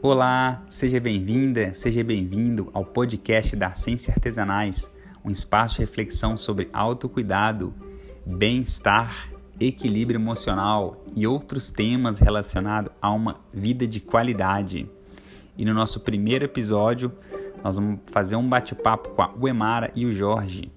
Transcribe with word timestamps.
Olá, 0.00 0.62
seja 0.68 1.00
bem-vinda, 1.00 1.74
seja 1.74 2.04
bem-vindo 2.04 2.70
ao 2.72 2.84
podcast 2.84 3.56
da 3.56 3.74
Ciência 3.74 4.14
Artesanais, 4.14 4.88
um 5.24 5.30
espaço 5.30 5.74
de 5.74 5.80
reflexão 5.80 6.38
sobre 6.38 6.68
autocuidado, 6.72 7.74
bem-estar, 8.24 9.28
equilíbrio 9.58 10.16
emocional 10.16 11.04
e 11.16 11.26
outros 11.26 11.72
temas 11.72 12.20
relacionados 12.20 12.92
a 13.02 13.10
uma 13.10 13.40
vida 13.52 13.88
de 13.88 13.98
qualidade. 13.98 14.88
E 15.56 15.64
no 15.64 15.74
nosso 15.74 15.98
primeiro 15.98 16.44
episódio, 16.44 17.10
nós 17.64 17.74
vamos 17.74 17.98
fazer 18.12 18.36
um 18.36 18.48
bate-papo 18.48 19.08
com 19.08 19.22
a 19.22 19.34
Uemara 19.34 19.90
e 19.96 20.06
o 20.06 20.12
Jorge, 20.12 20.70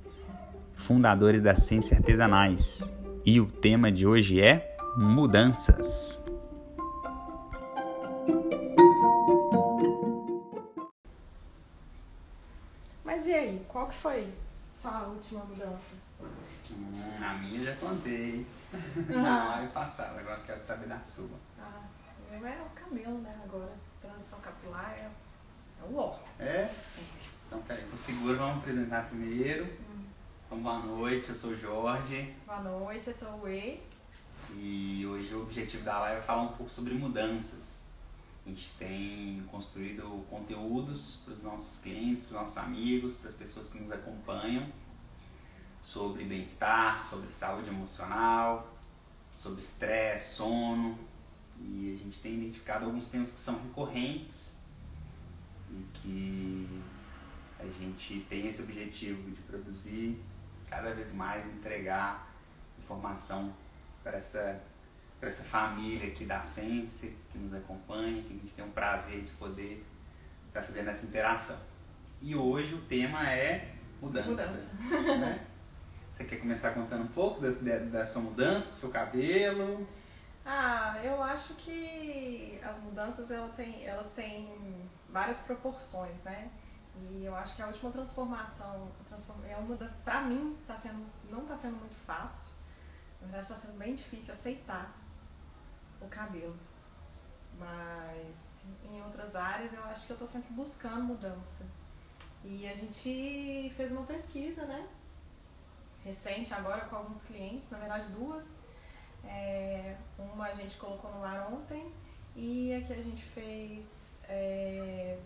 fundadores 0.73 1.41
da 1.41 1.53
Ciência 1.53 1.95
Artesanais. 1.95 2.91
E 3.23 3.39
o 3.39 3.45
tema 3.45 3.91
de 3.91 4.07
hoje 4.07 4.41
é 4.41 4.75
mudanças. 4.97 6.30
Que 13.91 13.97
foi 13.97 14.33
sua 14.81 15.03
última 15.03 15.43
mudança? 15.43 15.95
Hum, 16.71 17.23
a 17.23 17.33
minha 17.33 17.63
já 17.65 17.75
contei. 17.75 18.47
Na 19.09 19.49
live 19.49 19.73
passada, 19.73 20.19
agora 20.19 20.41
quero 20.45 20.61
saber 20.61 20.87
da 20.87 20.99
sua. 21.05 21.37
Ah, 21.59 21.83
é 22.31 22.37
o 22.37 22.69
cabelo, 22.69 23.17
né? 23.19 23.37
Agora, 23.43 23.71
transição 24.01 24.39
capilar 24.39 24.93
é, 24.97 25.09
é 25.81 25.83
o 25.83 25.97
ó. 25.97 26.17
É? 26.39 26.73
Então, 27.45 27.61
peraí, 27.63 27.83
por 27.83 27.99
seguro, 27.99 28.37
vamos 28.37 28.59
apresentar 28.59 29.07
primeiro. 29.07 29.67
Então, 30.45 30.59
boa 30.59 30.79
noite, 30.79 31.29
eu 31.29 31.35
sou 31.35 31.51
o 31.51 31.57
Jorge. 31.57 32.33
Boa 32.45 32.61
noite, 32.61 33.09
eu 33.09 33.13
sou 33.13 33.29
o 33.29 33.41
Wei. 33.43 33.83
E 34.53 35.05
hoje 35.05 35.33
o 35.35 35.43
objetivo 35.43 35.83
da 35.83 35.99
live 35.99 36.19
é 36.19 36.23
falar 36.23 36.43
um 36.43 36.53
pouco 36.53 36.69
sobre 36.69 36.93
mudanças. 36.93 37.80
A 38.45 38.49
gente 38.49 38.73
tem 38.79 39.43
construído 39.51 40.25
conteúdos 40.29 41.21
para 41.23 41.33
os 41.33 41.43
nossos 41.43 41.79
clientes, 41.79 42.23
para 42.23 42.37
os 42.37 42.41
nossos 42.41 42.57
amigos, 42.57 43.17
para 43.17 43.29
as 43.29 43.35
pessoas 43.35 43.69
que 43.69 43.79
nos 43.79 43.91
acompanham 43.91 44.67
sobre 45.79 46.23
bem-estar, 46.23 47.03
sobre 47.03 47.27
saúde 47.31 47.69
emocional, 47.69 48.71
sobre 49.31 49.61
estresse, 49.61 50.35
sono. 50.35 50.97
E 51.59 51.95
a 51.95 52.03
gente 52.03 52.19
tem 52.19 52.33
identificado 52.33 52.85
alguns 52.85 53.09
temas 53.09 53.31
que 53.31 53.39
são 53.39 53.61
recorrentes 53.61 54.57
e 55.69 55.85
que 55.93 56.81
a 57.59 57.65
gente 57.65 58.25
tem 58.27 58.47
esse 58.47 58.61
objetivo 58.61 59.29
de 59.29 59.41
produzir 59.41 60.19
cada 60.67 60.93
vez 60.93 61.13
mais, 61.13 61.45
entregar 61.47 62.33
informação 62.79 63.53
para 64.03 64.17
essa, 64.17 64.61
para 65.21 65.29
essa 65.29 65.43
família 65.43 66.07
aqui 66.07 66.25
da 66.25 66.43
Sense, 66.43 67.15
que 67.31 67.37
nos 67.37 67.53
acompanha, 67.53 68.23
que 68.23 68.33
a 68.33 68.37
gente 68.37 68.53
tem 68.53 68.65
um 68.65 68.71
prazer 68.71 69.21
de 69.21 69.29
poder 69.33 69.85
estar 70.47 70.63
fazendo 70.63 70.89
essa 70.89 71.05
interação. 71.05 71.55
E 72.19 72.35
hoje 72.35 72.73
o 72.73 72.81
tema 72.81 73.29
é 73.31 73.71
mudança. 74.01 74.29
Mudança. 74.31 75.17
né? 75.17 75.45
Você 76.11 76.23
quer 76.25 76.37
começar 76.37 76.71
contando 76.71 77.03
um 77.03 77.07
pouco 77.07 77.39
da, 77.39 77.77
da, 77.77 78.03
sua 78.05 78.21
mudança, 78.23 78.67
do 78.69 78.75
seu 78.75 78.89
cabelo? 78.89 79.87
Ah, 80.43 80.99
eu 81.03 81.21
acho 81.21 81.53
que 81.53 82.59
as 82.63 82.79
mudanças 82.81 83.29
elas 83.29 83.53
têm, 83.53 83.85
elas 83.85 84.09
têm 84.13 84.49
várias 85.07 85.37
proporções, 85.41 86.17
né? 86.25 86.49
E 87.11 87.23
eu 87.25 87.35
acho 87.35 87.55
que 87.55 87.61
a 87.61 87.67
última 87.67 87.91
transformação, 87.91 88.91
transform- 89.07 89.45
é 89.47 89.55
uma 89.55 89.75
das, 89.75 89.93
pra 89.97 90.21
mim, 90.21 90.57
tá 90.67 90.75
sendo, 90.75 91.05
não 91.29 91.43
está 91.43 91.55
sendo 91.55 91.77
muito 91.77 91.95
fácil. 92.07 92.51
Na 93.21 93.27
verdade, 93.27 93.45
está 93.53 93.55
sendo 93.55 93.77
bem 93.77 93.93
difícil 93.95 94.33
aceitar 94.33 94.91
o 96.01 96.07
cabelo. 96.07 96.55
Mas 97.57 98.35
em 98.91 99.01
outras 99.01 99.35
áreas 99.35 99.73
eu 99.73 99.83
acho 99.85 100.05
que 100.05 100.11
eu 100.11 100.15
estou 100.15 100.27
sempre 100.27 100.53
buscando 100.53 101.03
mudança. 101.03 101.65
E 102.43 102.67
a 102.67 102.73
gente 102.73 103.71
fez 103.75 103.91
uma 103.91 104.03
pesquisa, 104.03 104.65
né? 104.65 104.87
Recente 106.03 106.53
agora 106.53 106.85
com 106.85 106.95
alguns 106.95 107.21
clientes, 107.23 107.69
na 107.69 107.77
verdade 107.77 108.11
duas. 108.11 108.61
É, 109.23 109.95
uma 110.17 110.45
a 110.45 110.55
gente 110.55 110.77
colocou 110.77 111.11
no 111.11 111.23
ar 111.23 111.53
ontem 111.53 111.93
e 112.35 112.73
a 112.73 112.81
que 112.81 112.93
a 112.93 113.03
gente 113.03 113.23
fez 113.23 114.19
é, 114.27 115.19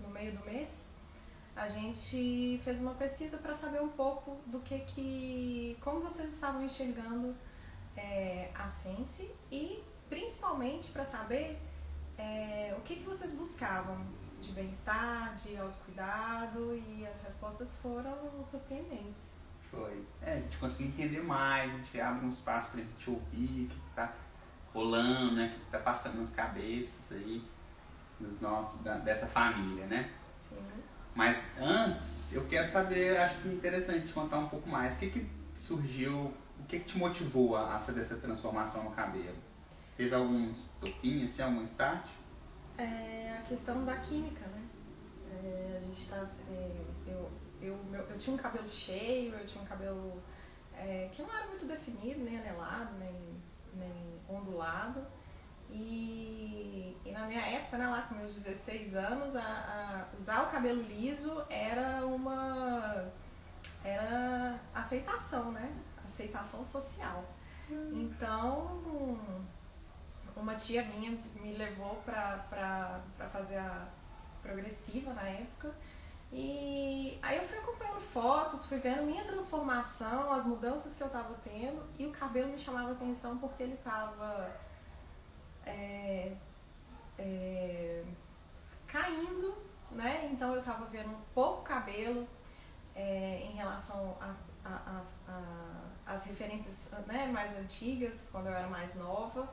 no 0.00 0.08
meio 0.08 0.32
do 0.36 0.44
mês. 0.44 0.90
A 1.56 1.66
gente 1.66 2.60
fez 2.62 2.78
uma 2.78 2.94
pesquisa 2.94 3.36
para 3.38 3.54
saber 3.54 3.80
um 3.80 3.88
pouco 3.88 4.38
do 4.46 4.60
que 4.60 4.78
que. 4.80 5.76
como 5.80 6.00
vocês 6.00 6.32
estavam 6.32 6.62
enxergando 6.62 7.34
é, 7.96 8.50
a 8.54 8.68
Sense 8.68 9.34
e 9.50 9.82
principalmente 10.08 10.90
para 10.90 11.04
saber 11.04 11.58
é, 12.16 12.74
o 12.76 12.80
que, 12.82 12.96
que 12.96 13.04
vocês 13.04 13.32
buscavam 13.32 13.96
de 14.40 14.52
bem-estar, 14.52 15.34
de 15.34 15.56
autocuidado 15.56 16.74
e 16.74 17.06
as 17.06 17.22
respostas 17.22 17.76
foram 17.82 18.16
surpreendentes. 18.44 19.16
Foi. 19.70 20.04
É, 20.22 20.34
a 20.34 20.40
gente 20.40 20.56
conseguiu 20.58 20.92
entender 20.92 21.22
mais, 21.22 21.70
a 21.70 21.76
gente 21.76 22.00
abre 22.00 22.24
um 22.26 22.30
espaço 22.30 22.70
pra 22.70 22.80
gente 22.80 23.10
ouvir 23.10 23.64
o 23.66 23.68
que 23.68 23.74
que 23.74 23.90
tá 23.94 24.12
rolando, 24.72 25.34
né? 25.34 25.46
O 25.48 25.50
que 25.58 25.64
que 25.64 25.70
tá 25.70 25.78
passando 25.78 26.20
nas 26.20 26.32
cabeças 26.32 27.12
aí 27.12 27.42
dos 28.18 28.40
nossos, 28.40 28.80
da- 28.80 28.96
dessa 28.98 29.26
família, 29.26 29.86
né? 29.86 30.10
Sim. 30.48 30.56
Mas 31.14 31.44
antes, 31.58 32.32
eu 32.32 32.46
quero 32.46 32.66
saber, 32.70 33.18
acho 33.18 33.40
que 33.42 33.48
é 33.48 33.52
interessante 33.52 34.12
contar 34.12 34.38
um 34.38 34.48
pouco 34.48 34.68
mais. 34.68 34.96
O 34.96 34.98
que 35.00 35.10
que 35.10 35.30
surgiu, 35.54 36.32
o 36.58 36.64
que 36.66 36.78
que 36.78 36.84
te 36.86 36.98
motivou 36.98 37.56
a 37.56 37.76
a 37.76 37.78
fazer 37.80 38.00
essa 38.02 38.16
transformação 38.16 38.84
no 38.84 38.90
cabelo? 38.92 39.36
Teve 39.98 40.14
alguns 40.14 40.68
topinhos, 40.80 41.32
assim, 41.32 41.42
algum 41.42 41.64
start? 41.64 42.06
É 42.78 43.36
a 43.38 43.42
questão 43.42 43.84
da 43.84 43.96
química, 43.96 44.46
né? 44.46 44.62
É, 45.30 45.76
a 45.76 45.80
gente 45.80 46.06
tá. 46.08 46.24
é, 46.50 46.84
eu, 47.06 47.28
eu, 47.60 47.76
meu- 47.90 48.02
eu 48.08 48.16
tinha 48.16 48.32
um 48.34 48.38
cabelo 48.38 48.68
cheio, 48.70 49.34
eu 49.34 49.44
tinha 49.44 49.62
um 49.62 49.66
cabelo 49.66 50.22
é, 50.74 51.10
que 51.12 51.20
não 51.20 51.36
era 51.36 51.48
muito 51.48 51.66
definido, 51.66 52.20
nem 52.20 52.38
anelado, 52.38 52.94
nem, 52.98 53.12
nem 53.74 54.20
ondulado. 54.28 55.04
E, 55.70 56.96
e 57.04 57.10
na 57.10 57.26
minha 57.26 57.42
época, 57.42 57.76
né, 57.76 57.86
lá 57.88 58.02
com 58.02 58.14
meus 58.14 58.32
16 58.32 58.94
anos, 58.94 59.34
a, 59.36 59.42
a- 59.42 60.06
usar 60.18 60.44
o 60.44 60.50
cabelo 60.50 60.80
liso 60.82 61.42
era 61.50 62.06
uma. 62.06 63.10
era 63.84 64.58
aceitação, 64.72 65.50
né? 65.50 65.76
Aceitação 66.04 66.64
social. 66.64 67.24
Então, 67.92 68.80
uma 70.40 70.54
tia 70.54 70.82
minha 70.84 71.18
me 71.40 71.54
levou 71.54 71.96
pra 72.04 73.00
fazer 73.32 73.56
a 73.56 73.86
progressiva 74.42 75.12
na 75.12 75.22
época. 75.22 75.74
E 76.30 77.18
aí 77.22 77.38
eu 77.38 77.48
fui 77.48 77.58
acompanhando 77.58 78.00
fotos, 78.00 78.66
fui 78.66 78.78
vendo 78.78 79.02
minha 79.02 79.24
transformação, 79.24 80.32
as 80.32 80.44
mudanças 80.44 80.94
que 80.94 81.02
eu 81.02 81.08
tava 81.08 81.34
tendo, 81.42 81.82
e 81.98 82.06
o 82.06 82.10
cabelo 82.10 82.52
me 82.52 82.58
chamava 82.58 82.92
atenção 82.92 83.38
porque 83.38 83.62
ele 83.62 83.76
tava 83.78 84.54
é, 85.64 86.32
é, 87.18 88.04
caindo, 88.86 89.54
né? 89.90 90.28
Então 90.30 90.54
eu 90.54 90.62
tava 90.62 90.84
vendo 90.86 91.16
pouco 91.34 91.62
cabelo 91.62 92.28
é, 92.94 93.40
em 93.44 93.52
relação 93.52 94.16
as 96.06 96.24
referências 96.24 96.90
né, 97.06 97.26
mais 97.26 97.56
antigas, 97.56 98.26
quando 98.30 98.46
eu 98.46 98.52
era 98.52 98.68
mais 98.68 98.94
nova. 98.94 99.48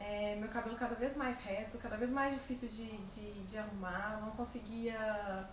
É, 0.00 0.36
meu 0.36 0.48
cabelo 0.48 0.76
cada 0.76 0.94
vez 0.94 1.16
mais 1.16 1.38
reto, 1.40 1.76
cada 1.78 1.96
vez 1.96 2.10
mais 2.10 2.34
difícil 2.34 2.68
de, 2.68 2.98
de, 2.98 3.32
de 3.42 3.58
arrumar, 3.58 4.20
não 4.20 4.30
conseguia 4.30 5.48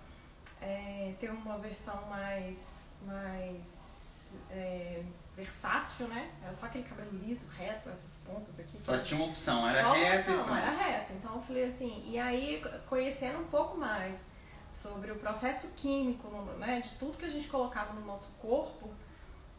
é, 0.61 1.13
ter 1.19 1.31
uma 1.31 1.57
versão 1.57 2.05
mais, 2.07 2.89
mais 3.01 4.35
é, 4.51 5.03
versátil, 5.35 6.07
né? 6.07 6.31
Era 6.43 6.53
só 6.53 6.67
aquele 6.67 6.83
cabelo 6.83 7.11
liso, 7.11 7.47
reto, 7.49 7.89
essas 7.89 8.17
pontas 8.17 8.59
aqui. 8.59 8.81
Só 8.81 8.97
tinha 8.99 9.19
uma 9.19 9.29
opção, 9.29 9.67
era 9.67 9.81
Só 9.81 9.87
uma 9.87 9.97
reto 9.97 10.31
e 10.31 10.35
opção, 10.35 10.55
era 10.55 10.71
reto. 10.71 11.13
Então 11.13 11.35
eu 11.35 11.41
falei 11.41 11.65
assim, 11.65 12.03
e 12.05 12.19
aí 12.19 12.63
conhecendo 12.87 13.39
um 13.39 13.47
pouco 13.47 13.77
mais 13.77 14.25
sobre 14.71 15.11
o 15.11 15.15
processo 15.15 15.69
químico, 15.75 16.29
né, 16.57 16.81
de 16.81 16.89
tudo 16.91 17.17
que 17.17 17.25
a 17.25 17.29
gente 17.29 17.47
colocava 17.47 17.93
no 17.93 18.05
nosso 18.05 18.29
corpo, 18.39 18.93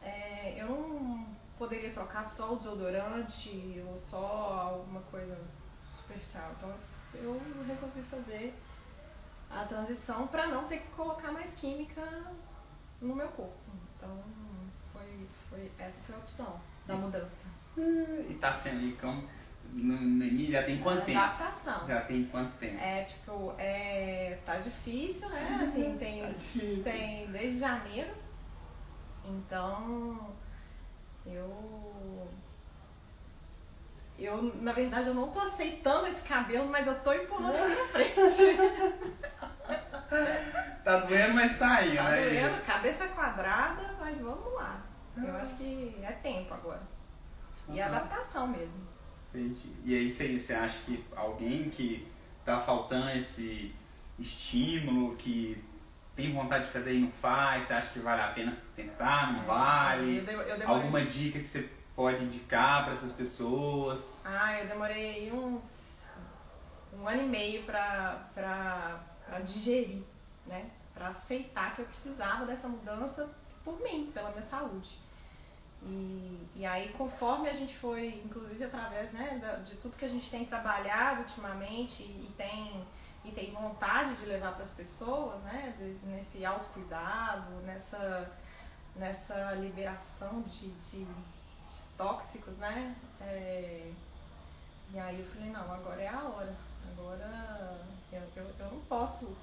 é, 0.02 0.54
eu 0.60 0.68
não 0.68 1.26
poderia 1.58 1.90
trocar 1.90 2.24
só 2.24 2.54
o 2.54 2.56
desodorante 2.56 3.82
ou 3.86 3.98
só 3.98 4.72
alguma 4.72 5.00
coisa 5.02 5.38
superficial. 5.96 6.52
Então 6.56 6.74
eu 7.14 7.40
resolvi 7.66 8.02
fazer 8.02 8.54
a 9.50 9.64
transição 9.64 10.26
para 10.26 10.48
não 10.48 10.64
ter 10.64 10.78
que 10.78 10.88
colocar 10.88 11.32
mais 11.32 11.54
química 11.54 12.02
no 13.00 13.14
meu 13.14 13.28
corpo. 13.28 13.54
Então 13.96 14.22
foi, 14.92 15.28
foi 15.48 15.70
essa 15.78 15.98
foi 16.06 16.14
a 16.14 16.18
opção 16.18 16.60
da 16.86 16.94
mudança. 16.94 17.48
E 17.76 18.34
tá 18.40 18.52
sendo 18.52 18.80
aí 18.80 18.96
como. 19.00 19.28
No, 19.72 20.50
já 20.50 20.62
tem 20.62 20.78
quanto 20.78 21.04
tempo? 21.04 21.18
Adaptação. 21.18 21.86
Já 21.86 22.00
tem 22.02 22.24
quanto 22.26 22.52
tempo? 22.56 22.78
É, 22.78 23.02
tipo, 23.02 23.52
é, 23.58 24.38
tá 24.46 24.56
difícil, 24.56 25.28
né? 25.28 25.60
Assim, 25.68 25.96
tem, 25.98 26.22
Tá 26.22 26.90
tem 26.90 27.30
desde 27.30 27.58
janeiro. 27.58 28.14
Então, 29.24 30.32
eu 31.26 31.76
eu, 34.18 34.42
na 34.62 34.72
verdade, 34.72 35.08
eu 35.08 35.14
não 35.14 35.28
tô 35.28 35.40
aceitando 35.40 36.06
esse 36.06 36.22
cabelo, 36.22 36.66
mas 36.68 36.86
eu 36.86 36.98
tô 37.00 37.12
empurrando 37.12 37.54
ele 37.54 37.76
pra 37.76 37.86
frente. 37.86 38.14
tá 40.82 41.00
doendo, 41.00 41.34
mas 41.34 41.58
tá 41.58 41.74
aí, 41.76 41.94
tá 41.96 42.04
né? 42.04 42.30
doendo, 42.30 42.64
cabeça 42.64 43.08
quadrada, 43.08 43.94
mas 44.00 44.18
vamos 44.18 44.54
lá. 44.54 44.82
Eu 45.16 45.36
acho 45.36 45.56
que 45.56 45.98
é 46.02 46.12
tempo 46.12 46.54
agora. 46.54 46.80
E 47.68 47.72
uhum. 47.72 47.84
adaptação 47.84 48.48
mesmo. 48.48 48.86
Entendi. 49.34 49.70
E 49.84 49.94
aí 49.94 50.10
você, 50.10 50.38
você 50.38 50.54
acha 50.54 50.78
que 50.84 51.04
alguém 51.14 51.68
que 51.68 52.08
tá 52.42 52.58
faltando 52.60 53.10
esse 53.10 53.74
estímulo, 54.18 55.14
que 55.16 55.62
tem 56.16 56.32
vontade 56.32 56.64
de 56.64 56.70
fazer 56.70 56.94
e 56.94 57.00
não 57.00 57.12
faz, 57.12 57.64
você 57.64 57.74
acha 57.74 57.90
que 57.90 57.98
vale 57.98 58.22
a 58.22 58.28
pena 58.28 58.56
tentar, 58.74 59.32
não 59.34 59.42
é, 59.42 59.44
vale? 59.44 60.24
Eu, 60.26 60.42
eu 60.42 60.68
Alguma 60.68 61.04
dica 61.04 61.38
que 61.38 61.46
você 61.46 61.68
pode 61.94 62.24
indicar 62.24 62.84
para 62.84 62.94
essas 62.94 63.12
pessoas? 63.12 64.24
Ah, 64.24 64.58
eu 64.58 64.66
demorei 64.66 65.30
uns 65.30 65.76
um 66.98 67.06
ano 67.06 67.22
e 67.22 67.26
meio 67.26 67.62
para 67.64 68.98
digerir, 69.44 70.02
né? 70.46 70.70
Para 70.94 71.08
aceitar 71.08 71.74
que 71.74 71.82
eu 71.82 71.86
precisava 71.86 72.46
dessa 72.46 72.68
mudança 72.68 73.28
por 73.62 73.80
mim, 73.82 74.10
pela 74.14 74.30
minha 74.30 74.42
saúde. 74.42 74.98
E, 75.82 76.48
e 76.56 76.66
aí, 76.66 76.88
conforme 76.96 77.48
a 77.48 77.52
gente 77.52 77.76
foi, 77.76 78.22
inclusive 78.24 78.64
através 78.64 79.12
né, 79.12 79.38
de 79.64 79.76
tudo 79.76 79.96
que 79.96 80.04
a 80.04 80.08
gente 80.08 80.28
tem 80.30 80.44
trabalhado 80.44 81.20
ultimamente 81.20 82.02
e, 82.02 82.32
tem, 82.36 82.82
e 83.26 83.32
tem 83.32 83.52
vontade 83.52 84.14
de 84.16 84.26
levar 84.26 84.52
para 84.52 84.62
as 84.62 84.70
pessoas, 84.70 85.40
né, 85.42 85.74
de, 85.76 85.98
nesse 86.08 86.44
autocuidado, 86.44 87.50
nessa, 87.64 88.30
nessa 88.94 89.52
liberação 89.54 90.42
de, 90.42 90.70
de, 90.70 91.04
de 91.04 91.82
tóxicos, 91.96 92.56
né? 92.58 92.94
É, 93.20 93.90
e 94.92 94.98
aí 94.98 95.18
eu 95.18 95.26
falei, 95.26 95.50
não, 95.50 95.72
agora 95.72 96.00
é 96.00 96.08
a 96.08 96.22
hora. 96.22 96.54
Agora 96.92 97.80
eu, 98.12 98.22
eu, 98.36 98.50
eu 98.60 98.70
não 98.70 98.80
posso 98.82 99.36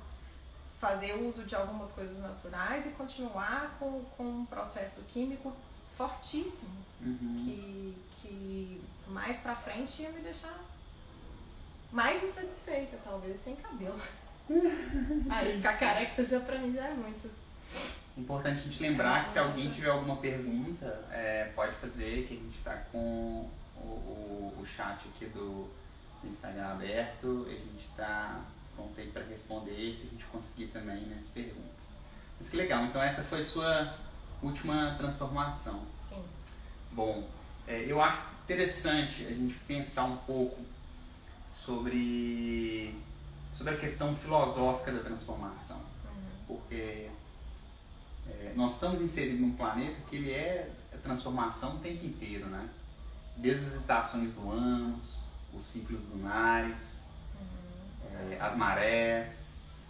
fazer 0.80 1.13
uso 1.15 1.44
de 1.44 1.56
algumas 1.56 1.91
coisas 1.91 2.18
naturais 2.19 2.85
e 2.85 2.89
continuar 2.91 3.75
com, 3.80 4.03
com 4.18 4.24
um 4.24 4.45
processo 4.45 5.01
químico 5.03 5.53
fortíssimo 5.97 6.75
uhum. 7.01 7.44
que, 7.45 7.97
que 8.21 8.81
mais 9.07 9.39
pra 9.39 9.56
frente 9.56 10.01
ia 10.01 10.12
me 10.12 10.21
deixar 10.21 10.57
mais 11.94 12.24
insatisfeita, 12.24 12.98
talvez, 13.04 13.40
sem 13.44 13.56
cabelo. 13.56 14.00
Aí 15.30 15.57
ficar 15.57 15.78
careca 15.78 16.25
já 16.25 16.40
pra 16.40 16.57
mim 16.57 16.74
já 16.74 16.88
é 16.88 16.94
muito. 16.94 17.30
Importante 18.18 18.60
a 18.60 18.63
gente 18.63 18.81
lembrar 18.81 19.22
é, 19.22 19.24
que 19.24 19.31
se 19.31 19.40
alguém 19.40 19.72
tiver 19.72 19.90
alguma 19.90 20.18
pergunta, 20.18 21.06
é, 21.12 21.51
pode 21.56 21.74
fazer, 21.75 22.25
que 22.28 22.34
a 22.34 22.38
gente 22.38 22.57
está 22.57 22.75
com 22.92 23.50
o, 23.75 23.80
o, 23.80 24.57
o, 24.60 24.66
chat 24.66 25.07
aqui 25.07 25.25
do 25.28 25.69
Instagram 26.24 26.68
aberto, 26.68 27.45
a 27.48 27.51
gente 27.51 27.86
está 27.90 28.42
pronto 28.75 29.00
aí 29.00 29.07
para 29.07 29.24
responder 29.24 29.94
se 29.94 30.07
a 30.07 30.10
gente 30.10 30.25
conseguir 30.25 30.68
também 30.68 31.01
nas 31.07 31.18
né, 31.18 31.24
perguntas. 31.34 31.86
Mas 32.40 32.50
que 32.50 32.57
legal, 32.57 32.86
então 32.86 33.01
essa 33.01 33.24
foi 33.24 33.42
sua 33.44 33.95
última 34.42 34.95
transformação. 34.98 35.84
Sim. 35.98 36.24
Bom, 36.92 37.28
é, 37.68 37.84
eu 37.88 38.01
acho 38.01 38.22
interessante 38.44 39.25
a 39.25 39.30
gente 39.30 39.56
pensar 39.68 40.04
um 40.04 40.18
pouco 40.18 40.60
sobre, 41.53 42.95
sobre 43.51 43.75
a 43.75 43.77
questão 43.77 44.15
filosófica 44.15 44.91
da 44.91 45.03
transformação. 45.03 45.77
Uhum. 45.77 46.47
Porque 46.47 47.09
é, 48.27 48.53
nós 48.55 48.73
estamos 48.73 49.00
inseridos 49.00 49.39
num 49.39 49.53
planeta 49.53 49.95
que 50.09 50.15
ele 50.15 50.31
é 50.31 50.71
transformação 51.03 51.75
o 51.75 51.79
tempo 51.79 52.05
inteiro, 52.05 52.47
né? 52.47 52.69
Desde 53.35 53.65
as 53.65 53.73
estações 53.73 54.33
do 54.33 54.50
ano, 54.50 55.00
os 55.53 55.63
ciclos 55.63 56.01
lunares, 56.09 57.05
uhum. 57.39 58.31
é, 58.31 58.39
as 58.39 58.56
marés, 58.56 59.83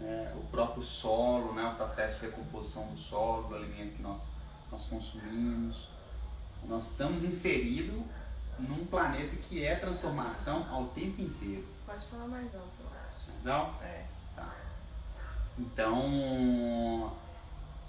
é, 0.00 0.32
o 0.36 0.44
próprio 0.50 0.82
solo, 0.82 1.52
né, 1.52 1.64
o 1.64 1.74
processo 1.74 2.20
de 2.20 2.26
recomposição 2.26 2.86
do 2.86 2.98
solo, 2.98 3.48
do 3.48 3.54
alimento 3.56 3.96
que 3.96 4.02
nós, 4.02 4.22
nós 4.70 4.84
consumimos. 4.84 5.88
Nós 6.68 6.90
estamos 6.90 7.24
inseridos 7.24 8.02
num 8.68 8.86
planeta 8.86 9.36
que 9.36 9.64
é 9.64 9.76
transformação 9.76 10.66
ao 10.70 10.86
tempo 10.88 11.20
inteiro. 11.20 11.66
Pode 11.86 12.04
falar 12.06 12.26
mais 12.26 12.54
alto, 12.54 12.70
eu 12.80 12.86
acho. 12.86 13.32
Mais 13.32 13.46
alto? 13.46 13.84
É. 13.84 14.04
Tá. 14.36 14.54
Então, 15.58 17.12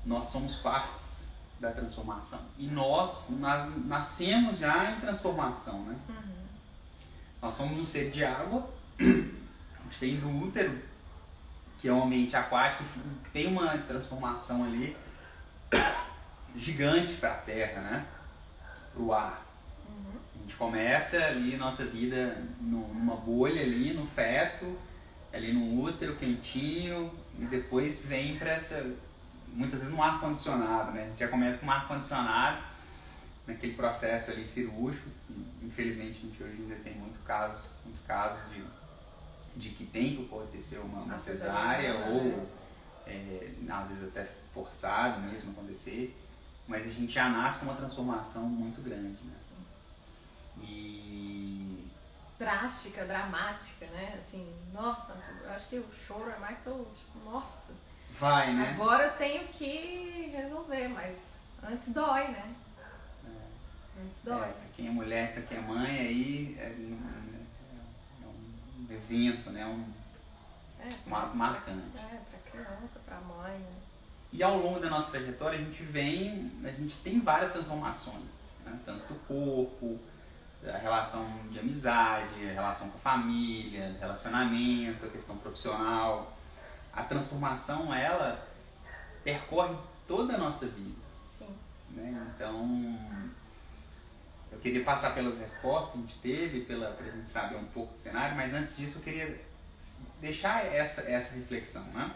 nós 0.06 0.26
somos 0.28 0.56
partes 0.56 1.30
da 1.60 1.72
transformação. 1.72 2.40
E 2.58 2.66
nós, 2.68 3.30
nós 3.40 3.86
nascemos 3.86 4.58
já 4.58 4.92
em 4.92 5.00
transformação, 5.00 5.84
né? 5.84 5.96
Uhum. 6.10 6.42
Nós 7.42 7.54
somos 7.54 7.80
um 7.80 7.84
ser 7.84 8.12
de 8.12 8.26
água, 8.26 8.68
a 9.00 9.04
gente 9.04 10.00
vem 10.00 10.20
do 10.20 10.30
útero 10.44 10.92
que 11.82 11.88
é 11.88 11.94
um 11.94 12.04
ambiente 12.04 12.36
aquático, 12.36 12.84
tem 13.34 13.48
uma 13.48 13.76
transformação 13.80 14.64
ali 14.64 14.96
gigante 16.56 17.14
para 17.14 17.32
a 17.32 17.38
terra, 17.38 17.82
né? 17.82 18.06
Para 18.94 19.02
o 19.02 19.14
ar. 19.14 19.51
A 20.52 20.54
gente 20.54 20.58
começa 20.58 21.18
ali 21.18 21.56
nossa 21.56 21.86
vida 21.86 22.38
numa 22.60 23.16
bolha 23.16 23.62
ali, 23.62 23.94
no 23.94 24.06
feto, 24.06 24.78
ali 25.32 25.54
no 25.54 25.82
útero 25.82 26.18
quentinho, 26.18 27.10
e 27.40 27.46
depois 27.46 28.06
vem 28.06 28.38
para 28.38 28.52
essa. 28.52 28.94
Muitas 29.48 29.80
vezes 29.80 29.96
no 29.96 30.04
ar-condicionado, 30.04 30.92
né? 30.92 31.04
A 31.04 31.06
gente 31.08 31.20
já 31.20 31.30
começa 31.30 31.60
com 31.60 31.68
um 31.68 31.72
ar-condicionado, 31.72 32.62
naquele 33.48 33.74
processo 33.76 34.32
ali 34.32 34.46
cirúrgico, 34.46 35.10
que 35.26 35.66
infelizmente 35.66 36.18
a 36.18 36.28
gente 36.28 36.44
hoje 36.44 36.62
ainda 36.64 36.76
tem 36.76 36.96
muito 36.96 37.24
caso, 37.24 37.70
muito 37.86 38.04
caso 38.06 38.44
de 38.50 38.62
de 39.56 39.70
que 39.70 39.86
tem 39.86 40.16
que 40.16 40.24
acontecer 40.24 40.78
uma, 40.78 41.02
uma 41.02 41.18
cesárea, 41.18 41.94
cesárea 41.94 42.10
ou 42.10 42.48
é, 43.06 43.52
às 43.70 43.90
vezes 43.90 44.08
até 44.08 44.30
forçado 44.54 45.20
mesmo 45.22 45.52
acontecer, 45.52 46.18
mas 46.68 46.86
a 46.86 46.90
gente 46.90 47.12
já 47.12 47.28
nasce 47.30 47.60
com 47.60 47.66
uma 47.66 47.76
transformação 47.76 48.44
muito 48.44 48.82
grande, 48.82 49.22
né? 49.26 49.41
E 50.64 51.88
drástica, 52.40 53.06
dramática, 53.06 53.86
né? 53.88 54.20
Assim, 54.24 54.52
nossa, 54.74 55.16
eu 55.44 55.52
acho 55.52 55.68
que 55.68 55.78
o 55.78 55.86
choro 56.08 56.30
é 56.30 56.40
mais 56.40 56.58
pelo 56.60 56.86
tipo, 56.94 57.20
nossa. 57.24 57.74
Vai, 58.12 58.54
né? 58.54 58.72
Agora 58.72 59.06
eu 59.06 59.18
tenho 59.18 59.48
que 59.48 60.32
resolver, 60.34 60.88
mas 60.90 61.36
antes 61.64 61.94
dói, 61.94 62.28
né? 62.30 62.56
É. 63.26 64.02
Antes 64.04 64.22
dói. 64.24 64.50
É, 64.50 64.54
pra 64.54 64.70
quem 64.76 64.88
é 64.88 64.92
mulher, 64.92 65.34
pra 65.34 65.44
quem 65.44 65.58
é 65.58 65.62
mãe, 65.62 66.00
aí 66.00 66.58
é, 66.60 66.76
evento, 68.94 69.50
né? 69.52 69.66
Um, 69.66 69.86
é, 70.80 70.96
mais 71.06 71.34
marcante. 71.34 71.96
É, 71.96 72.22
para 72.30 72.52
criança, 72.52 73.00
para 73.06 73.20
mãe. 73.22 73.58
Né? 73.58 73.82
E 74.34 74.42
ao 74.42 74.58
longo 74.58 74.80
da 74.80 74.90
nossa 74.90 75.12
trajetória 75.12 75.60
a 75.60 75.62
gente 75.62 75.84
vem, 75.84 76.52
a 76.64 76.72
gente 76.72 76.96
tem 76.98 77.20
várias 77.20 77.52
transformações, 77.52 78.50
né? 78.66 78.80
tanto 78.86 79.06
do 79.14 79.20
corpo, 79.28 80.00
a 80.68 80.78
relação 80.78 81.28
de 81.50 81.60
amizade, 81.60 82.50
a 82.50 82.54
relação 82.54 82.90
com 82.90 82.98
a 82.98 83.02
família, 83.02 83.96
relacionamento, 84.00 85.06
a 85.06 85.10
questão 85.10 85.38
profissional. 85.38 86.38
A 86.94 87.04
transformação, 87.04 87.94
ela 87.94 88.48
percorre 89.24 89.76
toda 90.08 90.36
a 90.36 90.38
nossa 90.38 90.68
vida. 90.68 91.00
Sim. 91.38 91.56
Né? 91.92 92.32
Então, 92.36 93.00
eu 94.52 94.60
queria 94.60 94.84
passar 94.84 95.16
pelas 95.16 95.40
respostas 95.40 95.94
que 95.94 95.98
a 95.98 96.02
gente 96.02 96.20
teve, 96.20 96.62
para 96.62 96.88
a 96.88 97.12
gente 97.12 97.30
saber 97.30 97.56
um 97.56 97.66
pouco 97.66 97.94
do 97.94 98.00
cenário, 98.00 98.36
mas 98.36 98.54
antes 98.54 98.76
disso 98.76 99.00
eu 99.00 99.04
queria 99.04 99.42
deixar 100.20 100.66
essa, 100.66 101.02
essa 101.02 101.34
reflexão. 101.36 101.84
Né? 101.86 102.14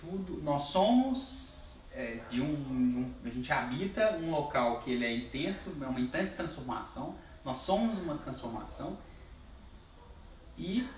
Tudo, 0.00 0.42
nós 0.42 0.62
somos 0.62 1.82
é, 1.92 2.18
de, 2.28 2.40
um, 2.40 2.54
de 2.54 2.98
um. 2.98 3.14
A 3.24 3.28
gente 3.28 3.52
habita 3.52 4.16
um 4.16 4.30
local 4.30 4.80
que 4.80 4.90
ele 4.92 5.04
é 5.04 5.14
intenso, 5.14 5.76
é 5.82 5.86
uma 5.86 6.00
intensa 6.00 6.36
transformação, 6.36 7.14
nós 7.46 7.58
somos 7.58 8.00
uma 8.00 8.18
transformação 8.18 8.98
e 10.58 10.88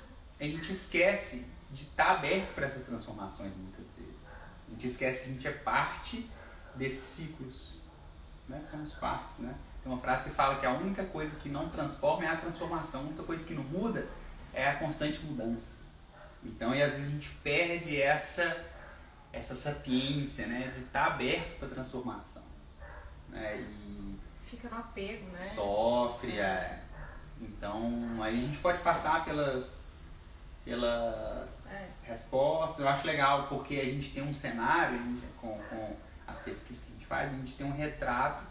a 0.41 0.45
gente 0.45 0.73
esquece 0.73 1.47
de 1.71 1.83
estar 1.83 2.13
aberto 2.13 2.55
para 2.55 2.67
essas 2.67 2.85
transformações 2.85 3.55
muitas 3.55 3.93
vezes. 3.95 4.27
A 4.67 4.71
gente 4.71 4.87
esquece 4.87 5.25
que 5.25 5.29
a 5.29 5.33
gente 5.35 5.47
é 5.47 5.53
parte 5.53 6.27
desses 6.75 7.05
ciclos. 7.05 7.75
Né? 8.49 8.63
Somos 8.63 8.95
partes, 8.95 9.37
né? 9.41 9.55
Tem 9.83 9.93
uma 9.93 10.01
frase 10.01 10.25
que 10.25 10.31
fala 10.31 10.59
que 10.59 10.65
a 10.65 10.73
única 10.73 11.05
coisa 11.05 11.37
que 11.37 11.51
não 11.51 11.69
transforma 11.69 12.25
é 12.25 12.29
a 12.29 12.37
transformação, 12.39 13.03
a 13.03 13.05
única 13.05 13.25
coisa 13.25 13.45
que 13.45 13.53
não 13.53 13.65
muda 13.65 14.09
é 14.55 14.71
a 14.71 14.77
constante 14.77 15.21
mudança. 15.21 15.77
Então, 16.43 16.75
e 16.75 16.83
às 16.83 16.93
vezes 16.93 17.09
a 17.09 17.11
gente 17.11 17.29
perde 17.43 18.01
essa, 18.01 18.65
essa 19.35 19.55
sapiência 19.55 20.47
né, 20.47 20.69
de 20.69 20.81
estar 20.81 21.09
tá 21.09 21.13
aberto 21.13 21.59
para 21.59 21.69
transformação. 21.69 22.43
Né, 23.29 23.61
e 23.61 23.98
Fica 24.49 24.69
no 24.69 24.77
apego, 24.79 25.27
né? 25.31 25.45
Sofre, 25.55 26.39
é. 26.39 26.81
Então, 27.41 28.23
aí 28.23 28.37
a 28.37 28.47
gente 28.47 28.59
pode 28.59 28.79
passar 28.81 29.25
pelas, 29.25 29.81
pelas 30.65 31.73
é. 31.73 32.11
respostas. 32.11 32.81
Eu 32.81 32.89
acho 32.89 33.07
legal 33.07 33.47
porque 33.49 33.77
a 33.77 33.85
gente 33.85 34.11
tem 34.11 34.23
um 34.23 34.35
cenário, 34.35 34.99
com, 35.41 35.59
com 35.69 35.97
as 36.27 36.41
pesquisas 36.41 36.85
que 36.85 36.93
a 36.93 36.95
gente 36.95 37.07
faz, 37.07 37.33
a 37.33 37.37
gente 37.37 37.55
tem 37.55 37.67
um 37.67 37.73
retrato 37.73 38.45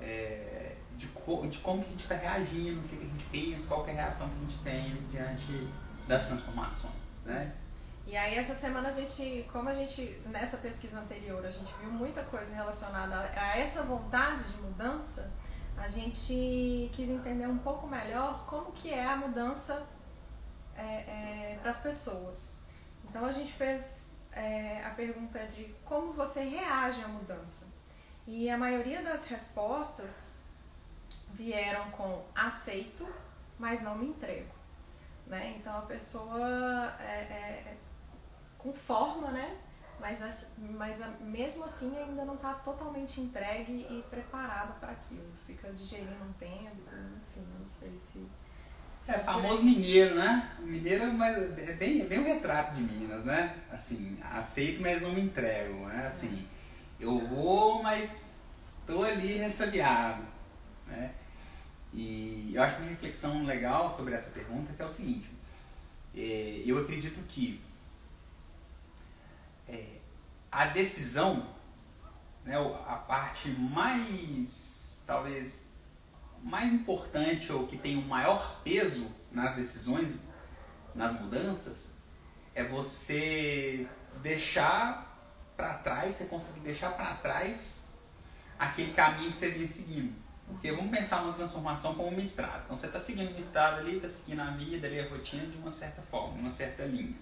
é, 0.00 0.76
de, 0.96 1.06
co, 1.08 1.46
de 1.46 1.58
como 1.58 1.82
que 1.82 1.88
a 1.88 1.92
gente 1.92 2.02
está 2.02 2.14
reagindo, 2.14 2.80
o 2.80 2.82
que, 2.84 2.96
que 2.96 3.04
a 3.04 3.08
gente 3.08 3.24
pensa, 3.26 3.68
qual 3.68 3.86
é 3.86 3.90
a 3.90 3.94
reação 3.94 4.28
que 4.28 4.36
a 4.36 4.40
gente 4.40 4.58
tem 4.62 4.96
diante 5.10 5.68
das 6.08 6.26
transformações. 6.26 6.94
Né? 7.24 7.52
E 8.10 8.16
aí 8.16 8.36
essa 8.36 8.56
semana 8.56 8.88
a 8.88 8.90
gente, 8.90 9.48
como 9.52 9.68
a 9.68 9.72
gente, 9.72 10.20
nessa 10.26 10.56
pesquisa 10.56 10.98
anterior, 10.98 11.46
a 11.46 11.50
gente 11.50 11.72
viu 11.74 11.88
muita 11.88 12.24
coisa 12.24 12.52
relacionada 12.52 13.20
a 13.20 13.56
essa 13.56 13.84
vontade 13.84 14.42
de 14.42 14.60
mudança, 14.60 15.30
a 15.76 15.86
gente 15.86 16.90
quis 16.92 17.08
entender 17.08 17.46
um 17.46 17.58
pouco 17.58 17.86
melhor 17.86 18.46
como 18.46 18.72
que 18.72 18.92
é 18.92 19.06
a 19.06 19.16
mudança 19.16 19.86
é, 20.74 20.82
é, 20.82 21.58
para 21.60 21.70
as 21.70 21.80
pessoas. 21.82 22.58
Então 23.04 23.24
a 23.24 23.30
gente 23.30 23.52
fez 23.52 24.04
é, 24.32 24.82
a 24.84 24.90
pergunta 24.90 25.46
de 25.46 25.72
como 25.84 26.12
você 26.12 26.42
reage 26.42 27.00
à 27.04 27.06
mudança. 27.06 27.68
E 28.26 28.50
a 28.50 28.58
maioria 28.58 29.04
das 29.04 29.22
respostas 29.22 30.36
vieram 31.32 31.88
com 31.92 32.24
aceito, 32.34 33.06
mas 33.56 33.80
não 33.82 33.94
me 33.94 34.06
entrego. 34.08 34.52
Né? 35.28 35.54
Então 35.60 35.78
a 35.78 35.82
pessoa 35.82 36.92
é, 36.98 37.12
é, 37.12 37.76
conforma, 38.62 39.30
né? 39.30 39.56
Mas, 40.00 40.46
mas 40.56 40.98
mesmo 41.20 41.64
assim 41.64 41.94
ainda 41.96 42.24
não 42.24 42.34
está 42.34 42.54
totalmente 42.54 43.20
entregue 43.20 43.86
e 43.90 44.02
preparado 44.08 44.80
para 44.80 44.92
aquilo. 44.92 45.30
Fica 45.46 45.70
digerindo 45.72 46.24
um 46.24 46.32
tempo, 46.32 46.80
enfim, 47.28 47.46
não 47.58 47.66
sei 47.66 48.00
se. 48.10 48.26
É 49.06 49.18
famoso 49.18 49.62
mineiro, 49.62 50.14
né? 50.14 50.56
Mineiro 50.60 51.12
mas 51.12 51.36
é 51.58 51.72
bem, 51.72 52.00
é 52.00 52.04
bem 52.06 52.20
um 52.20 52.24
retrato 52.24 52.74
de 52.74 52.82
Minas, 52.82 53.24
né? 53.24 53.56
Assim, 53.70 54.18
aceito, 54.22 54.80
mas 54.80 55.02
não 55.02 55.12
me 55.12 55.20
entrego, 55.20 55.86
né? 55.86 56.06
Assim, 56.06 56.46
eu 56.98 57.18
vou, 57.26 57.82
mas 57.82 58.36
tô 58.86 59.02
ali 59.02 59.36
ressabiado, 59.36 60.22
né? 60.86 61.12
E 61.92 62.52
eu 62.54 62.62
acho 62.62 62.78
uma 62.78 62.88
reflexão 62.88 63.44
legal 63.44 63.90
sobre 63.90 64.14
essa 64.14 64.30
pergunta 64.30 64.72
que 64.72 64.80
é 64.80 64.84
o 64.84 64.90
seguinte: 64.90 65.28
é, 66.14 66.62
eu 66.64 66.78
acredito 66.78 67.20
que 67.26 67.60
é, 69.70 69.98
a 70.50 70.66
decisão, 70.66 71.54
né, 72.44 72.56
a 72.86 72.96
parte 72.96 73.48
mais, 73.48 75.04
talvez, 75.06 75.66
mais 76.42 76.72
importante 76.72 77.52
ou 77.52 77.66
que 77.66 77.76
tem 77.76 77.98
o 77.98 78.02
maior 78.02 78.60
peso 78.62 79.06
nas 79.30 79.54
decisões, 79.54 80.18
nas 80.94 81.18
mudanças, 81.20 82.00
é 82.54 82.64
você 82.64 83.86
deixar 84.22 85.06
para 85.56 85.74
trás, 85.74 86.14
você 86.14 86.24
conseguir 86.24 86.60
deixar 86.60 86.96
para 86.96 87.14
trás 87.16 87.86
aquele 88.58 88.92
caminho 88.92 89.30
que 89.30 89.36
você 89.36 89.50
vinha 89.50 89.68
seguindo. 89.68 90.14
Porque 90.46 90.72
vamos 90.72 90.90
pensar 90.90 91.22
uma 91.22 91.32
transformação 91.32 91.94
como 91.94 92.08
uma 92.08 92.20
estrada. 92.20 92.62
Então 92.64 92.76
você 92.76 92.86
está 92.86 92.98
seguindo 92.98 93.28
uma 93.30 93.38
estrada 93.38 93.76
ali, 93.76 93.96
está 93.96 94.08
seguindo 94.08 94.40
a 94.40 94.50
vida 94.50 94.86
ali, 94.86 94.98
a 94.98 95.08
rotina 95.08 95.46
de 95.46 95.56
uma 95.56 95.70
certa 95.70 96.02
forma, 96.02 96.34
uma 96.34 96.50
certa 96.50 96.84
linha. 96.84 97.14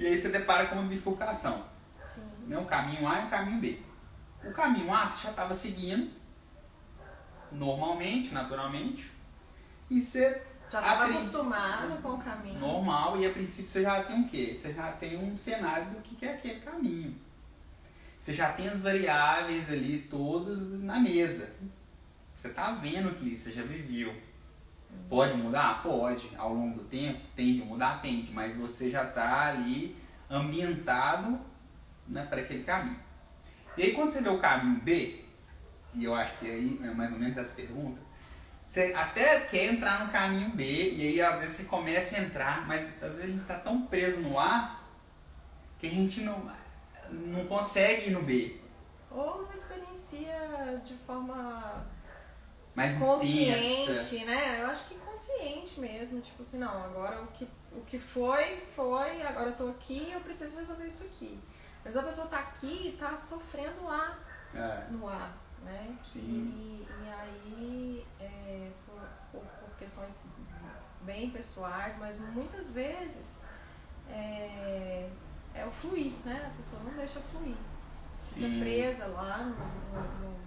E 0.00 0.06
aí 0.06 0.16
você 0.16 0.30
depara 0.30 0.68
com 0.68 0.76
uma 0.76 0.88
bifurcação. 0.88 1.62
Sim. 2.06 2.22
Né? 2.46 2.56
Um 2.56 2.64
caminho 2.64 3.06
A 3.06 3.20
e 3.20 3.24
um 3.26 3.28
caminho 3.28 3.60
B. 3.60 3.82
O 4.42 4.50
caminho 4.50 4.90
A 4.90 5.06
você 5.06 5.24
já 5.24 5.30
estava 5.30 5.52
seguindo 5.52 6.10
normalmente, 7.52 8.32
naturalmente, 8.32 9.10
e 9.90 10.00
você 10.00 10.42
já 10.70 10.78
estava 10.78 11.04
acostumado 11.04 12.00
com 12.00 12.14
o 12.14 12.18
caminho. 12.18 12.58
Normal, 12.58 13.20
e 13.20 13.26
a 13.26 13.30
princípio 13.30 13.70
você 13.70 13.82
já 13.82 14.02
tem 14.04 14.22
o 14.22 14.28
quê? 14.28 14.54
Você 14.54 14.72
já 14.72 14.90
tem 14.92 15.18
um 15.18 15.36
cenário 15.36 15.90
do 15.90 16.00
que 16.00 16.24
é 16.24 16.32
aquele 16.32 16.60
caminho. 16.60 17.14
Você 18.18 18.32
já 18.32 18.52
tem 18.52 18.68
as 18.68 18.80
variáveis 18.80 19.70
ali 19.70 20.06
todas 20.10 20.60
na 20.80 20.98
mesa. 20.98 21.52
Você 22.34 22.48
está 22.48 22.72
vendo 22.72 23.14
que 23.16 23.36
você 23.36 23.52
já 23.52 23.62
viveu. 23.62 24.14
Pode 25.08 25.36
mudar? 25.36 25.82
Pode. 25.82 26.30
Ao 26.36 26.52
longo 26.52 26.78
do 26.78 26.84
tempo, 26.84 27.20
tende 27.34 27.62
a 27.62 27.64
mudar? 27.64 28.00
Tende. 28.00 28.32
Mas 28.32 28.56
você 28.56 28.90
já 28.90 29.04
está 29.04 29.48
ali 29.48 29.96
ambientado 30.30 31.38
né, 32.06 32.26
para 32.26 32.40
aquele 32.40 32.64
caminho. 32.64 32.98
E 33.76 33.82
aí 33.82 33.92
quando 33.92 34.10
você 34.10 34.22
vê 34.22 34.28
o 34.28 34.38
caminho 34.38 34.80
B, 34.80 35.24
e 35.94 36.04
eu 36.04 36.14
acho 36.14 36.36
que 36.38 36.50
aí 36.50 36.80
é 36.82 36.90
mais 36.92 37.12
ou 37.12 37.18
menos 37.18 37.36
essa 37.36 37.54
pergunta, 37.54 38.00
você 38.66 38.94
até 38.96 39.40
quer 39.40 39.72
entrar 39.72 40.04
no 40.04 40.12
caminho 40.12 40.50
B, 40.50 40.92
e 40.92 41.02
aí 41.08 41.20
às 41.20 41.40
vezes 41.40 41.56
você 41.56 41.64
começa 41.64 42.16
a 42.16 42.20
entrar, 42.20 42.66
mas 42.68 43.02
às 43.02 43.16
vezes 43.16 43.24
a 43.24 43.26
gente 43.26 43.40
está 43.40 43.58
tão 43.58 43.82
preso 43.82 44.20
no 44.20 44.38
A 44.38 44.80
que 45.78 45.88
a 45.88 45.90
gente 45.90 46.20
não, 46.20 46.48
não 47.10 47.46
consegue 47.46 48.10
ir 48.10 48.12
no 48.12 48.22
B. 48.22 48.60
Ou 49.10 49.42
não 49.42 49.52
experiencia 49.52 50.80
de 50.84 50.94
forma 50.98 51.84
mais 52.74 52.96
consciente, 52.96 53.90
intensa. 53.90 54.24
né? 54.24 54.62
Eu 54.62 54.66
acho 54.66 54.88
que 54.88 54.94
consciente 54.94 55.80
mesmo, 55.80 56.20
tipo 56.20 56.42
assim, 56.42 56.58
não, 56.58 56.84
agora 56.84 57.22
o 57.22 57.26
que, 57.28 57.48
o 57.72 57.80
que 57.82 57.98
foi, 57.98 58.64
foi, 58.74 59.22
agora 59.22 59.50
eu 59.50 59.56
tô 59.56 59.68
aqui 59.68 60.10
eu 60.12 60.20
preciso 60.20 60.56
resolver 60.56 60.86
isso 60.86 61.04
aqui. 61.04 61.38
Mas 61.84 61.96
a 61.96 62.02
pessoa 62.02 62.26
tá 62.26 62.38
aqui 62.38 62.88
e 62.88 62.96
tá 62.98 63.16
sofrendo 63.16 63.84
lá 63.84 64.18
é. 64.54 64.86
no 64.90 65.08
ar, 65.08 65.36
né? 65.62 65.96
Sim. 66.02 66.20
E, 66.20 66.86
e 66.88 67.08
aí, 67.08 68.06
é, 68.20 68.70
por, 68.86 69.00
por, 69.32 69.40
por, 69.40 69.76
questões 69.78 70.22
bem 71.02 71.30
pessoais, 71.30 71.96
mas 71.98 72.18
muitas 72.18 72.72
vezes 72.72 73.34
é, 74.08 75.08
é 75.54 75.64
o 75.64 75.70
fluir, 75.70 76.12
né? 76.24 76.52
A 76.52 76.56
pessoa 76.62 76.82
não 76.82 76.92
deixa 76.92 77.20
fluir. 77.20 77.56
Fica 78.24 78.46
Sim. 78.46 78.60
presa 78.60 79.06
lá 79.06 79.38
no, 79.38 79.54
no, 79.54 80.39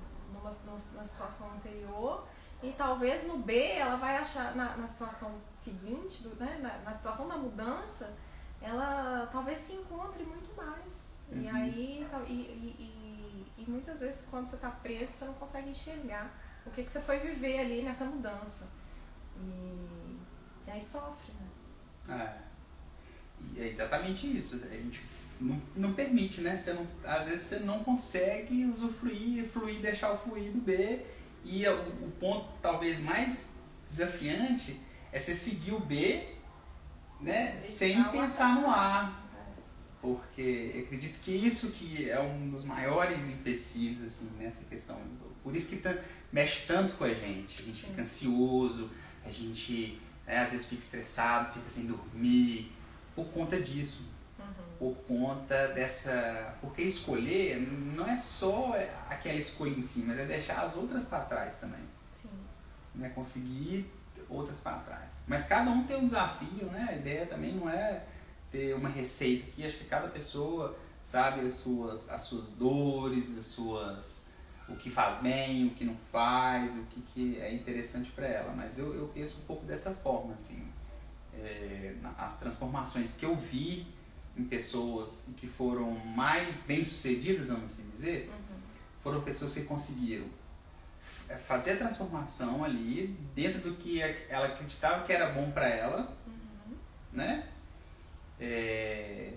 numa, 0.44 0.78
numa 0.92 1.06
situação 1.06 1.52
anterior 1.54 2.26
e 2.62 2.72
talvez 2.72 3.28
no 3.28 3.38
B 3.38 3.74
ela 3.74 3.98
vai 3.98 4.18
achar, 4.18 4.56
na, 4.56 4.78
na 4.78 4.88
situação 4.88 5.36
seguinte, 5.54 6.24
do, 6.24 6.36
né, 6.36 6.60
na, 6.62 6.78
na, 6.80 6.94
situação 6.94 7.28
da 7.28 7.38
mudança, 7.38 8.16
ela 8.62 9.28
talvez 9.32 9.60
se 9.60 9.74
encontre 9.74 10.24
muito 10.24 10.56
mais. 10.56 11.20
Uhum. 11.30 11.42
E 11.42 11.50
aí, 11.50 12.08
e, 12.28 12.32
e, 12.32 13.46
e, 13.58 13.64
e, 13.64 13.70
muitas 13.70 14.00
vezes 14.00 14.28
quando 14.30 14.48
você 14.48 14.56
está 14.56 14.70
preso, 14.70 15.12
você 15.12 15.26
não 15.26 15.34
consegue 15.34 15.70
enxergar 15.70 16.32
o 16.66 16.72
que, 16.72 16.84
que 16.84 16.92
você 16.92 17.02
foi 17.02 17.20
viver 17.20 17.60
ali 17.60 17.82
nessa 17.82 18.06
mudança. 18.06 18.70
E, 19.38 20.18
e 20.66 20.72
aí 20.72 20.82
sofre, 20.82 21.34
né? 21.34 22.40
É. 22.40 22.54
E 23.54 23.62
é 23.62 23.68
exatamente 23.68 24.38
isso. 24.38 24.56
A 24.56 24.70
gente 24.70 25.02
não, 25.44 25.62
não 25.76 25.94
permite, 25.94 26.42
né? 26.42 26.58
Você 26.58 26.74
não, 26.74 26.88
às 27.04 27.26
vezes 27.26 27.42
você 27.42 27.60
não 27.60 27.84
consegue 27.84 28.66
usufruir, 28.66 29.46
fluir, 29.50 29.82
deixar 29.82 30.14
o 30.14 30.18
fluir 30.18 30.52
do 30.52 30.62
B 30.62 31.02
e 31.44 31.68
o, 31.68 31.80
o 32.06 32.12
ponto 32.20 32.48
talvez 32.62 33.00
mais 33.00 33.52
desafiante 33.86 34.80
é 35.12 35.20
você 35.20 35.36
seguir 35.36 35.74
o 35.74 35.80
B 35.80 36.26
né, 37.20 37.60
sem 37.60 38.02
pensar 38.06 38.62
no 38.62 38.70
A. 38.70 39.20
Porque 40.02 40.72
eu 40.74 40.84
acredito 40.84 41.20
que 41.20 41.32
isso 41.32 41.72
que 41.72 42.10
é 42.10 42.20
um 42.20 42.50
dos 42.50 42.66
maiores 42.66 43.28
empecilhos 43.28 44.04
assim, 44.04 44.30
nessa 44.38 44.64
questão. 44.66 45.00
Por 45.42 45.56
isso 45.56 45.70
que 45.70 45.82
mexe 46.32 46.66
tanto 46.66 46.96
com 46.96 47.04
a 47.04 47.14
gente. 47.14 47.62
A 47.62 47.66
gente 47.66 47.82
Sim. 47.82 47.88
fica 47.88 48.02
ansioso, 48.02 48.90
a 49.26 49.32
gente 49.32 50.02
né, 50.26 50.40
às 50.40 50.52
vezes 50.52 50.66
fica 50.68 50.82
estressado, 50.82 51.54
fica 51.54 51.70
sem 51.70 51.86
dormir, 51.86 52.72
por 53.16 53.28
conta 53.28 53.62
disso 53.62 54.14
por 54.84 54.96
conta 55.08 55.70
dessa. 55.70 56.54
Porque 56.60 56.82
escolher 56.82 57.58
não 57.62 58.06
é 58.06 58.18
só 58.18 58.74
aquela 59.10 59.38
escolha 59.38 59.70
em 59.70 59.82
si, 59.82 60.04
mas 60.06 60.20
é 60.20 60.26
deixar 60.26 60.62
as 60.62 60.76
outras 60.76 61.06
para 61.06 61.22
trás 61.22 61.58
também. 61.58 61.84
Sim. 62.12 62.30
Né? 62.94 63.10
Conseguir 63.16 63.90
outras 64.28 64.58
para 64.58 64.80
trás. 64.80 65.20
Mas 65.26 65.46
cada 65.46 65.72
um 65.72 65.86
tem 65.86 65.96
um 65.96 66.06
desafio, 66.06 66.66
né? 66.66 66.88
A 66.90 66.96
ideia 66.96 67.26
também 67.26 67.54
não 67.54 67.70
é 67.70 68.04
ter 68.52 68.76
uma 68.76 68.90
receita 68.90 69.48
aqui, 69.48 69.66
acho 69.66 69.78
que 69.78 69.86
cada 69.86 70.10
pessoa 70.10 70.78
sabe 71.02 71.42
as 71.42 71.56
suas, 71.56 72.10
as 72.10 72.24
suas 72.24 72.50
dores, 72.50 73.38
as 73.38 73.46
suas 73.46 74.34
o 74.68 74.76
que 74.76 74.90
faz 74.90 75.22
bem, 75.22 75.68
o 75.68 75.72
que 75.72 75.84
não 75.84 75.96
faz, 76.12 76.74
o 76.76 76.84
que, 76.84 77.02
que 77.02 77.40
é 77.40 77.54
interessante 77.54 78.12
para 78.12 78.28
ela. 78.28 78.54
Mas 78.54 78.78
eu, 78.78 78.94
eu 78.96 79.08
penso 79.14 79.38
um 79.40 79.46
pouco 79.46 79.66
dessa 79.66 79.92
forma, 79.92 80.34
assim. 80.34 80.68
É, 81.34 81.96
as 82.18 82.38
transformações 82.38 83.16
que 83.16 83.26
eu 83.26 83.36
vi 83.36 83.88
em 84.38 84.44
pessoas 84.44 85.28
que 85.38 85.48
foram 85.48 85.92
mais 85.92 86.64
bem-sucedidas, 86.64 87.48
vamos 87.48 87.66
assim 87.66 87.90
dizer, 87.96 88.30
uhum. 88.30 88.58
foram 89.02 89.22
pessoas 89.22 89.54
que 89.54 89.64
conseguiram 89.64 90.26
fazer 91.48 91.72
a 91.72 91.78
transformação 91.78 92.64
ali 92.64 93.08
dentro 93.34 93.62
do 93.62 93.76
que 93.76 94.02
ela 94.02 94.48
acreditava 94.48 95.06
que 95.06 95.14
era 95.14 95.32
bom 95.32 95.52
para 95.52 95.68
ela, 95.68 96.16
uhum. 96.28 96.76
né? 97.12 97.48
É, 98.40 99.34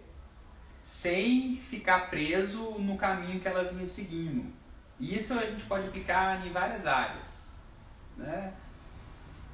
sem 0.83 1.57
ficar 1.57 2.11
preso 2.11 2.73
no 2.79 2.97
caminho 2.97 3.41
que 3.41 3.49
ela 3.49 3.65
vinha 3.65 3.87
seguindo. 3.87 4.53
E 4.99 5.15
isso 5.15 5.35
a 5.35 5.45
gente 5.45 5.65
pode 5.65 5.89
aplicar 5.89 6.47
em 6.47 6.53
várias 6.53 6.87
áreas, 6.87 7.61
né? 8.17 8.53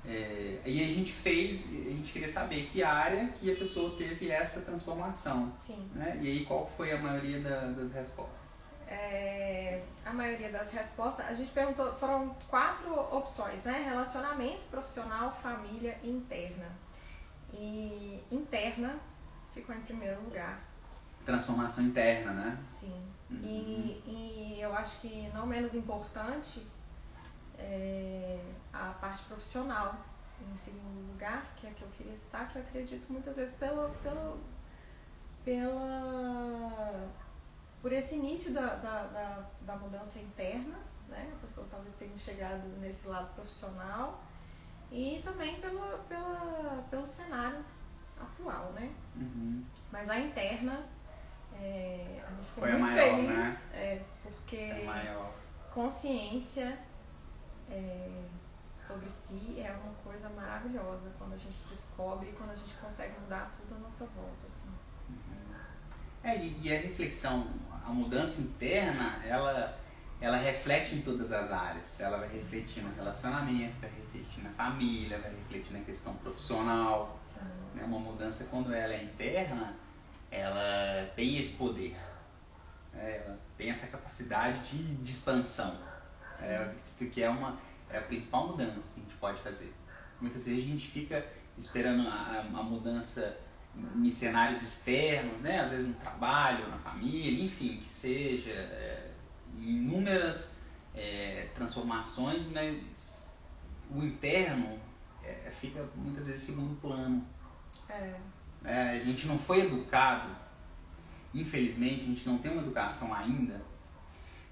É, 0.05 0.59
e 0.67 0.83
a 0.83 0.87
gente 0.87 1.13
fez, 1.13 1.71
a 1.71 1.91
gente 1.91 2.13
queria 2.13 2.29
saber 2.29 2.67
que 2.67 2.83
área 2.83 3.29
que 3.39 3.53
a 3.53 3.57
pessoa 3.57 3.97
teve 3.97 4.31
essa 4.31 4.61
transformação. 4.61 5.53
Sim. 5.61 5.89
Né? 5.95 6.19
E 6.21 6.29
aí 6.29 6.45
qual 6.45 6.67
foi 6.77 6.93
a 6.93 6.99
maioria 6.99 7.41
da, 7.41 7.67
das 7.69 7.93
respostas? 7.93 8.53
é, 8.93 9.83
a 10.05 10.13
maioria 10.13 10.51
das 10.51 10.71
respostas, 10.71 11.27
a 11.27 11.33
gente 11.33 11.51
perguntou, 11.51 11.93
foram 11.95 12.35
quatro 12.49 12.93
opções, 13.15 13.65
né? 13.65 13.83
Relacionamento, 13.89 14.61
profissional, 14.71 15.33
família 15.43 15.99
e 16.03 16.11
interna. 16.11 16.67
E 17.55 18.23
interna 18.31 18.97
ficou 19.55 19.75
em 19.75 19.81
primeiro 19.81 20.23
lugar. 20.23 20.61
Transformação 21.25 21.85
interna, 21.85 22.33
né? 22.33 22.59
Sim. 22.81 23.03
Uhum. 23.31 23.41
E, 23.43 24.03
e 24.07 24.59
eu 24.61 24.75
acho 24.75 25.01
que 25.01 25.31
não 25.33 25.47
menos 25.47 25.75
importante 25.75 26.67
é 27.63 28.39
a 28.73 28.93
parte 29.01 29.23
profissional 29.25 29.97
em 30.41 30.57
segundo 30.57 31.13
lugar, 31.13 31.53
que 31.57 31.67
é 31.67 31.71
que 31.71 31.83
eu 31.83 31.89
queria 31.89 32.17
citar, 32.17 32.49
que 32.49 32.57
eu 32.59 32.63
acredito 32.63 33.11
muitas 33.13 33.37
vezes 33.37 33.55
pelo, 33.57 33.89
pelo, 34.03 34.41
pela, 35.45 37.09
por 37.81 37.93
esse 37.93 38.17
início 38.17 38.53
da, 38.53 38.75
da, 38.77 39.05
da, 39.07 39.47
da 39.61 39.77
mudança 39.77 40.19
interna, 40.19 40.79
né? 41.09 41.31
a 41.33 41.47
pessoa 41.47 41.67
talvez 41.71 41.95
tenha 41.97 42.17
chegado 42.19 42.67
nesse 42.81 43.07
lado 43.07 43.33
profissional, 43.35 44.23
e 44.91 45.21
também 45.25 45.61
pelo, 45.61 45.81
pela, 46.09 46.85
pelo 46.91 47.07
cenário 47.07 47.65
atual, 48.21 48.73
né? 48.73 48.93
Uhum. 49.17 49.65
Mas 49.91 50.11
a 50.11 50.19
interna, 50.19 50.85
é, 51.55 52.23
a 52.27 52.31
gente 52.31 52.47
ficou 52.47 52.65
Foi 52.65 52.73
a 52.73 52.79
muito 52.79 52.93
maior, 52.93 53.17
feliz, 53.17 53.29
né? 53.29 53.59
é, 53.73 54.03
porque 54.23 54.57
É 54.57 54.85
maior. 54.85 55.33
consciência 55.73 56.79
é, 57.73 58.25
sobre 58.77 59.09
si 59.09 59.61
é 59.61 59.73
uma 59.73 59.95
coisa 60.05 60.29
maravilhosa 60.31 61.11
quando 61.19 61.33
a 61.33 61.37
gente 61.37 61.57
descobre 61.69 62.29
e 62.29 62.33
quando 62.33 62.51
a 62.51 62.55
gente 62.55 62.75
consegue 62.75 63.19
mudar 63.21 63.51
tudo 63.57 63.77
à 63.77 63.79
nossa 63.79 64.05
volta. 64.07 64.47
Assim. 64.47 64.71
É, 66.23 66.37
e, 66.37 66.73
a 66.73 66.81
reflexão, 66.81 67.47
a 67.85 67.91
mudança 67.91 68.43
interna, 68.43 69.25
ela, 69.25 69.79
ela 70.21 70.37
reflete 70.37 70.95
em 70.97 71.03
todas 71.03 71.33
as 71.33 71.51
áreas. 71.51 71.99
Ela 71.99 72.19
vai 72.19 72.29
Sim. 72.29 72.39
refletir 72.39 72.83
no 72.83 72.95
relacionamento, 72.95 73.81
vai 73.81 73.91
refletir 73.91 74.45
na 74.45 74.51
família, 74.51 75.19
vai 75.19 75.31
refletir 75.31 75.73
na 75.73 75.81
questão 75.81 76.15
profissional. 76.17 77.19
Né? 77.75 77.83
Uma 77.85 77.99
mudança, 77.99 78.45
quando 78.45 78.73
ela 78.73 78.93
é 78.93 79.03
interna, 79.03 79.75
ela 80.31 81.09
tem 81.17 81.39
esse 81.39 81.57
poder. 81.57 81.97
né? 82.93 83.23
Ela 83.25 83.39
tem 83.57 83.71
essa 83.71 83.87
capacidade 83.87 84.61
de, 84.69 84.97
de 84.97 85.11
expansão. 85.11 85.77
É, 86.41 86.57
eu 86.59 86.63
acredito 86.63 87.13
que 87.13 87.23
é, 87.23 87.29
uma, 87.29 87.59
é 87.91 87.99
a 87.99 88.03
principal 88.03 88.49
mudança 88.49 88.93
que 88.95 89.01
a 89.01 89.03
gente 89.05 89.17
pode 89.17 89.41
fazer. 89.43 89.73
Muitas 90.21 90.47
vezes 90.47 90.65
a 90.65 90.67
gente 90.69 90.89
fica 90.89 91.27
esperando 91.59 92.09
a, 92.09 92.41
a- 92.41 92.63
mudança 92.63 93.39
em 93.97 94.11
cenários 94.11 94.63
externos, 94.63 95.41
né? 95.41 95.61
às 95.61 95.71
vezes 95.71 95.89
no 95.89 95.95
trabalho, 95.95 96.69
na 96.69 96.79
família, 96.79 97.45
enfim, 97.45 97.79
que 97.81 97.89
seja, 97.89 98.51
é, 98.51 99.11
inúmeras 99.59 100.55
é, 100.95 101.49
transformações, 101.55 102.49
mas 102.51 103.31
o 103.91 104.03
interno 104.03 104.79
é, 105.25 105.51
fica 105.51 105.85
muitas 105.97 106.27
vezes 106.27 106.43
segundo 106.43 106.79
plano. 106.81 107.27
É, 107.89 108.15
É, 108.65 108.91
a 108.91 108.99
gente 108.99 109.27
não 109.27 109.39
foi 109.39 109.63
educado, 109.67 110.31
infelizmente, 111.35 112.03
a 112.03 112.07
gente 112.07 112.27
não 112.29 112.39
tem 112.39 112.53
uma 112.53 112.63
educação 112.63 113.13
ainda 113.13 113.61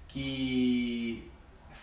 que 0.07 1.30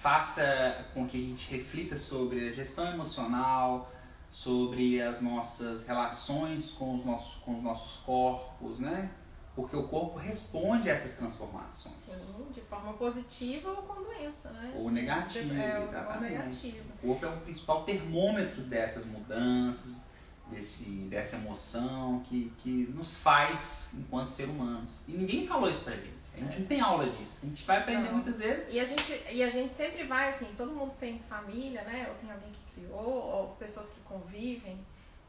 faça 0.02 0.86
com 0.94 1.06
que 1.06 1.16
a 1.16 1.26
gente 1.26 1.50
reflita 1.50 1.96
sobre 1.96 2.48
a 2.48 2.52
gestão 2.52 2.86
emocional, 2.92 3.90
sobre 4.30 5.00
as 5.02 5.20
nossas 5.20 5.86
relações 5.86 6.70
com 6.70 6.94
os 6.96 7.04
nossos, 7.04 7.34
com 7.42 7.56
os 7.56 7.62
nossos 7.62 8.00
corpos, 8.02 8.78
né? 8.80 9.10
Porque 9.56 9.74
o 9.74 9.88
corpo 9.88 10.18
responde 10.18 10.88
a 10.88 10.92
essas 10.92 11.16
transformações. 11.16 11.96
sim, 11.98 12.12
de 12.54 12.60
forma 12.60 12.92
positiva 12.92 13.70
ou 13.70 13.82
com 13.82 14.02
doença, 14.04 14.50
né? 14.50 14.72
Ou 14.76 14.88
Sim, 14.88 14.94
negativa, 14.94 15.54
é, 15.54 15.74
ou- 15.74 15.82
Ou 15.82 15.88
exatamente. 15.88 16.32
negativa. 16.32 16.84
O 17.02 17.06
corpo 17.08 17.26
é 17.26 17.28
o 17.28 17.40
principal 17.40 17.82
termômetro 17.82 18.62
dessas 18.62 19.04
mudanças, 19.04 20.04
desse, 20.48 20.84
dessa 21.10 21.36
emoção 21.36 22.20
que, 22.28 22.52
que 22.62 22.88
nos 22.94 23.16
faz 23.16 23.90
enquanto 23.98 24.28
ser 24.28 24.48
humanos. 24.48 25.00
E 25.08 25.12
ninguém 25.12 25.44
falou 25.46 25.68
isso 25.68 25.82
pra 25.82 25.94
gente. 25.96 26.17
A 26.38 26.44
gente 26.44 26.60
não 26.60 26.66
tem 26.66 26.80
aula 26.80 27.06
disso. 27.10 27.38
A 27.42 27.46
gente 27.46 27.64
vai 27.64 27.78
aprender 27.78 28.04
Não. 28.04 28.14
muitas 28.14 28.38
vezes. 28.38 28.72
E 28.72 28.78
a, 28.80 28.84
gente, 28.84 29.22
e 29.30 29.42
a 29.42 29.50
gente 29.50 29.74
sempre 29.74 30.04
vai, 30.04 30.30
assim, 30.30 30.46
todo 30.56 30.72
mundo 30.72 30.92
tem 30.98 31.18
família, 31.20 31.82
né? 31.82 32.06
Ou 32.08 32.14
tem 32.16 32.30
alguém 32.30 32.50
que 32.50 32.72
criou, 32.72 33.04
ou 33.04 33.48
pessoas 33.58 33.90
que 33.90 34.00
convivem, 34.00 34.78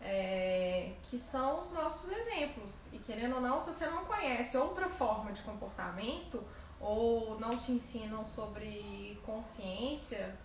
é, 0.01 0.91
que 1.03 1.17
são 1.17 1.61
os 1.61 1.71
nossos 1.71 2.11
exemplos. 2.11 2.87
E 2.93 2.99
querendo 2.99 3.35
ou 3.35 3.41
não, 3.41 3.59
se 3.59 3.73
você 3.73 3.87
não 3.87 4.05
conhece 4.05 4.57
outra 4.57 4.87
forma 4.89 5.31
de 5.31 5.41
comportamento, 5.41 6.43
ou 6.79 7.39
não 7.39 7.57
te 7.57 7.71
ensinam 7.71 8.23
sobre 8.23 9.19
consciência, 9.25 10.35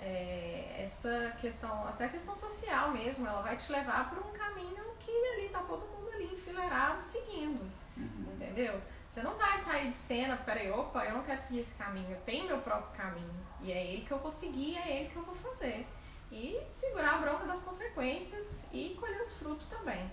é, 0.00 0.82
essa 0.82 1.34
questão, 1.40 1.86
até 1.86 2.06
a 2.06 2.08
questão 2.08 2.34
social 2.34 2.90
mesmo, 2.90 3.26
ela 3.26 3.42
vai 3.42 3.56
te 3.56 3.70
levar 3.70 4.10
por 4.10 4.18
um 4.18 4.32
caminho 4.32 4.84
que 4.98 5.10
ali 5.10 5.48
tá 5.48 5.60
todo 5.60 5.86
mundo 5.86 6.10
ali 6.14 6.24
enfileirado 6.24 7.02
seguindo. 7.02 7.62
Uhum. 7.96 8.32
Entendeu? 8.34 8.80
Você 9.14 9.22
não 9.22 9.36
vai 9.36 9.56
sair 9.58 9.90
de 9.92 9.96
cena, 9.96 10.36
peraí, 10.38 10.68
opa, 10.72 11.04
eu 11.04 11.14
não 11.14 11.22
quero 11.22 11.38
seguir 11.40 11.60
esse 11.60 11.74
caminho, 11.76 12.10
eu 12.10 12.20
tenho 12.22 12.46
meu 12.48 12.58
próprio 12.58 12.90
caminho. 12.96 13.30
E 13.60 13.70
é 13.70 13.86
ele 13.86 14.04
que 14.04 14.10
eu 14.10 14.18
vou 14.18 14.28
seguir, 14.28 14.76
é 14.76 14.90
ele 15.02 15.08
que 15.08 15.14
eu 15.14 15.22
vou 15.22 15.36
fazer. 15.36 15.86
E 16.32 16.60
segurar 16.68 17.14
a 17.14 17.18
bronca 17.18 17.46
das 17.46 17.62
consequências 17.62 18.66
e 18.72 18.96
colher 18.98 19.20
os 19.20 19.34
frutos 19.34 19.68
também. 19.68 20.10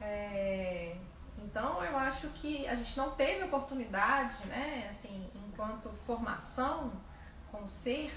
É, 0.00 0.96
Então 1.44 1.84
eu 1.84 1.94
acho 1.98 2.28
que 2.28 2.66
a 2.66 2.74
gente 2.74 2.96
não 2.96 3.10
teve 3.10 3.44
oportunidade, 3.44 4.46
né, 4.46 4.86
assim, 4.88 5.28
enquanto 5.34 5.90
formação 6.06 6.90
como 7.50 7.68
ser, 7.68 8.10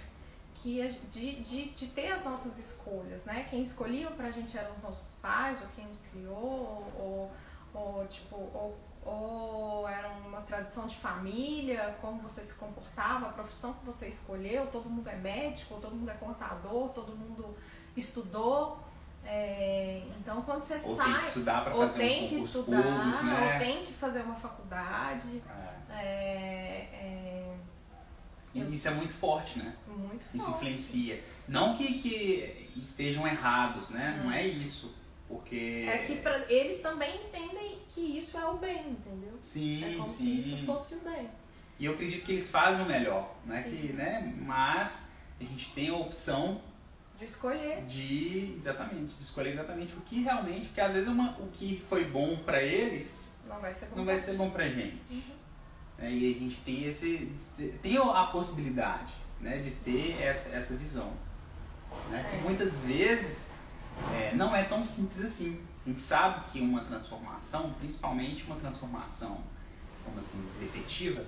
que 0.54 0.82
a- 0.82 0.88
de, 1.12 1.42
de, 1.42 1.70
de 1.72 1.88
ter 1.88 2.14
as 2.14 2.24
nossas 2.24 2.58
escolhas, 2.58 3.26
né? 3.26 3.46
Quem 3.50 3.62
escolhia 3.62 4.10
pra 4.12 4.32
gente 4.32 4.58
eram 4.58 4.72
os 4.72 4.82
nossos 4.82 5.16
pais, 5.16 5.62
ou 5.62 5.68
quem 5.76 5.86
nos 5.88 6.02
criou, 6.04 6.90
ou, 6.98 7.32
ou 7.74 8.08
tipo, 8.08 8.36
ou, 8.38 8.78
ou 9.06 9.88
era 9.88 10.10
uma 10.10 10.42
tradição 10.42 10.88
de 10.88 10.96
família, 10.98 11.96
como 12.02 12.22
você 12.22 12.42
se 12.42 12.56
comportava, 12.56 13.28
a 13.28 13.34
profissão 13.34 13.74
que 13.74 13.86
você 13.86 14.08
escolheu, 14.08 14.68
todo 14.68 14.90
mundo 14.90 15.08
é 15.08 15.16
médico, 15.16 15.80
todo 15.80 15.96
mundo 15.96 16.10
é 16.10 16.16
contador, 16.16 16.90
todo 16.90 17.16
mundo 17.16 17.56
estudou. 17.96 18.80
É, 19.24 20.04
então 20.20 20.42
quando 20.42 20.64
você 20.64 20.76
Ou 20.76 20.96
tem 20.96 21.06
que 21.06 21.12
sai, 21.14 21.28
estudar 21.28 21.64
para 21.64 21.74
ou 21.76 21.82
fazer 21.82 22.00
tem 22.00 22.26
um 22.26 22.30
que 22.30 22.36
estudar, 22.36 22.84
público, 22.84 23.24
né? 23.24 23.54
ou 23.54 23.60
tem 23.60 23.86
que 23.86 23.94
fazer 23.94 24.22
uma 24.22 24.36
faculdade. 24.36 25.42
É. 25.90 25.96
É, 25.98 26.90
é 26.94 27.56
isso 28.56 28.88
é 28.88 28.92
muito 28.92 29.14
forte, 29.14 29.60
né? 29.60 29.76
muito 29.88 30.26
Isso 30.34 30.46
forte. 30.46 30.58
influencia. 30.58 31.24
Não 31.48 31.76
que, 31.76 32.00
que 32.00 32.72
estejam 32.78 33.28
errados, 33.28 33.90
né? 33.90 34.22
Não 34.24 34.32
é 34.32 34.46
isso. 34.48 34.96
Porque. 35.36 35.86
É 35.88 35.98
que 36.00 36.16
pra, 36.18 36.46
eles 36.52 36.80
também 36.82 37.14
entendem 37.26 37.80
que 37.90 38.02
isso 38.18 38.38
é 38.38 38.46
o 38.46 38.58
bem, 38.58 38.90
entendeu? 38.92 39.34
Sim, 39.40 39.84
é 39.84 39.94
como 39.96 40.08
sim. 40.08 40.42
se 40.42 40.50
isso 40.56 40.66
fosse 40.66 40.96
o 40.96 41.00
bem. 41.00 41.30
E 41.80 41.86
eu 41.86 41.94
acredito 41.94 42.26
que 42.26 42.32
eles 42.34 42.50
fazem 42.50 42.84
o 42.86 42.88
melhor, 42.88 43.36
né? 43.46 43.58
Sim. 43.58 43.72
Que, 43.72 43.94
né? 43.94 44.34
Mas 44.42 45.04
a 45.40 45.44
gente 45.44 45.72
tem 45.74 45.90
a 45.90 45.96
opção 45.96 46.62
De 47.20 47.26
escolher. 47.26 47.84
de 47.86 48.54
exatamente, 48.56 49.14
de 49.16 49.22
escolher 49.22 49.52
exatamente 49.52 49.94
o 49.96 50.02
que 50.02 50.22
realmente, 50.22 50.68
porque 50.68 50.80
às 50.82 50.94
vezes 50.94 51.10
uma, 51.10 51.32
o 51.40 51.48
que 51.50 51.84
foi 51.90 52.06
bom 52.06 52.38
pra 52.38 52.62
eles 52.64 53.38
Não 53.48 53.60
vai 53.60 53.74
ser 53.74 53.88
bom. 53.88 53.96
não 53.98 54.06
vai 54.06 54.16
pra 54.16 54.24
ser 54.24 54.34
bom 54.38 54.50
pra 54.50 54.70
gente. 54.70 55.02
Uhum. 55.12 55.22
né? 55.98 56.12
E 56.12 56.34
a 56.36 56.40
gente 56.40 56.58
tem 56.62 56.86
esse 56.86 57.34
tem 57.82 57.98
a 57.98 58.24
possibilidade, 58.28 59.14
né, 59.42 59.58
de 59.58 59.72
ter 59.72 60.22
essa, 60.22 60.56
essa 60.56 60.76
visão, 60.78 61.12
né? 62.10 62.26
Que 62.30 62.38
É. 62.38 62.42
muitas 62.42 62.80
vezes 62.80 63.52
é, 64.14 64.34
não 64.36 64.56
é 64.56 64.64
tão 64.64 64.84
simples 64.84 65.24
assim. 65.24 65.64
A 65.86 65.90
gente 65.90 66.02
sabe 66.02 66.50
que 66.50 66.60
uma 66.60 66.84
transformação, 66.84 67.74
principalmente 67.74 68.44
uma 68.44 68.56
transformação, 68.56 69.44
vamos 70.04 70.20
assim 70.26 70.42
dizer, 70.42 70.66
efetiva, 70.66 71.26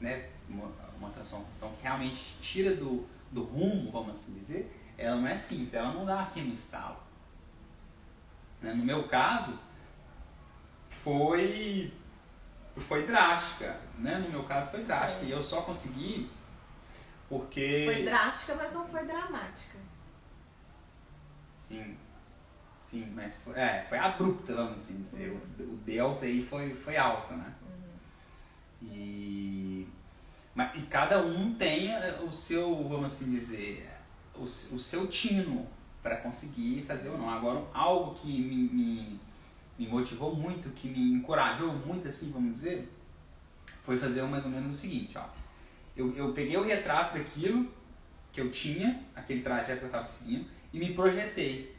né, 0.00 0.28
uma, 0.48 0.70
uma 0.98 1.10
transformação 1.10 1.72
que 1.72 1.82
realmente 1.82 2.36
tira 2.40 2.74
do, 2.74 3.06
do 3.30 3.42
rumo, 3.42 3.90
vamos 3.90 4.10
assim 4.10 4.32
dizer, 4.34 4.72
ela 4.96 5.16
não 5.16 5.26
é 5.26 5.38
simples, 5.38 5.74
ela 5.74 5.92
não 5.92 6.04
dá 6.04 6.20
assim 6.20 6.42
no 6.42 6.54
estalo. 6.54 6.96
Né? 8.62 8.72
No 8.72 8.84
meu 8.84 9.08
caso, 9.08 9.58
foi 10.88 11.92
foi 12.76 13.06
drástica, 13.06 13.80
né? 13.98 14.18
No 14.18 14.28
meu 14.28 14.44
caso 14.44 14.70
foi 14.70 14.84
drástica 14.84 15.20
Foi. 15.20 15.28
e 15.28 15.30
eu 15.30 15.40
só 15.42 15.62
consegui 15.62 16.30
porque 17.28 17.90
Foi 17.92 18.04
drástica, 18.04 18.54
mas 18.54 18.72
não 18.72 18.86
foi 18.86 19.04
dramática. 19.04 19.78
sim, 21.58 21.96
sim, 22.90 23.12
mas 23.14 23.34
foi, 23.36 23.54
é, 23.54 23.84
foi 23.88 23.98
abrupta, 23.98 24.54
vamos 24.54 24.74
assim 24.74 25.02
dizer. 25.02 25.30
O, 25.30 25.62
o 25.62 25.76
delta 25.84 26.24
aí 26.24 26.44
foi 26.44 26.74
foi 26.74 26.96
alto, 26.96 27.34
né? 27.34 27.52
E 28.82 29.88
mas 30.54 30.74
e 30.74 30.82
cada 30.86 31.20
um 31.20 31.54
tem 31.54 31.92
eh, 31.92 32.18
o 32.26 32.32
seu, 32.32 32.74
vamos 32.88 33.12
assim 33.12 33.30
dizer, 33.30 33.86
o, 34.34 34.44
o 34.44 34.46
seu 34.46 35.06
tino 35.06 35.66
para 36.02 36.16
conseguir 36.16 36.82
fazer 36.86 37.10
ou 37.10 37.18
não. 37.18 37.28
Agora, 37.28 37.62
algo 37.74 38.14
que 38.14 38.28
me, 38.28 38.56
me, 38.68 39.20
me 39.78 39.86
motivou 39.86 40.34
muito, 40.34 40.70
que 40.70 40.88
me 40.88 41.12
encorajou 41.12 41.72
muito, 41.72 42.08
assim, 42.08 42.30
vamos 42.30 42.54
dizer, 42.54 42.88
foi 43.84 43.98
fazer 43.98 44.22
mais 44.22 44.46
ou 44.46 44.50
menos 44.50 44.70
o 44.70 44.74
seguinte, 44.74 45.18
ó. 45.18 45.26
Eu, 45.94 46.14
eu 46.14 46.32
peguei 46.32 46.56
o 46.56 46.62
retrato 46.62 47.18
daquilo 47.18 47.70
que 48.32 48.40
eu 48.40 48.50
tinha, 48.50 49.02
aquele 49.14 49.42
trajeto 49.42 49.78
que 49.78 49.84
eu 49.84 49.88
estava 49.88 50.06
seguindo, 50.06 50.48
e 50.72 50.78
me 50.78 50.94
projetei. 50.94 51.75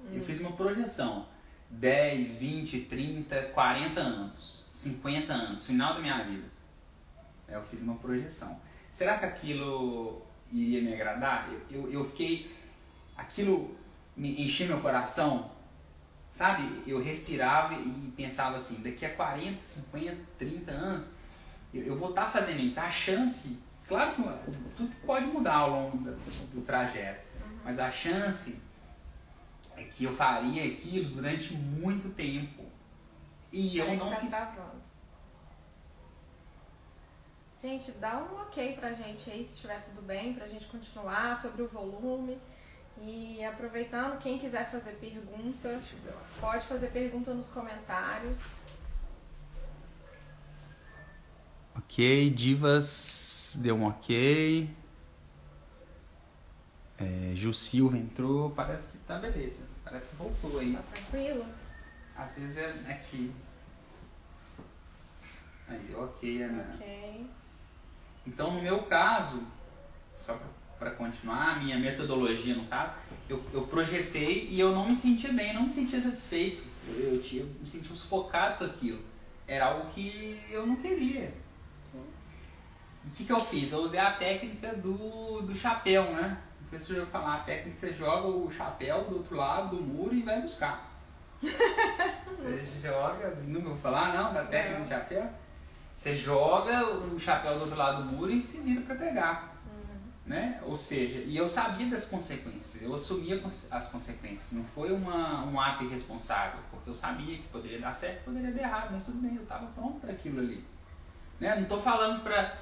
Hum. 0.00 0.08
Eu 0.12 0.22
fiz 0.22 0.40
uma 0.40 0.52
projeção. 0.52 1.26
10, 1.70 2.38
20, 2.38 2.80
30, 2.82 3.42
40 3.42 4.00
anos, 4.00 4.64
50 4.70 5.32
anos, 5.32 5.66
final 5.66 5.94
da 5.94 6.00
minha 6.00 6.22
vida. 6.24 6.44
Eu 7.46 7.62
fiz 7.62 7.82
uma 7.82 7.96
projeção. 7.96 8.58
Será 8.90 9.18
que 9.18 9.26
aquilo 9.26 10.22
iria 10.50 10.82
me 10.82 10.94
agradar? 10.94 11.50
Eu, 11.50 11.82
eu, 11.82 11.92
eu 11.92 12.04
fiquei. 12.04 12.54
Aquilo 13.16 13.76
me 14.16 14.42
encheu 14.42 14.66
meu 14.66 14.80
coração, 14.80 15.50
sabe? 16.30 16.82
Eu 16.86 17.02
respirava 17.02 17.74
e 17.74 18.12
pensava 18.16 18.56
assim: 18.56 18.82
daqui 18.82 19.04
a 19.04 19.14
40, 19.14 19.62
50, 19.62 20.16
30 20.38 20.70
anos, 20.70 21.06
eu, 21.72 21.82
eu 21.82 21.98
vou 21.98 22.10
estar 22.10 22.24
tá 22.24 22.30
fazendo 22.30 22.60
isso. 22.60 22.80
A 22.80 22.90
chance, 22.90 23.58
claro 23.86 24.14
que 24.14 24.22
tudo 24.76 24.92
pode 25.06 25.26
mudar 25.26 25.56
ao 25.56 25.70
longo 25.70 25.98
do, 25.98 26.12
do 26.54 26.60
trajeto, 26.62 27.24
mas 27.64 27.78
a 27.78 27.90
chance 27.90 28.60
é 29.78 29.84
que 29.84 30.04
eu 30.04 30.12
faria 30.12 30.64
aquilo 30.64 31.14
durante 31.14 31.54
muito 31.54 32.14
tempo. 32.14 32.64
E 33.52 33.78
eu 33.78 33.96
não 33.96 34.10
tá 34.10 34.46
travando. 34.46 34.82
Gente, 37.60 37.90
dá 37.92 38.18
um 38.18 38.42
ok 38.42 38.74
pra 38.74 38.92
gente 38.92 39.30
aí, 39.30 39.44
se 39.44 39.54
estiver 39.54 39.82
tudo 39.84 40.02
bem, 40.02 40.32
pra 40.34 40.46
gente 40.46 40.66
continuar 40.66 41.40
sobre 41.40 41.62
o 41.62 41.68
volume. 41.68 42.38
E 43.00 43.44
aproveitando, 43.44 44.18
quem 44.18 44.38
quiser 44.38 44.70
fazer 44.70 44.92
pergunta, 44.92 45.80
pode 46.40 46.64
fazer 46.66 46.88
pergunta 46.90 47.32
nos 47.32 47.48
comentários. 47.48 48.38
Ok, 51.76 52.30
Divas 52.30 53.56
deu 53.60 53.76
um 53.76 53.86
ok. 53.86 54.68
É, 56.98 57.32
Gil 57.34 57.54
Silva 57.54 57.96
entrou, 57.96 58.50
parece 58.50 58.90
que 58.90 58.98
tá 58.98 59.18
beleza. 59.18 59.67
Parece 59.88 60.10
que 60.10 60.16
voltou 60.16 60.60
aí. 60.60 60.72
Tá 60.74 60.82
tranquilo? 60.92 61.46
Às 62.16 62.38
vezes 62.38 62.56
é 62.58 62.92
aqui. 62.92 63.32
Aí, 65.66 65.94
ok, 65.94 66.42
Ana. 66.42 66.74
Ok. 66.74 67.26
Então, 68.26 68.52
no 68.52 68.62
meu 68.62 68.82
caso, 68.82 69.42
só 70.18 70.38
para 70.78 70.90
continuar, 70.92 71.56
a 71.56 71.58
minha 71.58 71.78
metodologia 71.78 72.54
no 72.54 72.66
caso, 72.66 72.92
eu, 73.28 73.42
eu 73.52 73.66
projetei 73.66 74.46
e 74.48 74.60
eu 74.60 74.72
não 74.72 74.88
me 74.88 74.94
sentia 74.94 75.32
bem, 75.32 75.54
não 75.54 75.62
me 75.62 75.70
sentia 75.70 76.00
satisfeito. 76.00 76.62
Eu, 76.86 77.14
eu, 77.14 77.22
tinha, 77.22 77.42
eu 77.42 77.48
me 77.60 77.66
sentia 77.66 77.94
sufocado 77.94 78.58
com 78.58 78.64
aquilo. 78.64 79.02
Era 79.46 79.66
algo 79.66 79.90
que 79.90 80.38
eu 80.50 80.66
não 80.66 80.76
queria. 80.76 81.32
Sim. 81.90 82.04
E 83.04 83.08
o 83.08 83.10
que, 83.12 83.24
que 83.24 83.32
eu 83.32 83.40
fiz? 83.40 83.72
Eu 83.72 83.78
usei 83.78 83.98
a 83.98 84.12
técnica 84.12 84.74
do, 84.74 85.40
do 85.42 85.54
chapéu, 85.54 86.04
né? 86.12 86.38
Não 86.68 86.78
sei 86.78 86.80
se 86.80 86.86
você 86.86 87.00
já 87.00 87.06
falar, 87.06 87.36
a 87.36 87.38
técnica 87.38 87.70
que 87.70 87.76
você 87.76 87.94
joga 87.94 88.28
o 88.28 88.50
chapéu 88.50 89.04
do 89.04 89.16
outro 89.16 89.36
lado 89.36 89.74
do 89.74 89.82
muro 89.82 90.14
e 90.14 90.20
vai 90.20 90.42
buscar. 90.42 90.86
você 92.28 92.62
joga, 92.82 93.34
nunca 93.46 93.70
vou 93.70 93.78
falar 93.78 94.12
não, 94.12 94.34
da 94.34 94.44
técnica 94.44 94.82
do 94.82 94.88
chapéu? 94.88 95.30
Você 95.96 96.14
joga 96.14 96.86
o 96.86 97.18
chapéu 97.18 97.54
do 97.54 97.60
outro 97.62 97.74
lado 97.74 98.02
do 98.02 98.12
muro 98.12 98.30
e 98.30 98.42
se 98.42 98.60
vira 98.60 98.82
para 98.82 98.96
pegar. 98.96 99.56
Uhum. 99.66 100.10
Né? 100.26 100.60
Ou 100.62 100.76
seja, 100.76 101.20
e 101.20 101.38
eu 101.38 101.48
sabia 101.48 101.88
das 101.88 102.04
consequências, 102.04 102.82
eu 102.82 102.94
assumia 102.94 103.42
as 103.70 103.88
consequências. 103.90 104.52
Não 104.52 104.64
foi 104.74 104.92
uma, 104.92 105.46
um 105.46 105.58
ato 105.58 105.84
irresponsável, 105.84 106.60
porque 106.70 106.90
eu 106.90 106.94
sabia 106.94 107.38
que 107.38 107.48
poderia 107.48 107.80
dar 107.80 107.94
certo, 107.94 108.24
poderia 108.24 108.52
dar 108.52 108.60
errado, 108.60 108.88
mas 108.92 109.06
tudo 109.06 109.22
bem, 109.22 109.36
eu 109.36 109.42
estava 109.42 109.64
pronto 109.68 110.00
para 110.00 110.12
aquilo 110.12 110.40
ali. 110.40 110.62
Né? 111.40 111.54
Não 111.54 111.62
estou 111.62 111.80
falando 111.80 112.22
para 112.22 112.58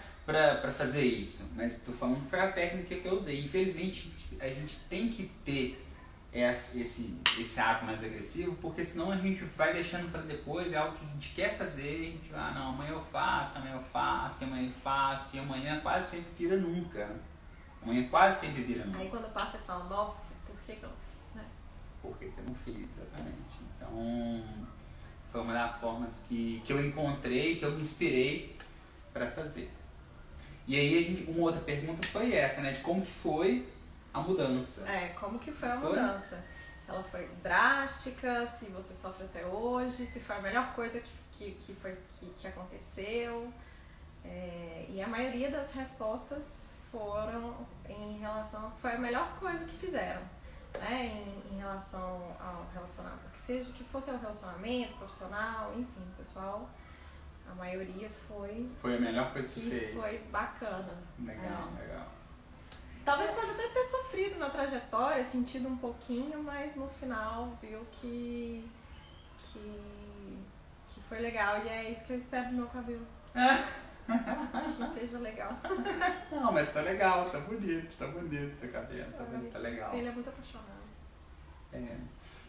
fazer 0.72 1.04
isso, 1.04 1.48
mas 1.54 1.78
estou 1.78 1.94
falando 1.94 2.22
que 2.24 2.30
foi 2.30 2.40
a 2.40 2.50
técnica 2.50 2.96
que 2.96 3.06
eu 3.06 3.16
usei. 3.16 3.44
Infelizmente, 3.44 4.12
a 4.40 4.48
gente 4.48 4.76
tem 4.88 5.08
que 5.08 5.30
ter 5.44 5.86
esse, 6.32 7.22
esse 7.38 7.60
ato 7.60 7.84
mais 7.84 8.02
agressivo, 8.02 8.54
porque 8.56 8.84
senão 8.84 9.10
a 9.10 9.16
gente 9.16 9.42
vai 9.44 9.72
deixando 9.72 10.10
para 10.10 10.20
depois, 10.22 10.70
é 10.72 10.76
algo 10.76 10.96
que 10.98 11.04
a 11.04 11.08
gente 11.08 11.32
quer 11.34 11.56
fazer, 11.56 12.00
a 12.00 12.04
gente 12.04 12.28
vai, 12.30 12.40
ah, 12.40 12.52
não, 12.52 12.68
amanhã 12.70 12.90
eu 12.90 13.04
faço, 13.04 13.56
amanhã 13.56 13.74
eu 13.76 13.82
faço, 13.82 14.44
amanhã 14.44 14.66
eu 14.66 14.72
faço, 14.72 15.36
e 15.36 15.38
amanhã 15.38 15.80
quase 15.80 16.16
sempre 16.16 16.32
vira 16.36 16.56
nunca. 16.56 17.06
Né? 17.06 17.20
Amanhã 17.82 18.08
quase 18.08 18.40
sempre 18.40 18.62
vira 18.62 18.84
nunca. 18.84 18.98
Aí 18.98 19.08
quando 19.08 19.32
passa, 19.32 19.52
você 19.52 19.64
fala, 19.64 19.84
nossa, 19.84 20.34
por 20.46 20.56
que, 20.66 20.76
que 20.76 20.82
eu 20.82 20.88
não 20.88 20.96
fiz, 20.96 21.34
né? 21.34 21.44
Por 22.02 22.18
que, 22.18 22.26
que 22.26 22.38
eu 22.38 22.44
não 22.44 22.54
fiz, 22.54 22.98
exatamente. 22.98 23.56
Então, 23.76 24.44
foi 25.32 25.40
uma 25.40 25.54
das 25.54 25.76
formas 25.78 26.24
que, 26.28 26.60
que 26.64 26.72
eu 26.72 26.84
encontrei, 26.84 27.56
que 27.56 27.64
eu 27.64 27.72
me 27.72 27.80
inspirei 27.80 28.56
para 29.12 29.30
fazer. 29.30 29.70
E 30.66 30.76
aí, 30.76 31.04
gente, 31.04 31.30
uma 31.30 31.42
outra 31.42 31.60
pergunta 31.60 32.06
foi 32.08 32.34
essa, 32.34 32.60
né? 32.60 32.72
De 32.72 32.80
como 32.80 33.04
que 33.04 33.12
foi 33.12 33.68
a 34.12 34.20
mudança. 34.20 34.88
É, 34.88 35.08
como 35.10 35.38
que 35.38 35.52
foi 35.52 35.68
a 35.68 35.78
foi? 35.78 35.90
mudança? 35.90 36.44
Se 36.80 36.90
ela 36.90 37.02
foi 37.04 37.28
drástica, 37.42 38.46
se 38.46 38.66
você 38.66 38.94
sofre 38.94 39.24
até 39.24 39.46
hoje, 39.46 40.06
se 40.06 40.18
foi 40.20 40.36
a 40.36 40.40
melhor 40.40 40.72
coisa 40.74 41.00
que, 41.00 41.10
que, 41.32 41.50
que, 41.52 41.74
foi, 41.74 41.96
que, 42.18 42.26
que 42.26 42.48
aconteceu. 42.48 43.52
É, 44.24 44.86
e 44.88 45.00
a 45.00 45.06
maioria 45.06 45.50
das 45.50 45.72
respostas 45.72 46.70
foram 46.90 47.66
em 47.88 48.18
relação. 48.18 48.72
Foi 48.80 48.92
a 48.92 48.98
melhor 48.98 49.38
coisa 49.38 49.64
que 49.64 49.76
fizeram. 49.76 50.22
Né, 50.74 51.06
em, 51.06 51.54
em 51.54 51.58
relação 51.58 52.36
ao 52.38 52.66
relacionamento, 52.74 53.30
que 53.32 53.38
seja 53.38 53.72
que 53.72 53.82
fosse 53.84 54.10
um 54.10 54.18
relacionamento 54.18 54.94
profissional, 54.98 55.72
enfim, 55.74 56.02
pessoal, 56.18 56.68
a 57.50 57.54
maioria 57.54 58.10
foi. 58.28 58.68
Foi 58.76 58.96
a 58.96 59.00
melhor 59.00 59.32
coisa 59.32 59.48
que, 59.48 59.60
que 59.60 59.70
fez. 59.70 59.94
Foi 59.94 60.18
bacana. 60.30 60.94
Legal, 61.18 61.72
é. 61.78 61.82
legal. 61.82 62.08
Talvez 63.04 63.30
pode 63.30 63.50
até 63.52 63.68
ter 63.68 63.84
sofrido 63.84 64.38
na 64.38 64.50
trajetória, 64.50 65.22
sentido 65.22 65.68
um 65.68 65.76
pouquinho, 65.76 66.42
mas 66.42 66.74
no 66.74 66.88
final 66.88 67.56
viu 67.62 67.86
que, 67.92 68.68
que, 69.40 70.38
que 70.88 71.00
foi 71.08 71.20
legal. 71.20 71.64
E 71.64 71.68
é 71.68 71.90
isso 71.90 72.04
que 72.04 72.14
eu 72.14 72.16
espero 72.16 72.48
do 72.48 72.56
meu 72.56 72.66
cabelo. 72.66 73.06
que 74.76 74.94
seja 75.00 75.18
legal. 75.18 75.52
Não, 76.32 76.52
mas 76.52 76.72
tá 76.72 76.80
legal, 76.80 77.30
tá 77.30 77.38
bonito, 77.40 77.96
tá 77.96 78.06
bonito 78.08 78.58
seu 78.58 78.72
cabelo, 78.72 79.12
tá, 79.12 79.22
bonito, 79.22 79.52
tá 79.52 79.58
legal. 79.60 79.94
Ele 79.94 80.08
é 80.08 80.12
muito 80.12 80.28
apaixonado. 80.28 80.66
É. 81.72 81.96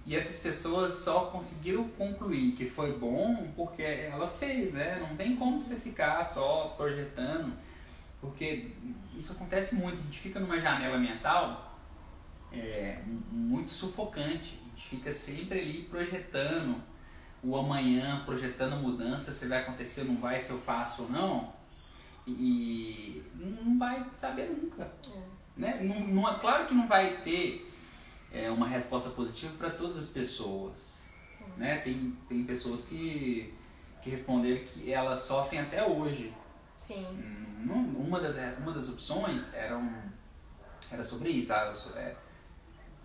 E 0.07 0.15
essas 0.15 0.39
pessoas 0.39 0.95
só 0.95 1.25
conseguiram 1.25 1.87
concluir 1.89 2.53
que 2.53 2.65
foi 2.65 2.97
bom 2.97 3.51
porque 3.55 3.83
ela 3.83 4.27
fez, 4.27 4.73
né? 4.73 4.97
Não 4.99 5.15
tem 5.15 5.35
como 5.35 5.61
você 5.61 5.75
ficar 5.75 6.25
só 6.25 6.73
projetando 6.77 7.53
porque 8.21 8.71
isso 9.15 9.33
acontece 9.33 9.75
muito, 9.75 9.99
a 9.99 10.03
gente 10.03 10.19
fica 10.19 10.39
numa 10.39 10.59
janela 10.59 10.97
mental 10.97 11.77
é, 12.51 12.99
muito 13.31 13.71
sufocante, 13.71 14.59
a 14.65 14.75
gente 14.75 14.87
fica 14.89 15.11
sempre 15.11 15.59
ali 15.59 15.83
projetando 15.83 16.81
o 17.43 17.55
amanhã, 17.55 18.23
projetando 18.25 18.73
a 18.73 18.77
mudança, 18.77 19.31
se 19.31 19.47
vai 19.47 19.59
acontecer 19.59 20.01
ou 20.01 20.07
não 20.07 20.17
vai, 20.17 20.39
se 20.39 20.49
eu 20.49 20.59
faço 20.59 21.03
ou 21.03 21.09
não, 21.09 21.53
e 22.25 23.23
não 23.35 23.77
vai 23.77 24.05
saber 24.15 24.49
nunca. 24.49 24.83
É. 24.83 25.37
Né? 25.55 25.81
Não, 25.81 25.99
não, 25.99 26.29
é 26.29 26.39
claro 26.39 26.65
que 26.65 26.73
não 26.73 26.87
vai 26.87 27.21
ter 27.21 27.66
é, 28.31 28.49
uma 28.49 28.67
resposta 28.67 29.09
positiva 29.09 29.53
para 29.57 29.69
todas 29.69 29.97
as 29.97 30.09
pessoas. 30.09 31.05
Né? 31.55 31.79
Tem, 31.79 32.15
tem 32.27 32.43
pessoas 32.43 32.83
que, 32.85 33.53
que 34.01 34.09
responderam 34.09 34.63
que 34.65 34.91
elas 34.91 35.21
sofrem 35.21 35.61
até 35.61 35.85
hoje 35.85 36.33
Sim. 36.77 37.05
uma, 37.65 38.19
das, 38.19 38.35
uma 38.59 38.71
das 38.71 38.89
opções 38.89 39.53
era, 39.53 39.77
um, 39.77 40.01
era 40.91 41.03
sobre 41.03 41.29
isso. 41.29 41.51
Ah, 41.53 41.65
eu 41.65 41.75
so, 41.75 41.97
é, 41.97 42.15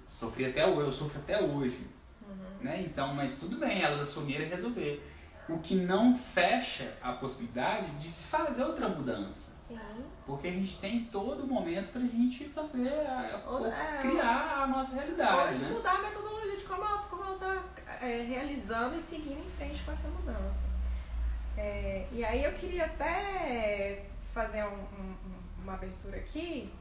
sofri 0.07 0.47
até 0.47 0.67
hoje, 0.67 0.89
eu 0.89 0.93
sofro 0.93 1.21
até 1.21 1.43
hoje. 1.43 1.87
Uhum. 2.29 2.65
Né? 2.65 2.83
Então, 2.83 3.15
mas 3.15 3.39
tudo 3.39 3.59
bem, 3.59 3.83
elas 3.83 4.01
assumiram 4.01 4.45
e 4.45 4.49
resolver. 4.49 5.09
O 5.49 5.59
que 5.59 5.75
não 5.75 6.17
fecha 6.17 6.97
a 7.03 7.13
possibilidade 7.13 7.91
de 7.97 8.09
se 8.09 8.27
fazer 8.27 8.63
outra 8.63 8.89
mudança. 8.89 9.53
Sim. 9.73 10.05
Porque 10.27 10.49
a 10.49 10.53
gente 10.53 10.79
tem 10.79 11.05
todo 11.07 11.47
momento 11.47 11.93
pra 11.93 12.01
gente 12.01 12.49
fazer, 12.51 12.89
a, 12.89 13.43
é, 13.67 13.99
criar 14.01 14.63
a 14.63 14.67
nossa 14.67 14.95
realidade. 14.95 15.59
Pode 15.59 15.65
né? 15.65 15.71
mudar 15.71 15.97
a 15.97 16.03
metodologia 16.03 16.57
de 16.57 16.65
como 16.65 16.85
ela, 16.85 16.99
como 17.03 17.25
ela 17.25 17.39
tá 17.39 17.65
é, 18.01 18.23
realizando 18.23 18.97
e 18.97 19.01
seguindo 19.01 19.45
em 19.45 19.51
frente 19.51 19.83
com 19.83 19.93
essa 19.93 20.09
mudança. 20.09 20.73
É, 21.57 22.07
e 22.13 22.25
aí 22.25 22.45
eu 22.45 22.53
queria 22.53 22.87
até 22.87 24.07
fazer 24.33 24.65
um, 24.65 24.75
um, 24.75 25.15
uma 25.63 25.75
abertura 25.75 26.17
aqui 26.17 26.73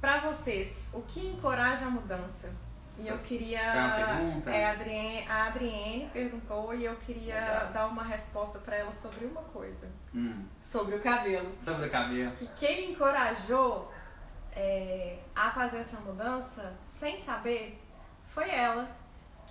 para 0.00 0.20
vocês. 0.20 0.90
O 0.92 1.02
que 1.02 1.26
encoraja 1.26 1.86
a 1.86 1.90
mudança? 1.90 2.50
E 2.98 3.08
eu 3.08 3.18
queria. 3.18 3.60
É, 3.60 4.64
a, 4.66 4.70
Adriene, 4.72 5.26
a 5.26 5.46
Adriene 5.46 6.10
perguntou 6.12 6.74
e 6.74 6.84
eu 6.84 6.94
queria 6.96 7.34
Legal. 7.34 7.72
dar 7.72 7.86
uma 7.86 8.04
resposta 8.04 8.58
para 8.58 8.76
ela 8.76 8.92
sobre 8.92 9.24
uma 9.24 9.42
coisa. 9.42 9.88
Hum. 10.14 10.44
Sobre 10.72 10.96
o 10.96 11.00
cabelo. 11.02 11.52
Sobre 11.62 11.86
o 11.86 11.90
cabelo. 11.90 12.32
Que 12.32 12.46
quem 12.56 12.76
me 12.86 12.92
encorajou 12.94 13.92
é, 14.56 15.18
a 15.36 15.50
fazer 15.50 15.78
essa 15.80 15.98
mudança 16.00 16.72
sem 16.88 17.18
saber 17.22 17.78
foi 18.28 18.48
ela 18.50 18.88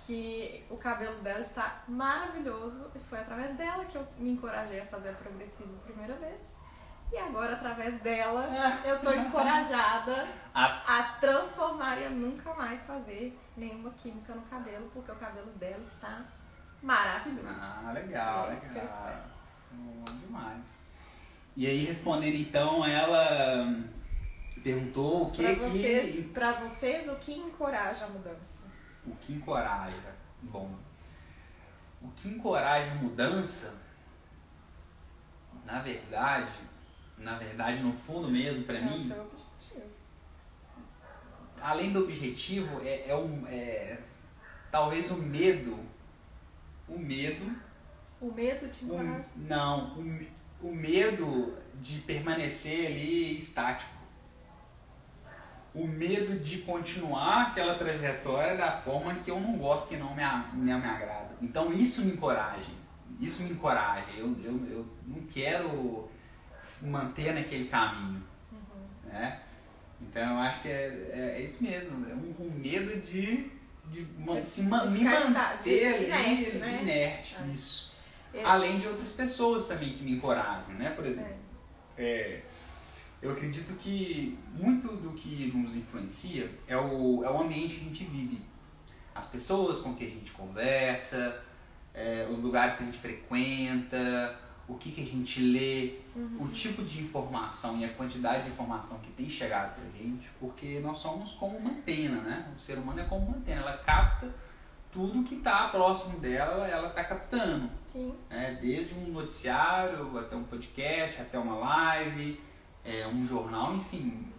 que 0.04 0.64
o 0.68 0.76
cabelo 0.76 1.20
dela 1.22 1.38
está 1.40 1.82
maravilhoso 1.86 2.90
e 2.94 2.98
foi 2.98 3.20
através 3.20 3.56
dela 3.56 3.84
que 3.84 3.96
eu 3.96 4.04
me 4.18 4.30
encorajei 4.32 4.80
a 4.80 4.86
fazer 4.86 5.10
a 5.10 5.12
progressiva 5.12 5.70
a 5.80 5.84
primeira 5.86 6.14
vez. 6.14 6.40
E 7.12 7.16
agora, 7.18 7.52
através 7.54 8.00
dela, 8.00 8.48
eu 8.84 8.98
tô 9.00 9.12
encorajada 9.12 10.26
A- 10.54 10.98
a 10.98 11.02
transformar 11.20 11.98
e 11.98 12.06
a 12.06 12.10
nunca 12.10 12.52
mais 12.54 12.84
fazer 12.84 13.38
nenhuma 13.56 13.90
química 13.90 14.34
no 14.34 14.42
cabelo, 14.42 14.90
porque 14.92 15.12
o 15.12 15.16
cabelo 15.16 15.50
dela 15.52 15.82
está 15.82 16.22
maravilhoso. 16.82 17.62
Ah, 17.86 17.92
legal, 17.92 18.46
É 18.50 18.54
legal. 18.54 19.16
Bom 19.72 20.04
demais. 20.18 20.82
E 21.56 21.66
aí, 21.66 21.84
respondendo 21.84 22.36
então, 22.36 22.84
ela 22.84 23.62
hum, 23.64 23.84
perguntou 24.62 25.24
o 25.26 25.30
que 25.30 25.42
Pra 25.42 25.54
que... 25.54 25.60
vocês, 25.60 26.26
pra 26.32 26.52
vocês, 26.60 27.08
o 27.08 27.16
que 27.16 27.32
encoraja 27.34 28.06
a 28.06 28.08
mudança? 28.08 28.64
O 29.06 29.14
que 29.16 29.32
encoraja? 29.34 30.14
Bom, 30.42 30.74
o 32.00 32.08
que 32.12 32.28
encoraja 32.28 32.90
a 32.92 32.94
mudança, 32.94 33.82
na 35.64 35.80
verdade, 35.80 36.52
na 37.18 37.36
verdade, 37.38 37.80
no 37.82 37.92
fundo 37.92 38.28
mesmo, 38.28 38.64
pra 38.64 38.78
É 38.78 38.80
o 38.80 38.84
mim, 38.90 39.04
seu 39.06 39.20
objetivo. 39.22 39.90
além 41.60 41.92
do 41.92 42.04
objetivo, 42.04 42.80
é, 42.82 43.08
é 43.10 43.16
um, 43.16 43.46
é, 43.46 43.98
talvez 44.70 45.10
o 45.10 45.16
medo, 45.18 45.78
o 46.88 46.98
medo, 46.98 47.54
O 48.20 48.32
medo 48.32 48.68
te 48.68 48.84
encoraja. 48.86 49.28
não, 49.36 49.94
o, 49.98 50.26
o 50.62 50.72
medo 50.74 51.56
de 51.80 51.98
permanecer 52.00 52.86
ali 52.86 53.36
estático. 53.36 53.90
O 55.74 55.86
medo 55.86 56.38
de 56.38 56.58
continuar 56.58 57.48
aquela 57.48 57.74
trajetória 57.76 58.56
da 58.56 58.72
forma 58.72 59.14
que 59.16 59.30
eu 59.30 59.40
não 59.40 59.56
gosto, 59.56 59.88
que 59.88 59.96
não 59.96 60.14
me, 60.14 60.22
não 60.22 60.78
me 60.78 60.86
agrada. 60.86 61.30
Então 61.40 61.72
isso 61.72 62.04
me 62.04 62.12
encoraja. 62.12 62.70
Isso 63.18 63.42
me 63.42 63.50
encoraja. 63.50 64.06
Eu, 64.16 64.36
eu, 64.44 64.60
eu 64.70 64.86
não 65.06 65.22
quero 65.32 66.10
manter 66.82 67.32
naquele 67.34 67.68
caminho. 67.68 68.22
Uhum. 68.52 68.86
Né? 69.10 69.40
Então 70.02 70.22
eu 70.34 70.38
acho 70.40 70.60
que 70.60 70.68
é, 70.68 71.10
é, 71.12 71.34
é 71.38 71.42
isso 71.42 71.62
mesmo. 71.62 72.06
É 72.10 72.14
um, 72.14 72.34
um 72.46 72.50
medo 72.50 73.00
de, 73.00 73.50
de, 73.86 74.06
man- 74.18 74.40
De- 74.40 74.46
se 74.46 74.60
de 74.62 74.66
me 74.66 75.04
manter 75.04 75.62
de- 75.62 75.84
ali 75.86 76.04
inerte, 76.06 76.56
né? 76.58 76.78
inerte, 76.82 77.36
É. 77.40 77.46
isso. 77.52 77.91
É. 78.34 78.44
Além 78.44 78.78
de 78.78 78.86
outras 78.88 79.10
pessoas 79.12 79.66
também 79.66 79.92
que 79.92 80.02
me 80.02 80.12
encorajam, 80.12 80.74
né? 80.74 80.90
Por 80.90 81.04
exemplo, 81.04 81.34
É. 81.98 82.02
é, 82.04 82.42
eu 83.20 83.30
acredito 83.32 83.76
que 83.78 84.38
muito 84.54 84.88
do 84.88 85.10
que 85.12 85.52
nos 85.54 85.76
influencia 85.76 86.50
é 86.66 86.76
o, 86.76 87.22
é 87.24 87.30
o 87.30 87.40
ambiente 87.42 87.74
que 87.76 87.80
a 87.80 87.84
gente 87.88 88.04
vive. 88.04 88.40
As 89.14 89.26
pessoas 89.26 89.80
com 89.80 89.94
que 89.94 90.04
a 90.04 90.08
gente 90.08 90.32
conversa, 90.32 91.42
é, 91.94 92.26
os 92.30 92.38
lugares 92.42 92.76
que 92.76 92.82
a 92.82 92.86
gente 92.86 92.98
frequenta, 92.98 94.36
o 94.66 94.74
que, 94.76 94.90
que 94.92 95.02
a 95.02 95.04
gente 95.04 95.40
lê, 95.42 96.00
Uhum. 96.14 96.44
o 96.44 96.48
tipo 96.48 96.82
de 96.82 97.00
informação 97.00 97.78
e 97.78 97.86
a 97.86 97.88
quantidade 97.94 98.44
de 98.44 98.50
informação 98.50 98.98
que 99.00 99.10
tem 99.12 99.28
chegado 99.28 99.74
pra 99.74 99.84
gente, 99.98 100.28
porque 100.38 100.78
nós 100.80 100.98
somos 100.98 101.32
como 101.32 101.56
uma 101.56 101.70
antena, 101.70 102.20
né? 102.20 102.52
O 102.54 102.60
ser 102.60 102.76
humano 102.76 103.00
é 103.00 103.04
como 103.04 103.26
uma 103.28 103.36
antena, 103.38 103.62
ela 103.62 103.78
capta 103.78 104.28
tudo 104.92 105.24
que 105.24 105.36
está 105.36 105.68
próximo 105.68 106.20
dela, 106.20 106.68
ela 106.68 106.88
está 106.88 107.02
captando 107.02 107.70
Sim. 107.86 108.14
né? 108.28 108.58
desde 108.60 108.94
um 108.94 109.08
noticiário 109.08 110.18
até 110.18 110.36
um 110.36 110.44
podcast, 110.44 111.22
até 111.22 111.38
uma 111.38 111.56
live, 111.56 112.38
é, 112.84 113.06
um 113.08 113.26
jornal, 113.26 113.74
enfim, 113.74 114.30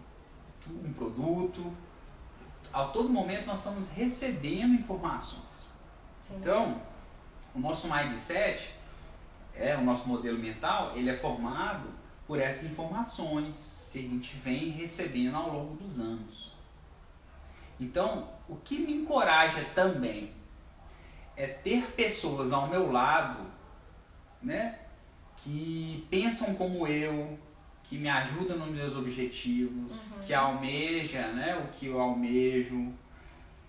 um 0.68 0.92
produto. 0.92 1.74
A 2.72 2.84
todo 2.84 3.08
momento 3.08 3.46
nós 3.46 3.58
estamos 3.58 3.90
recebendo 3.90 4.74
informações. 4.74 5.68
Sim. 6.20 6.36
Então, 6.36 6.80
o 7.52 7.58
nosso 7.58 7.92
mindset, 7.92 8.70
é, 9.56 9.76
o 9.76 9.82
nosso 9.82 10.08
modelo 10.08 10.38
mental, 10.38 10.96
ele 10.96 11.10
é 11.10 11.14
formado 11.14 11.88
por 12.28 12.38
essas 12.38 12.70
informações 12.70 13.90
que 13.92 13.98
a 13.98 14.02
gente 14.02 14.36
vem 14.36 14.70
recebendo 14.70 15.36
ao 15.36 15.52
longo 15.52 15.74
dos 15.74 15.98
anos. 15.98 16.54
Então, 17.78 18.28
o 18.48 18.54
que 18.56 18.78
me 18.78 18.94
encoraja 18.94 19.64
também 19.74 20.32
é 21.36 21.46
ter 21.46 21.92
pessoas 21.92 22.52
ao 22.52 22.68
meu 22.68 22.90
lado, 22.92 23.44
né, 24.42 24.78
que 25.38 26.06
pensam 26.10 26.54
como 26.54 26.86
eu, 26.86 27.38
que 27.84 27.98
me 27.98 28.08
ajudam 28.08 28.56
nos 28.58 28.70
meus 28.70 28.96
objetivos, 28.96 30.10
Uhum. 30.12 30.22
que 30.26 30.34
almeja, 30.34 31.28
né, 31.32 31.56
o 31.56 31.68
que 31.72 31.86
eu 31.86 32.00
almejo. 32.00 32.92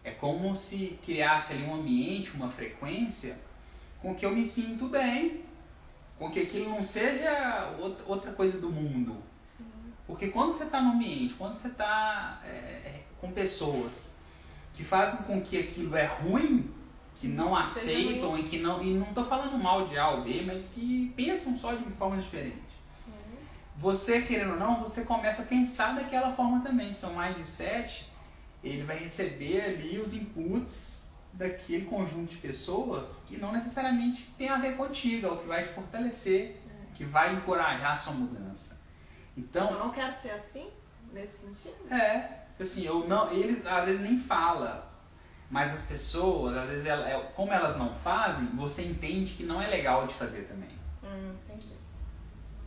É 0.04 0.12
como 0.12 0.56
se 0.56 1.00
criasse 1.04 1.54
ali 1.54 1.64
um 1.64 1.76
ambiente, 1.76 2.32
uma 2.36 2.50
frequência 2.50 3.38
com 4.02 4.14
que 4.14 4.26
eu 4.26 4.34
me 4.36 4.46
sinto 4.46 4.88
bem, 4.88 5.42
com 6.20 6.30
que 6.30 6.40
aquilo 6.42 6.70
não 6.70 6.84
seja 6.84 7.74
outra- 8.06 8.32
coisa 8.32 8.60
do 8.62 8.70
mundo. 8.70 9.18
Sim. 9.58 9.66
Porque 10.06 10.28
quando 10.28 10.52
você 10.52 10.66
está 10.66 10.80
no 10.82 10.92
ambiente, 10.92 11.34
quando 11.34 11.56
você 11.56 11.68
está 11.70 12.42
com 13.20 13.32
pessoas 13.32 14.18
que 14.76 14.84
fazem 14.84 15.24
com 15.24 15.42
que 15.42 15.58
aquilo 15.58 15.96
é 15.96 16.06
ruim, 16.06 16.70
que 17.20 17.28
não 17.28 17.56
aceitam 17.56 18.38
e 18.38 18.44
que 18.44 18.60
não. 18.60 18.82
E 18.82 18.94
não 18.94 19.08
estou 19.08 19.26
falando 19.26 19.58
mal 19.58 19.88
de 19.88 19.98
A 19.98 20.10
ou 20.10 20.22
B, 20.22 20.44
mas 20.46 20.68
que 20.74 21.14
pensam 21.16 21.58
só 21.58 21.74
de 21.74 21.84
formas 21.92 22.24
diferentes. 22.24 22.60
Sim. 22.96 23.12
Você, 23.78 24.22
querendo 24.22 24.52
ou 24.54 24.60
não, 24.60 24.82
você 24.82 25.06
começa 25.06 25.42
a 25.44 25.46
pensar 25.46 25.96
daquela 25.96 26.34
forma 26.34 26.62
também. 26.62 26.94
Seu 26.94 27.10
mindset, 27.12 28.10
ele 28.64 28.84
vai 28.84 28.98
receber 28.98 29.62
ali 29.62 30.00
os 30.00 30.14
inputs 30.14 31.14
daquele 31.34 31.86
conjunto 31.86 32.30
de 32.32 32.38
pessoas 32.38 33.22
que 33.28 33.38
não 33.38 33.52
necessariamente 33.52 34.34
tem 34.38 34.48
a 34.50 34.58
ver 34.58 34.78
contigo, 34.78 35.28
é 35.28 35.32
o 35.32 35.38
que 35.38 35.48
vai 35.48 35.64
te 35.64 35.74
fortalecer, 35.74 36.58
que 36.96 37.04
vai 37.04 37.36
encorajar 37.36 37.94
a 37.94 37.98
sua 37.98 38.14
mudança. 38.14 38.80
Então, 39.38 39.70
Eu 39.72 39.80
não 39.80 39.90
quero 39.92 40.14
ser 40.14 40.32
assim, 40.32 40.68
nesse 41.12 41.38
sentido. 41.40 41.94
é, 41.94 42.46
assim, 42.58 42.86
eu 42.86 43.06
não, 43.06 43.30
ele 43.32 43.62
às 43.68 43.84
vezes 43.86 44.00
nem 44.00 44.18
fala, 44.18 44.90
mas 45.50 45.74
as 45.74 45.84
pessoas, 45.84 46.56
às 46.58 46.68
vezes, 46.70 46.86
ela, 46.86 47.08
é- 47.10 47.20
como 47.36 47.52
elas 47.54 47.78
não 47.78 47.94
fazem, 47.96 48.48
você 48.56 48.84
entende 48.84 49.34
que 49.34 49.44
não 49.44 49.62
é 49.62 49.68
legal 49.68 50.06
de 50.08 50.14
fazer 50.14 50.44
também, 50.44 50.70
Hum, 51.04 51.34
entendi. 51.48 51.74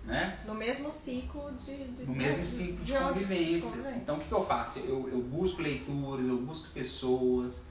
né? 0.04 0.38
No 0.46 0.54
mesmo 0.54 0.92
ciclo 0.92 1.50
de. 1.52 1.88
de 1.88 2.04
No 2.06 2.14
mesmo 2.14 2.46
ciclo 2.46 2.84
de, 2.84 2.92
de 2.92 2.98
convivências. 2.98 3.86
de. 3.86 3.98
Então, 3.98 4.16
o 4.16 4.20
que, 4.20 4.26
que 4.28 4.32
eu 4.32 4.44
faço? 4.44 4.78
Eu, 4.80 5.08
eu 5.08 5.20
busco 5.20 5.60
leituras, 5.60 6.26
eu 6.26 6.38
busco 6.38 6.68
pessoas 6.70 7.64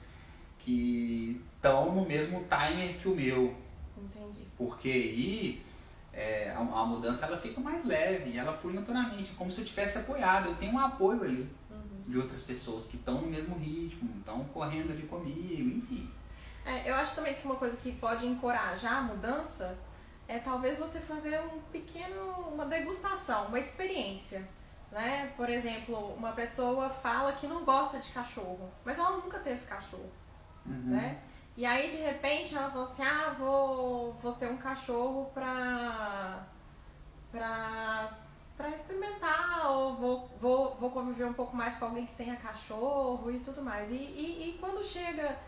que 0.58 1.42
estão 1.56 1.94
no 1.94 2.04
mesmo 2.06 2.44
timer 2.44 2.98
que 2.98 3.08
o 3.08 3.14
meu, 3.16 3.54
Entendi. 3.96 4.46
porque 4.56 4.88
aí 4.90 5.62
é, 6.12 6.50
a, 6.50 6.58
a 6.58 6.84
mudança 6.86 7.26
ela 7.26 7.38
fica 7.38 7.60
mais 7.60 7.84
leve, 7.84 8.36
ela 8.36 8.52
flui 8.52 8.74
naturalmente, 8.74 9.30
é 9.32 9.34
como 9.36 9.50
se 9.50 9.60
eu 9.60 9.64
tivesse 9.64 9.98
apoiado, 9.98 10.46
eu 10.48 10.54
tenho 10.56 10.72
um 10.74 10.78
apoio 10.78 11.22
ali. 11.22 11.48
De 12.08 12.18
outras 12.18 12.42
pessoas 12.42 12.86
que 12.86 12.96
estão 12.96 13.20
no 13.20 13.28
mesmo 13.28 13.56
ritmo, 13.56 14.10
estão 14.18 14.42
correndo 14.46 14.90
ali 14.90 15.02
comigo, 15.02 15.78
enfim. 15.78 16.10
É, 16.64 16.90
eu 16.90 16.94
acho 16.94 17.14
também 17.14 17.34
que 17.34 17.44
uma 17.44 17.56
coisa 17.56 17.76
que 17.76 17.92
pode 17.92 18.26
encorajar 18.26 18.98
a 18.98 19.02
mudança 19.02 19.78
é 20.26 20.38
talvez 20.38 20.78
você 20.78 21.00
fazer 21.00 21.40
um 21.40 21.60
pequeno, 21.72 22.32
uma 22.52 22.66
degustação, 22.66 23.46
uma 23.46 23.58
experiência. 23.58 24.46
Né? 24.90 25.32
Por 25.36 25.48
exemplo, 25.48 26.14
uma 26.14 26.32
pessoa 26.32 26.88
fala 26.90 27.32
que 27.32 27.46
não 27.46 27.64
gosta 27.64 27.98
de 27.98 28.10
cachorro, 28.10 28.70
mas 28.84 28.98
ela 28.98 29.12
nunca 29.18 29.38
teve 29.38 29.64
cachorro. 29.66 30.10
Uhum. 30.66 30.96
né? 30.96 31.18
E 31.56 31.66
aí 31.66 31.90
de 31.90 31.96
repente 31.96 32.54
ela 32.54 32.70
falou 32.70 32.84
assim, 32.84 33.02
ah, 33.02 33.34
vou, 33.36 34.12
vou 34.22 34.32
ter 34.34 34.48
um 34.48 34.56
cachorro 34.58 35.30
pra, 35.34 36.46
pra, 37.32 38.16
pra 38.58 38.68
experimentar, 38.70 39.70
ou 39.70 39.94
vou, 39.96 40.28
vou, 40.40 40.74
vou 40.74 40.90
conviver 40.90 41.24
um 41.24 41.32
pouco 41.32 41.56
mais 41.56 41.76
com 41.76 41.86
alguém 41.86 42.04
que 42.04 42.14
tenha 42.16 42.36
cachorro 42.36 43.30
e 43.30 43.38
tudo 43.38 43.62
mais. 43.62 43.90
E, 43.90 43.94
e, 43.94 44.50
e 44.50 44.58
quando 44.58 44.84
chega, 44.84 45.38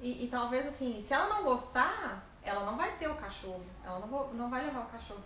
e, 0.00 0.24
e 0.24 0.28
talvez 0.28 0.66
assim, 0.66 1.00
se 1.00 1.12
ela 1.14 1.28
não 1.28 1.44
gostar, 1.44 2.24
ela 2.42 2.64
não 2.64 2.76
vai 2.76 2.92
ter 2.96 3.08
o 3.08 3.14
cachorro, 3.14 3.64
ela 3.84 3.98
não, 4.00 4.08
vou- 4.08 4.32
não 4.34 4.48
vai 4.50 4.64
levar 4.64 4.80
o 4.80 4.86
cachorro 4.86 5.20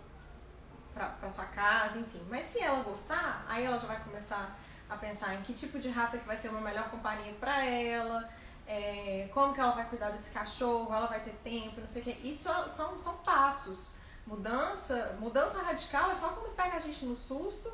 pra 0.93 1.29
sua 1.29 1.45
casa, 1.45 1.99
enfim. 1.99 2.21
Mas 2.29 2.45
se 2.45 2.59
ela 2.59 2.83
gostar, 2.83 3.45
aí 3.47 3.63
ela 3.63 3.77
já 3.77 3.87
vai 3.87 3.99
começar 4.03 4.59
a 4.89 4.97
pensar 4.97 5.33
em 5.35 5.41
que 5.41 5.53
tipo 5.53 5.79
de 5.79 5.89
raça 5.89 6.17
que 6.17 6.27
vai 6.27 6.35
ser 6.35 6.49
uma 6.49 6.59
melhor 6.59 6.89
companhia 6.89 7.33
pra 7.39 7.63
ela, 7.65 8.29
é, 8.67 9.29
como 9.33 9.53
que 9.53 9.59
ela 9.61 9.71
vai 9.71 9.85
cuidar 9.87 10.09
desse 10.09 10.31
cachorro, 10.31 10.93
ela 10.93 11.07
vai 11.07 11.21
ter 11.21 11.33
tempo, 11.43 11.79
não 11.79 11.87
sei 11.87 12.01
o 12.01 12.05
que. 12.05 12.27
Isso 12.27 12.49
é- 12.49 12.67
são, 12.67 12.97
são 12.97 13.15
passos. 13.19 13.93
Mudança, 14.25 15.17
mudança 15.19 15.61
radical 15.61 16.11
é 16.11 16.15
só 16.15 16.29
quando 16.29 16.55
pega 16.55 16.75
a 16.75 16.79
gente 16.79 17.05
no 17.05 17.15
susto 17.15 17.71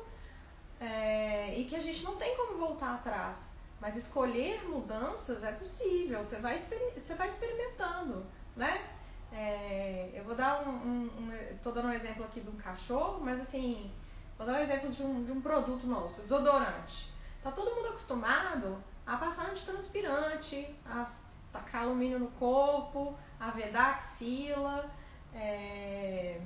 é, 0.80 1.54
e 1.58 1.64
que 1.64 1.76
a 1.76 1.80
gente 1.80 2.04
não 2.04 2.16
tem 2.16 2.36
como 2.36 2.58
voltar 2.58 2.94
atrás. 2.94 3.50
Mas 3.80 3.96
escolher 3.96 4.68
mudanças 4.68 5.44
é 5.44 5.52
possível, 5.52 6.20
você 6.22 6.36
vai, 6.38 6.58
você 6.58 7.14
vai 7.14 7.28
experimentando, 7.28 8.26
né? 8.56 8.88
É, 9.32 10.10
eu 10.14 10.24
vou 10.24 10.34
dar 10.34 10.66
um, 10.66 10.70
um, 10.70 11.04
um- 11.18 11.58
Tô 11.62 11.70
dando 11.70 11.88
um 11.88 11.92
exemplo 11.92 12.24
aqui 12.24 12.40
de 12.40 12.48
um 12.48 12.56
cachorro, 12.56 13.20
mas 13.22 13.40
assim, 13.40 13.92
vou 14.36 14.46
dar 14.46 14.54
um 14.54 14.58
exemplo 14.58 14.90
de 14.90 15.02
um, 15.02 15.22
de 15.24 15.30
um 15.30 15.40
produto 15.40 15.86
nosso, 15.86 16.20
desodorante. 16.22 17.12
Tá 17.42 17.52
todo 17.52 17.74
mundo 17.74 17.88
acostumado 17.90 18.82
a 19.06 19.16
passar 19.16 19.50
antitranspirante, 19.50 20.74
a 20.84 21.08
tacar 21.52 21.82
alumínio 21.82 22.18
no 22.18 22.28
corpo, 22.32 23.16
a 23.38 23.50
vedar 23.50 23.84
a 23.84 23.90
axila. 23.96 24.90
É, 25.34 26.40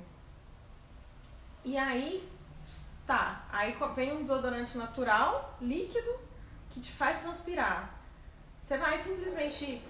E 1.63 1.77
aí, 1.77 2.29
Tá, 3.05 3.43
aí 3.51 3.77
vem 3.95 4.13
um 4.13 4.21
desodorante 4.21 4.77
natural, 4.77 5.57
líquido, 5.59 6.17
que 6.69 6.79
te 6.79 6.91
faz 6.93 7.19
transpirar. 7.19 7.93
Você 8.61 8.77
vai 8.77 8.97
simplesmente. 8.97 9.81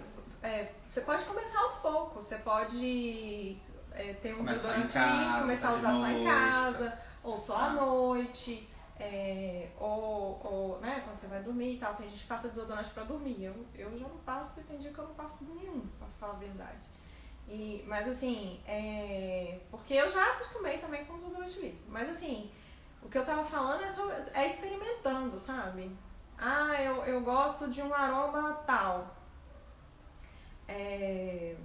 É, 0.41 0.71
você 0.89 1.01
pode 1.01 1.23
começar 1.23 1.59
aos 1.59 1.77
poucos, 1.77 2.25
você 2.25 2.37
pode 2.37 3.55
é, 3.91 4.13
ter 4.13 4.33
um 4.33 4.37
Começar 4.37 4.53
desodorante 4.55 4.93
casa, 4.93 5.41
começar 5.41 5.67
a 5.67 5.71
tá 5.71 5.77
usar 5.77 5.93
só 5.93 6.07
em 6.07 6.23
casa, 6.25 6.89
tá. 6.89 6.97
ou 7.23 7.37
só 7.37 7.57
à 7.57 7.69
noite, 7.69 8.67
é, 8.99 9.69
ou, 9.79 10.41
ou 10.43 10.79
né, 10.81 11.01
quando 11.05 11.19
você 11.19 11.27
vai 11.27 11.43
dormir 11.43 11.75
e 11.75 11.77
tal. 11.77 11.93
Tem 11.93 12.09
gente 12.09 12.21
que 12.21 12.27
passa 12.27 12.49
desodorante 12.49 12.89
pra 12.89 13.03
dormir. 13.03 13.43
Eu, 13.43 13.65
eu 13.75 13.97
já 13.97 14.07
não 14.07 14.17
passo 14.17 14.59
e 14.59 14.63
tem 14.63 14.79
dia 14.79 14.91
que 14.91 14.97
eu 14.97 15.05
não 15.05 15.13
passo 15.13 15.45
nenhum, 15.45 15.81
pra 15.99 16.07
falar 16.19 16.33
a 16.33 16.37
verdade. 16.37 16.92
E, 17.47 17.83
mas 17.87 18.07
assim, 18.07 18.59
é, 18.67 19.59
porque 19.69 19.93
eu 19.93 20.09
já 20.09 20.23
acostumei 20.33 20.77
também 20.79 21.05
com 21.05 21.17
desodorante 21.17 21.59
líquido. 21.59 21.83
Mas 21.89 22.09
assim, 22.09 22.49
o 23.01 23.09
que 23.09 23.17
eu 23.17 23.25
tava 23.25 23.45
falando 23.45 23.83
é, 23.83 23.89
só, 23.89 24.09
é 24.33 24.47
experimentando, 24.47 25.37
sabe? 25.37 25.95
Ah, 26.37 26.81
eu, 26.81 27.03
eu 27.05 27.21
gosto 27.21 27.69
de 27.69 27.81
um 27.81 27.93
aroma 27.93 28.53
tal. 28.65 29.15
É, 30.67 31.55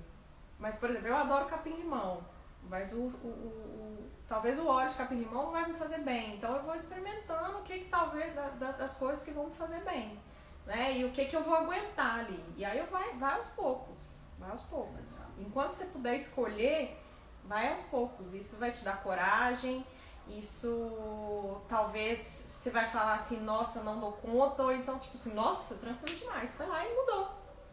mas, 0.59 0.77
por 0.77 0.91
exemplo, 0.91 1.09
eu 1.09 1.17
adoro 1.17 1.47
capim-limão. 1.47 2.23
Mas 2.69 2.93
o, 2.93 3.05
o- 3.05 3.29
o- 3.29 4.11
talvez 4.29 4.59
o 4.59 4.67
óleo 4.67 4.91
de 4.91 4.97
capim-limão 4.97 5.45
não 5.45 5.53
vai 5.53 5.67
me 5.67 5.75
fazer 5.79 5.99
bem. 6.01 6.35
Então 6.35 6.55
eu 6.57 6.63
vou 6.63 6.75
experimentando 6.75 7.59
o 7.59 7.63
que, 7.63 7.79
que 7.79 7.85
talvez 7.89 8.35
da- 8.35 8.49
da- 8.51 8.73
das 8.73 8.95
coisas 8.95 9.25
que 9.25 9.31
vão 9.31 9.47
me 9.47 9.55
fazer 9.55 9.81
bem. 9.85 10.19
Né? 10.67 10.99
E 10.99 11.05
o 11.05 11.13
que, 11.13 11.25
que 11.27 11.37
eu 11.37 11.43
vou 11.45 11.55
aguentar 11.55 12.19
ali. 12.21 12.45
E 12.57 12.65
aí 12.65 12.79
eu 12.79 12.87
vai, 12.87 13.15
vai 13.15 13.35
aos 13.35 13.47
poucos. 13.49 14.18
Vai 14.39 14.51
aos 14.51 14.63
poucos. 14.63 15.19
Enquanto 15.39 15.73
você 15.73 15.87
puder 15.87 16.15
escolher, 16.15 16.97
vai 17.45 17.71
aos 17.71 17.83
poucos. 17.83 18.35
Isso 18.35 18.57
vai 18.57 18.71
te 18.71 18.85
dar 18.85 19.03
coragem. 19.03 19.85
Isso 20.29 21.63
talvez 21.69 22.45
você 22.49 22.71
vai 22.71 22.91
falar 22.91 23.15
assim, 23.15 23.41
nossa, 23.41 23.83
não 23.83 23.99
dou 23.99 24.13
conta, 24.13 24.63
ou 24.63 24.73
então 24.73 24.99
tipo 24.99 25.17
assim, 25.17 25.33
nossa, 25.33 25.77
tranquilo 25.77 26.19
demais. 26.19 26.55
Foi 26.55 26.67
lá 26.67 26.87
e 26.87 26.95
mudou. 26.95 27.31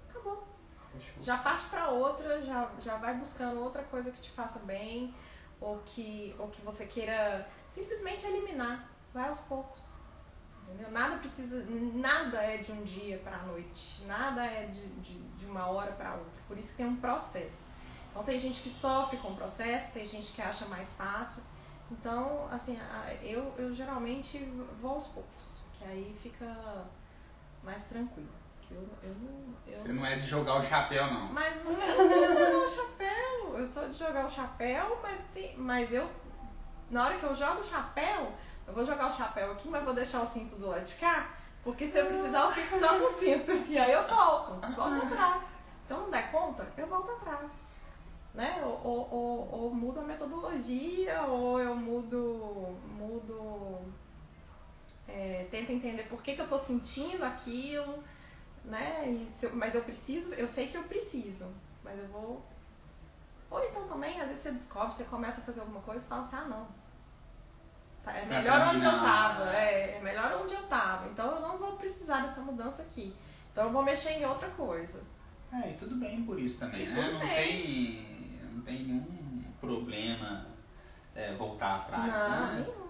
Acabou. 0.09 0.47
Já 1.21 1.37
parte 1.37 1.65
pra 1.67 1.89
outra, 1.89 2.41
já, 2.41 2.71
já 2.79 2.95
vai 2.95 3.13
buscando 3.15 3.59
outra 3.61 3.83
coisa 3.83 4.09
que 4.11 4.21
te 4.21 4.31
faça 4.31 4.59
bem, 4.59 5.13
ou 5.59 5.79
que, 5.79 6.33
ou 6.39 6.47
que 6.47 6.61
você 6.61 6.85
queira 6.85 7.47
simplesmente 7.69 8.25
eliminar. 8.25 8.89
Vai 9.13 9.27
aos 9.27 9.39
poucos. 9.39 9.81
Entendeu? 10.67 10.91
Nada 10.91 11.17
precisa, 11.17 11.63
nada 11.93 12.37
é 12.41 12.57
de 12.57 12.71
um 12.71 12.83
dia 12.83 13.17
pra 13.23 13.37
noite, 13.39 14.03
nada 14.05 14.43
é 14.45 14.65
de, 14.65 14.85
de, 14.99 15.17
de 15.19 15.45
uma 15.45 15.67
hora 15.67 15.91
pra 15.93 16.13
outra. 16.15 16.41
Por 16.47 16.57
isso 16.57 16.71
que 16.71 16.77
tem 16.77 16.85
um 16.87 16.95
processo. 16.97 17.67
Então 18.11 18.23
tem 18.23 18.39
gente 18.39 18.61
que 18.61 18.69
sofre 18.69 19.17
com 19.17 19.29
o 19.29 19.35
processo, 19.35 19.93
tem 19.93 20.05
gente 20.05 20.31
que 20.33 20.41
acha 20.41 20.65
mais 20.65 20.93
fácil. 20.93 21.43
Então, 21.91 22.47
assim, 22.51 22.79
a- 22.79 23.13
eu, 23.21 23.53
eu 23.57 23.73
geralmente 23.73 24.39
vou 24.81 24.91
aos 24.93 25.07
poucos, 25.07 25.45
que 25.73 25.83
aí 25.85 26.15
fica 26.21 26.85
mais 27.63 27.83
tranquilo. 27.85 28.29
Que 28.61 28.73
eu, 28.73 28.87
eu, 29.03 29.13
não- 29.15 29.53
eu 29.67 29.77
Você 29.77 29.93
não 29.93 30.05
é 30.05 30.15
de 30.17 30.25
jogar 30.25 30.55
o 30.55 30.63
chapéu, 30.63 31.05
não. 31.13 31.31
mas 31.31 31.63
não 31.63 31.73
eu 31.73 31.95
sou 31.95 32.07
de 32.07 32.33
jogar 32.39 32.57
o 32.63 32.67
chapéu. 32.67 33.57
Eu 33.59 33.67
sou 33.67 33.89
de 33.89 33.97
jogar 33.97 34.25
o 34.25 34.29
chapéu, 34.31 34.99
mas, 35.03 35.19
tem, 35.33 35.55
mas 35.57 35.93
eu. 35.93 36.09
Na 36.89 37.05
hora 37.05 37.17
que 37.17 37.23
eu 37.23 37.35
jogo 37.35 37.59
o 37.59 37.63
chapéu, 37.63 38.33
eu 38.67 38.73
vou 38.73 38.83
jogar 38.83 39.07
o 39.09 39.11
chapéu 39.11 39.51
aqui, 39.51 39.67
mas 39.67 39.83
vou 39.83 39.93
deixar 39.93 40.21
o 40.21 40.25
cinto 40.25 40.55
do 40.55 40.67
lado 40.67 40.83
de 40.83 40.95
cá. 40.95 41.29
Porque 41.63 41.87
se 41.87 41.97
eu 41.97 42.05
precisar, 42.05 42.41
eu 42.45 42.51
fico 42.51 42.79
só 42.79 42.97
no 42.97 43.09
cinto. 43.09 43.51
E 43.67 43.77
aí 43.77 43.91
eu 43.91 44.07
volto, 44.07 44.59
volto 44.75 45.05
atrás. 45.05 45.43
Se 45.83 45.93
eu 45.93 45.97
não 46.01 46.09
der 46.11 46.31
conta, 46.31 46.67
eu 46.77 46.87
volto 46.87 47.11
atrás. 47.11 47.61
Né? 48.33 48.61
Ou, 48.63 48.81
ou, 48.83 49.09
ou, 49.11 49.49
ou 49.51 49.73
mudo 49.73 50.01
a 50.01 50.03
metodologia, 50.03 51.21
ou 51.23 51.59
eu 51.59 51.75
mudo. 51.75 52.77
mudo 52.97 53.79
é, 55.07 55.47
tento 55.49 55.71
entender 55.71 56.03
por 56.03 56.21
que, 56.21 56.35
que 56.35 56.41
eu 56.41 56.49
tô 56.49 56.57
sentindo 56.57 57.23
aquilo 57.23 58.03
né? 58.65 59.27
Eu- 59.41 59.55
mas 59.55 59.75
eu 59.75 59.83
preciso, 59.83 60.33
eu 60.33 60.47
sei 60.47 60.67
que 60.67 60.77
eu 60.77 60.83
preciso, 60.83 61.47
mas 61.83 61.97
eu 61.99 62.07
vou. 62.07 62.43
Ou 63.49 63.63
então 63.63 63.87
também, 63.87 64.19
às 64.19 64.27
vezes 64.27 64.43
você 64.43 64.51
descobre, 64.51 64.95
você 64.95 65.03
começa 65.03 65.39
a 65.39 65.43
fazer 65.43 65.59
alguma 65.61 65.81
coisa 65.81 66.03
e 66.03 66.07
fala 66.07 66.21
assim, 66.23 66.35
ah 66.35 66.45
não. 66.45 66.67
Tá, 68.05 68.11
é 68.17 68.25
melhor 68.25 68.67
onde 68.73 68.85
eu 68.85 68.91
tava, 68.91 69.51
é, 69.51 69.97
é 69.97 69.99
melhor 69.99 70.39
onde 70.41 70.53
eu 70.53 70.63
tava. 70.67 71.07
Então 71.09 71.35
eu 71.35 71.41
não 71.41 71.57
vou 71.57 71.73
precisar 71.73 72.21
dessa 72.21 72.39
mudança 72.39 72.83
aqui. 72.83 73.15
Então 73.51 73.65
eu 73.65 73.71
vou 73.71 73.83
mexer 73.83 74.11
em 74.11 74.25
outra 74.25 74.47
coisa. 74.51 75.03
É, 75.51 75.71
e 75.71 75.73
tudo 75.73 75.95
bem 75.95 76.23
por 76.23 76.39
isso 76.39 76.59
também, 76.59 76.83
E 76.83 76.89
né? 76.89 77.11
Não 77.11 77.19
bem. 77.19 77.29
tem, 77.29 78.39
não 78.53 78.61
tem 78.61 78.83
nenhum 78.83 79.43
problema 79.59 80.45
é, 81.15 81.33
voltar 81.33 81.77
atrás, 81.77 82.13
não, 82.13 82.29
né? 82.29 82.53
nenhum. 82.53 82.85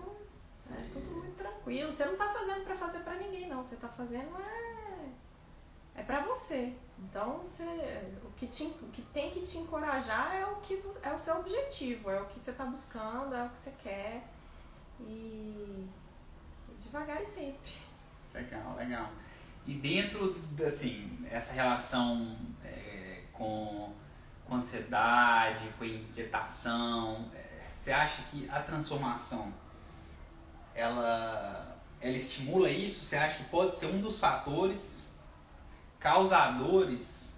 É 0.78 0.89
tudo 0.91 1.12
muito 1.12 1.36
tranquilo. 1.38 1.91
Você 1.91 2.06
não 2.06 2.17
tá 2.17 2.34
fazendo 2.34 2.65
pra 2.65 2.75
fazer 2.75 2.99
pra 2.99 3.15
ninguém, 3.15 3.47
não. 3.47 3.63
Você 3.63 3.75
tá 3.75 3.88
fazendo 3.88 4.36
é, 4.38 6.01
é 6.01 6.04
pra 6.04 6.21
você. 6.21 6.75
Então 6.99 7.38
você, 7.39 7.63
o, 8.23 8.32
que 8.32 8.47
te, 8.47 8.63
o 8.63 8.89
que 8.91 9.01
tem 9.01 9.30
que 9.30 9.41
te 9.41 9.58
encorajar 9.60 10.36
é 10.36 10.45
o 10.45 10.56
que 10.58 10.82
é 11.04 11.13
o 11.13 11.19
seu 11.19 11.38
objetivo, 11.39 12.10
é 12.10 12.19
o 12.21 12.25
que 12.25 12.39
você 12.39 12.51
tá 12.54 12.65
buscando, 12.65 13.36
é 13.36 13.45
o 13.45 13.49
que 13.49 13.58
você 13.58 13.71
quer. 13.84 14.23
E 15.01 15.88
devagar 16.81 17.21
e 17.21 17.25
sempre. 17.25 17.73
Legal, 18.34 18.75
legal. 18.75 19.12
E 19.65 19.73
dentro, 19.73 20.36
assim, 20.65 21.25
essa 21.29 21.53
relação 21.53 22.38
é, 22.63 23.23
com, 23.34 23.93
com 24.45 24.55
ansiedade, 24.55 25.69
com 25.77 25.86
inquietação, 25.86 27.29
é, 27.34 27.71
você 27.75 27.91
acha 27.91 28.21
que 28.29 28.47
a 28.49 28.62
transformação, 28.62 29.53
ela, 30.73 31.77
ela 31.99 32.15
estimula 32.15 32.69
isso? 32.69 33.05
Você 33.05 33.17
acha 33.17 33.43
que 33.43 33.49
pode 33.49 33.77
ser 33.77 33.88
um 33.88 33.99
dos 33.99 34.19
fatores 34.19 35.13
causadores 35.99 37.36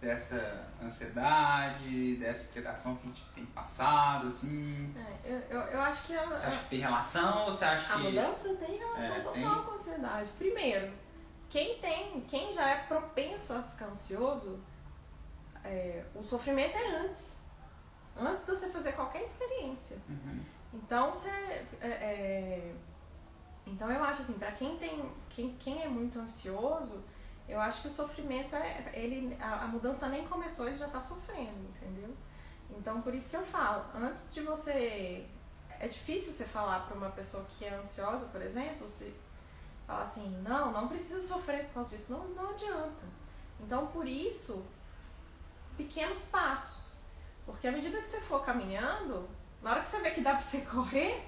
dessa 0.00 0.65
ansiedade, 0.82 2.16
dessa 2.16 2.48
inquietação 2.50 2.96
que 2.96 3.04
a 3.04 3.10
gente 3.10 3.24
tem 3.34 3.46
passado, 3.46 4.26
assim? 4.28 4.94
É, 4.96 5.32
eu, 5.32 5.38
eu, 5.50 5.60
eu 5.68 5.80
acho 5.80 6.06
que 6.06 6.16
a, 6.16 6.24
Você 6.26 6.46
acha 6.46 6.58
que 6.58 6.68
tem 6.70 6.78
relação 6.80 7.38
ou 7.40 7.52
você 7.52 7.64
acha 7.64 7.94
A 7.94 7.96
que... 7.96 8.02
mudança 8.02 8.54
tem 8.54 8.76
relação 8.78 9.02
É, 9.04 9.20
total 9.20 9.32
tem. 9.32 9.42
com 9.44 9.70
a 9.70 9.74
ansiedade. 9.74 10.30
Primeiro, 10.38 10.92
quem 11.48 11.78
tem, 11.78 12.20
quem 12.22 12.52
já 12.52 12.68
é 12.68 12.84
propenso 12.84 13.52
a 13.54 13.62
ficar 13.62 13.86
ansioso, 13.86 14.60
é, 15.64 16.04
o 16.14 16.22
sofrimento 16.22 16.76
é 16.76 16.96
antes. 16.96 17.40
Antes 18.18 18.46
de 18.46 18.52
você 18.52 18.68
fazer 18.70 18.92
qualquer 18.92 19.22
experiência. 19.22 19.98
Uhum. 20.08 20.40
Então 20.72 21.12
você. 21.12 21.28
é, 21.28 21.86
é, 21.88 22.74
então 23.66 23.90
eu 23.90 24.02
acho 24.04 24.22
assim, 24.22 24.34
pra 24.34 24.52
quem 24.52 24.76
tem. 24.78 25.10
Quem, 25.28 25.54
quem 25.58 25.82
é 25.82 25.88
muito 25.88 26.18
ansioso, 26.18 27.02
eu 27.48 27.60
acho 27.60 27.82
que 27.82 27.88
o 27.88 27.90
sofrimento 27.90 28.54
é. 28.56 28.90
Ele, 28.92 29.36
a, 29.40 29.64
a 29.64 29.66
mudança 29.66 30.08
nem 30.08 30.26
começou, 30.26 30.66
ele 30.66 30.76
já 30.76 30.88
tá 30.88 31.00
sofrendo, 31.00 31.68
entendeu? 31.68 32.14
Então 32.70 33.00
por 33.02 33.14
isso 33.14 33.30
que 33.30 33.36
eu 33.36 33.44
falo, 33.46 33.84
antes 33.94 34.24
de 34.32 34.40
você. 34.40 35.26
É 35.78 35.86
difícil 35.88 36.32
você 36.32 36.44
falar 36.44 36.86
pra 36.86 36.96
uma 36.96 37.10
pessoa 37.10 37.44
que 37.44 37.64
é 37.64 37.74
ansiosa, 37.74 38.26
por 38.26 38.40
exemplo, 38.40 38.88
se 38.88 39.14
falar 39.86 40.02
assim, 40.02 40.26
não, 40.42 40.72
não 40.72 40.88
precisa 40.88 41.20
sofrer 41.20 41.66
por 41.66 41.74
causa 41.74 41.90
disso. 41.90 42.10
Não, 42.10 42.26
não 42.28 42.50
adianta. 42.50 43.04
Então 43.60 43.86
por 43.88 44.08
isso, 44.08 44.66
pequenos 45.76 46.22
passos. 46.22 46.96
Porque 47.44 47.68
à 47.68 47.72
medida 47.72 48.00
que 48.00 48.06
você 48.06 48.20
for 48.20 48.44
caminhando, 48.44 49.28
na 49.62 49.70
hora 49.70 49.80
que 49.82 49.88
você 49.88 50.00
vê 50.00 50.10
que 50.10 50.22
dá 50.22 50.32
pra 50.32 50.42
você 50.42 50.62
correr, 50.66 51.22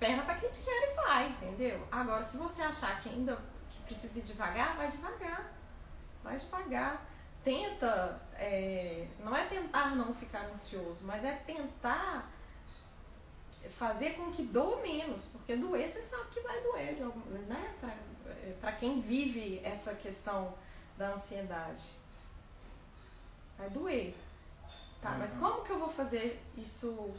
perna 0.00 0.22
pra 0.22 0.34
quem 0.34 0.50
te 0.50 0.62
quer 0.62 0.90
e 0.90 0.94
vai, 0.94 1.28
entendeu? 1.28 1.86
Agora, 1.92 2.22
se 2.22 2.36
você 2.36 2.62
achar 2.62 3.00
que 3.02 3.08
ainda 3.08 3.38
precisa 3.84 4.18
ir 4.18 4.22
devagar, 4.22 4.76
vai 4.76 4.90
devagar. 4.90 5.52
Vai 6.22 6.36
devagar. 6.36 7.06
Tenta, 7.42 8.20
é, 8.34 9.06
não 9.20 9.36
é 9.36 9.44
tentar 9.46 9.94
não 9.94 10.14
ficar 10.14 10.46
ansioso, 10.46 11.04
mas 11.04 11.22
é 11.24 11.32
tentar 11.32 12.30
fazer 13.78 14.10
com 14.14 14.30
que 14.32 14.42
doa 14.42 14.80
menos, 14.80 15.26
porque 15.26 15.56
doer 15.56 15.88
você 15.88 16.02
sabe 16.02 16.30
que 16.30 16.40
vai 16.40 16.60
doer, 16.62 16.94
de 16.94 17.02
algum, 17.02 17.20
né? 17.20 17.74
Pra, 17.80 17.90
é, 18.70 18.72
quem 18.72 19.00
vive 19.00 19.60
essa 19.62 19.94
questão 19.94 20.54
da 20.96 21.12
ansiedade. 21.12 21.82
Vai 23.58 23.68
doer. 23.70 24.14
Tá, 25.02 25.10
mas 25.18 25.34
Uhum. 25.34 25.40
como 25.40 25.64
que 25.64 25.70
eu 25.72 25.78
vou 25.78 25.90
fazer 25.90 26.42
isso 26.56 27.14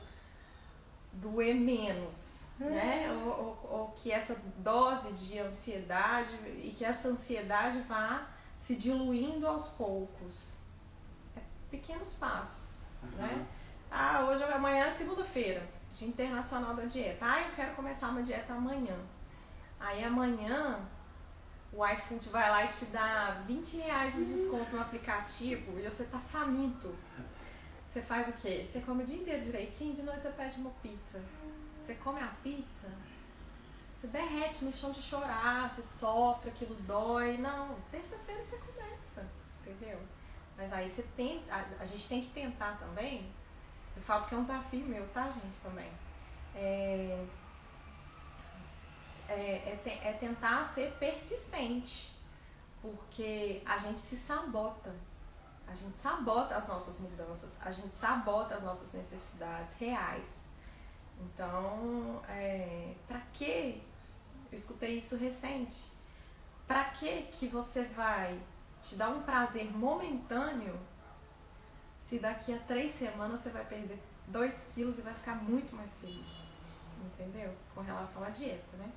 doer 1.13 1.53
menos? 1.55 2.34
Né? 2.59 3.11
Ou, 3.11 3.27
ou, 3.27 3.67
ou 3.69 3.87
que 3.89 4.11
essa 4.11 4.35
dose 4.57 5.11
de 5.11 5.39
ansiedade 5.39 6.29
e 6.63 6.73
que 6.75 6.85
essa 6.85 7.09
ansiedade 7.09 7.81
vá 7.81 8.27
se 8.57 8.75
diluindo 8.75 9.45
aos 9.45 9.67
poucos. 9.69 10.53
É 11.35 11.41
pequenos 11.69 12.13
passos, 12.13 12.63
né? 13.17 13.45
Ah, 13.91 14.25
hoje 14.25 14.43
amanhã 14.43 14.85
é 14.85 14.91
segunda-feira, 14.91 15.67
Dia 15.93 16.07
Internacional 16.07 16.75
da 16.75 16.85
Dieta. 16.85 17.25
Ah, 17.25 17.41
eu 17.41 17.51
quero 17.55 17.75
começar 17.75 18.09
uma 18.09 18.23
dieta 18.23 18.53
amanhã. 18.53 18.97
Aí 19.79 20.03
amanhã 20.03 20.79
o 21.71 21.85
iFood 21.85 22.29
vai 22.29 22.49
lá 22.49 22.63
e 22.65 22.69
te 22.69 22.85
dá 22.85 23.41
20 23.45 23.77
reais 23.77 24.13
de 24.13 24.25
desconto 24.25 24.75
no 24.75 24.81
aplicativo 24.81 25.77
e 25.77 25.83
você 25.83 26.05
tá 26.05 26.19
faminto. 26.19 26.95
Você 27.91 28.01
faz 28.01 28.27
o 28.29 28.33
quê? 28.33 28.65
Você 28.67 28.81
come 28.81 29.03
o 29.03 29.05
dia 29.05 29.17
inteiro 29.17 29.43
direitinho, 29.43 29.93
de 29.93 30.01
noite 30.01 30.21
você 30.21 30.29
pede 30.29 30.59
uma 30.59 30.71
pizza. 30.81 31.21
Você 31.85 31.93
come 31.95 32.19
a 32.19 32.33
pizza, 32.41 32.89
você 34.01 34.07
derrete 34.07 34.65
no 34.65 34.73
chão 34.73 34.91
de 34.91 34.99
chorar, 35.03 35.71
você 35.71 35.83
sofre, 35.83 36.49
aquilo 36.49 36.73
dói. 36.81 37.37
Não, 37.37 37.75
terça-feira 37.91 38.43
você 38.43 38.57
começa, 38.57 39.29
entendeu? 39.61 39.99
Mas 40.57 40.73
aí 40.73 40.89
você 40.89 41.03
tem, 41.15 41.43
a, 41.47 41.85
gente 41.85 42.07
tem 42.07 42.21
que 42.23 42.33
tentar 42.33 42.79
também. 42.79 43.31
Eu 43.95 44.01
falo 44.01 44.21
porque 44.21 44.33
é 44.33 44.37
um 44.39 44.41
desafio 44.41 44.83
meu, 44.87 45.07
tá, 45.09 45.29
gente, 45.29 45.59
também. 45.61 45.91
É, 46.55 47.23
é, 49.29 49.79
é, 49.85 49.99
é 50.05 50.13
tentar 50.13 50.65
ser 50.65 50.91
persistente. 50.93 52.15
Porque 52.81 53.61
a 53.63 53.77
gente 53.77 54.01
se 54.01 54.15
sabota. 54.15 54.95
A 55.67 55.75
gente 55.75 55.97
sabota 55.99 56.55
as 56.55 56.67
nossas 56.67 56.99
mudanças, 56.99 57.59
a 57.61 57.69
gente 57.69 57.93
sabota 57.93 58.55
as 58.55 58.63
nossas 58.63 58.91
necessidades 58.93 59.75
reais. 59.77 60.44
Então, 61.21 62.21
é, 62.27 62.93
para 63.07 63.19
que 63.33 63.81
eu 64.51 64.57
escutei 64.57 64.97
isso 64.97 65.15
recente. 65.15 65.91
Para 66.67 66.85
que 66.85 67.23
que 67.23 67.47
você 67.47 67.83
vai 67.83 68.39
te 68.81 68.95
dar 68.95 69.09
um 69.09 69.23
prazer 69.23 69.71
momentâneo 69.75 70.79
se 72.01 72.19
daqui 72.19 72.53
a 72.53 72.59
três 72.59 72.91
semanas 72.91 73.41
você 73.41 73.49
vai 73.49 73.65
perder 73.65 73.99
dois 74.27 74.65
quilos 74.73 74.97
e 74.97 75.01
vai 75.01 75.13
ficar 75.13 75.35
muito 75.35 75.75
mais 75.75 75.93
feliz? 75.95 76.25
Entendeu? 77.03 77.53
Com 77.73 77.81
relação 77.81 78.23
à 78.23 78.29
dieta, 78.29 78.77
né? 78.77 78.91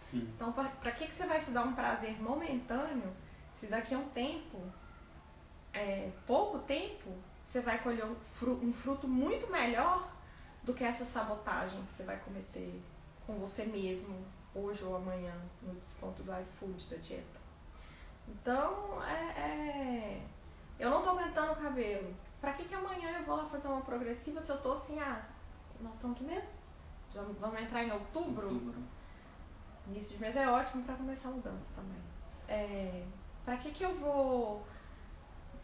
Sim. 0.00 0.30
Então, 0.34 0.52
para 0.52 0.92
que, 0.92 1.06
que 1.06 1.12
você 1.12 1.26
vai 1.26 1.40
se 1.40 1.50
dar 1.50 1.64
um 1.64 1.74
prazer 1.74 2.20
momentâneo 2.20 3.12
se 3.58 3.66
daqui 3.66 3.94
a 3.94 3.98
um 3.98 4.08
tempo, 4.08 4.60
é, 5.72 6.10
pouco 6.26 6.58
tempo, 6.60 7.10
você 7.44 7.60
vai 7.60 7.78
colher 7.78 8.04
um 8.04 8.16
fruto, 8.34 8.64
um 8.64 8.72
fruto 8.72 9.06
muito 9.06 9.50
melhor 9.50 10.11
do 10.62 10.72
que 10.74 10.84
essa 10.84 11.04
sabotagem 11.04 11.82
que 11.84 11.92
você 11.92 12.04
vai 12.04 12.18
cometer 12.20 12.80
com 13.26 13.34
você 13.38 13.64
mesmo, 13.64 14.24
hoje 14.54 14.84
ou 14.84 14.96
amanhã 14.96 15.34
no 15.62 15.74
desconto 15.74 16.22
do 16.22 16.32
iFood 16.32 16.90
da 16.90 16.96
dieta. 16.96 17.40
Então, 18.28 19.02
é, 19.02 19.40
é... 19.40 20.22
eu 20.78 20.90
não 20.90 21.02
tô 21.02 21.10
aguentando 21.10 21.52
o 21.52 21.56
cabelo. 21.56 22.14
Pra 22.40 22.52
que, 22.52 22.64
que 22.64 22.74
amanhã 22.74 23.18
eu 23.18 23.24
vou 23.24 23.36
lá 23.36 23.44
fazer 23.46 23.68
uma 23.68 23.80
progressiva 23.82 24.40
se 24.40 24.50
eu 24.50 24.58
tô 24.58 24.72
assim, 24.72 24.98
ah, 25.00 25.22
nós 25.80 25.94
estamos 25.94 26.16
aqui 26.16 26.24
mesmo? 26.24 26.50
Já 27.10 27.22
vamos 27.22 27.60
entrar 27.60 27.84
em 27.84 27.92
outubro? 27.92 28.48
Outubro. 28.48 28.82
Início 29.86 30.16
de 30.16 30.20
mês 30.20 30.36
é 30.36 30.48
ótimo 30.48 30.84
para 30.84 30.94
começar 30.94 31.28
a 31.28 31.32
mudança 31.32 31.66
também. 31.74 32.00
É, 32.48 33.04
pra 33.44 33.56
que 33.56 33.70
que 33.70 33.84
eu 33.84 33.94
vou... 33.98 34.64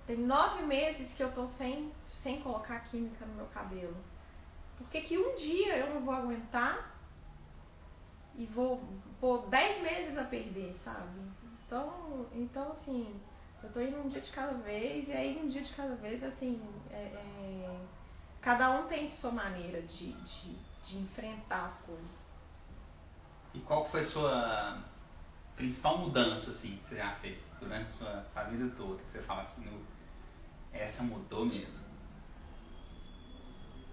Tem 0.07 0.17
nove 0.17 0.63
meses 0.63 1.15
que 1.15 1.23
eu 1.23 1.33
tô 1.33 1.47
sem, 1.47 1.93
sem 2.11 2.41
colocar 2.41 2.81
química 2.81 3.27
no 3.27 3.35
meu 3.35 3.47
cabelo. 3.47 3.97
Por 4.79 4.89
que 4.89 5.01
que 5.01 5.19
um 5.19 5.35
dia 5.35 5.77
eu 5.77 5.95
não 5.95 6.01
vou 6.01 6.15
aguentar 6.15 6.97
e 8.37 8.47
vou 8.47 8.81
pôr 9.21 9.47
10 9.49 9.83
meses 9.83 10.17
a 10.17 10.25
perder, 10.25 10.75
sabe? 10.75 11.21
Então, 11.67 12.27
então 12.33 12.71
assim, 12.71 13.21
eu 13.63 13.71
tô 13.71 13.81
indo 13.81 13.99
um 13.99 14.09
dia 14.09 14.21
de 14.21 14.31
cada 14.31 14.55
vez, 14.55 15.09
e 15.09 15.13
aí 15.13 15.39
um 15.43 15.49
dia 15.49 15.61
de 15.61 15.73
cada 15.73 15.97
vez, 15.97 16.23
assim, 16.23 16.63
é, 16.91 16.95
é, 16.97 17.81
cada 18.41 18.71
um 18.71 18.87
tem 18.87 19.07
sua 19.07 19.33
maneira 19.33 19.83
de, 19.83 20.13
de, 20.13 20.57
de 20.85 20.99
enfrentar 20.99 21.65
as 21.65 21.83
coisas. 21.83 22.29
E 23.53 23.59
qual 23.61 23.85
foi 23.85 24.01
a 24.01 24.05
sua 24.05 24.85
principal 25.57 25.99
mudança, 25.99 26.51
assim, 26.51 26.77
que 26.77 26.87
você 26.87 26.97
já 26.97 27.11
fez 27.17 27.53
durante 27.59 27.87
a 27.87 27.89
sua, 27.89 28.25
sua 28.29 28.45
vida 28.45 28.73
toda? 28.77 29.03
Que 29.03 29.11
você 29.11 29.23
fala 29.23 29.41
assim, 29.43 29.67
essa 30.73 31.03
mudou 31.03 31.45
mesmo? 31.45 31.88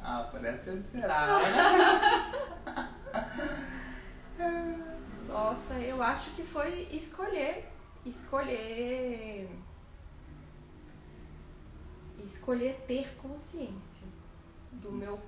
Ah, 0.07 0.29
parece 0.31 0.65
ser 0.65 0.77
esperado. 0.77 1.43
Nossa, 5.27 5.73
eu 5.79 5.99
acho 6.03 6.29
que 6.35 6.43
foi 6.43 6.87
escolher, 6.91 7.67
escolher, 8.05 9.49
escolher 12.23 12.79
ter 12.85 13.15
consciência 13.15 14.07
do 14.73 14.89
Isso. 14.89 14.97
meu 14.97 15.19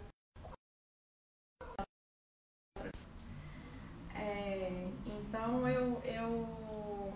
é, 4.14 4.92
então 5.08 5.68
eu, 5.68 6.00
eu 6.06 7.14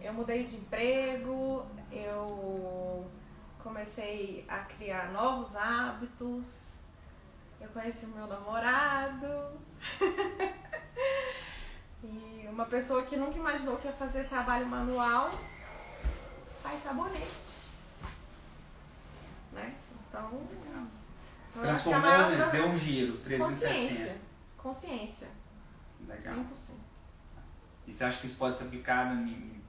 eu 0.00 0.12
mudei 0.14 0.44
de 0.44 0.58
emprego, 0.58 1.66
eu 1.90 3.10
comecei 3.58 4.44
a 4.48 4.60
criar 4.60 5.10
novos 5.12 5.56
hábitos, 5.56 6.78
eu 7.60 7.68
conheci 7.68 8.06
o 8.06 8.08
meu 8.08 8.26
namorado. 8.26 9.60
E 12.02 12.46
uma 12.48 12.64
pessoa 12.64 13.02
que 13.02 13.16
nunca 13.16 13.36
imaginou 13.36 13.76
que 13.76 13.86
ia 13.86 13.92
fazer 13.92 14.26
trabalho 14.28 14.66
manual 14.66 15.30
faz 16.62 16.82
sabonete. 16.82 17.68
Né? 19.52 19.74
Então. 20.08 20.40
então 20.50 21.62
Transformou, 21.62 22.02
mas 22.02 22.52
deu 22.52 22.66
um 22.68 22.76
giro, 22.76 23.18
360. 23.18 23.76
Consciência. 23.76 24.16
Consciência. 24.56 25.28
Legal. 26.06 26.36
100%. 26.36 26.44
E 27.86 27.92
você 27.92 28.04
acha 28.04 28.18
que 28.18 28.26
isso 28.26 28.38
pode 28.38 28.54
ser 28.54 28.64
aplicado 28.64 29.14
em. 29.14 29.60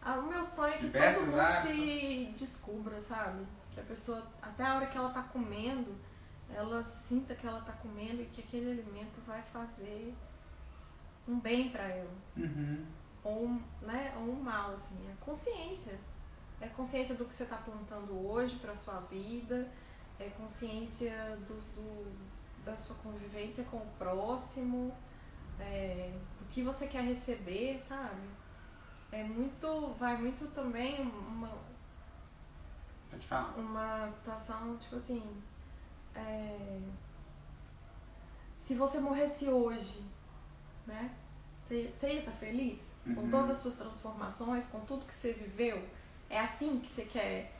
Ah, 0.00 0.14
o 0.14 0.22
meu 0.22 0.42
sonho 0.42 0.74
é 0.74 0.78
que 0.78 0.90
todo 0.90 1.26
mundo 1.26 1.62
se 1.62 2.32
descubra, 2.36 2.98
sabe? 2.98 3.46
Que 3.72 3.78
a 3.78 3.84
pessoa, 3.84 4.26
até 4.40 4.64
a 4.64 4.76
hora 4.76 4.86
que 4.86 4.98
ela 4.98 5.10
tá 5.10 5.22
comendo, 5.22 5.94
ela 6.54 6.82
sinta 6.82 7.34
que 7.34 7.46
ela 7.46 7.60
tá 7.60 7.72
comendo 7.72 8.22
e 8.22 8.26
que 8.26 8.40
aquele 8.40 8.70
alimento 8.72 9.20
vai 9.26 9.42
fazer 9.42 10.14
um 11.26 11.38
bem 11.38 11.70
para 11.70 11.84
ela. 11.84 12.14
Uhum. 12.36 12.84
Ou, 13.24 13.46
um, 13.46 13.62
né, 13.80 14.12
ou 14.16 14.32
um 14.32 14.42
mal, 14.42 14.72
assim. 14.72 14.96
É 15.10 15.14
consciência. 15.20 15.98
É 16.60 16.68
consciência 16.68 17.14
do 17.14 17.24
que 17.24 17.34
você 17.34 17.44
está 17.44 17.56
plantando 17.56 18.12
hoje 18.26 18.56
para 18.56 18.76
sua 18.76 19.00
vida. 19.00 19.68
É 20.18 20.28
consciência 20.30 21.36
do, 21.48 21.54
do, 21.74 22.12
da 22.64 22.76
sua 22.76 22.96
convivência 22.96 23.64
com 23.64 23.78
o 23.78 23.86
próximo. 23.98 24.94
É, 25.60 26.12
do 26.38 26.44
que 26.46 26.62
você 26.62 26.86
quer 26.86 27.02
receber, 27.02 27.78
sabe? 27.78 28.28
É 29.10 29.22
muito. 29.22 29.94
Vai 29.98 30.16
muito 30.16 30.48
também 30.48 31.00
uma. 31.00 31.50
Uma 33.56 34.08
situação, 34.08 34.76
tipo 34.78 34.96
assim. 34.96 35.22
É, 36.14 36.78
se 38.64 38.74
você 38.74 39.00
morresse 39.00 39.48
hoje, 39.48 40.02
né? 40.86 41.10
Você, 41.66 41.92
você 41.98 42.06
ia 42.06 42.18
estar 42.20 42.32
tá 42.32 42.36
feliz 42.36 42.78
uhum. 43.06 43.14
com 43.14 43.30
todas 43.30 43.50
as 43.50 43.58
suas 43.58 43.76
transformações, 43.76 44.64
com 44.66 44.80
tudo 44.80 45.06
que 45.06 45.14
você 45.14 45.32
viveu? 45.32 45.82
É 46.28 46.40
assim 46.40 46.80
que 46.80 46.88
você 46.88 47.04
quer 47.04 47.52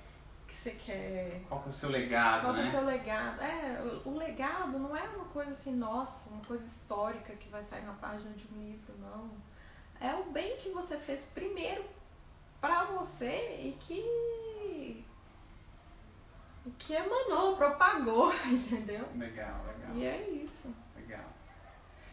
que 0.52 0.58
você 0.58 0.70
quer. 0.72 1.40
Qual 1.48 1.64
é 1.64 1.68
o 1.68 1.72
seu 1.72 1.88
legado, 1.88 2.42
Qual 2.42 2.52
né? 2.52 2.62
é 2.62 2.68
o 2.68 2.70
seu 2.70 2.84
legado? 2.84 3.40
É, 3.40 3.80
o, 4.04 4.10
o, 4.10 4.18
legado 4.18 4.78
não 4.78 4.94
é 4.94 5.02
uma 5.02 5.24
coisa 5.26 5.50
assim, 5.50 5.74
nossa, 5.74 6.28
uma 6.28 6.44
coisa 6.44 6.64
histórica 6.66 7.32
que 7.34 7.48
vai 7.48 7.62
sair 7.62 7.84
na 7.84 7.94
página 7.94 8.30
de 8.32 8.46
um 8.52 8.62
livro, 8.62 8.94
não. 9.00 9.30
É 9.98 10.14
o 10.14 10.24
bem 10.24 10.58
que 10.58 10.68
você 10.68 10.98
fez 10.98 11.30
primeiro 11.32 11.84
para 12.60 12.84
você 12.84 13.60
e 13.62 13.76
que 13.80 14.04
que 16.78 16.92
emanou, 16.92 17.56
propagou, 17.56 18.32
entendeu? 18.50 19.06
Legal, 19.16 19.64
legal. 19.66 19.96
E 19.96 20.04
é 20.04 20.42
isso. 20.44 20.82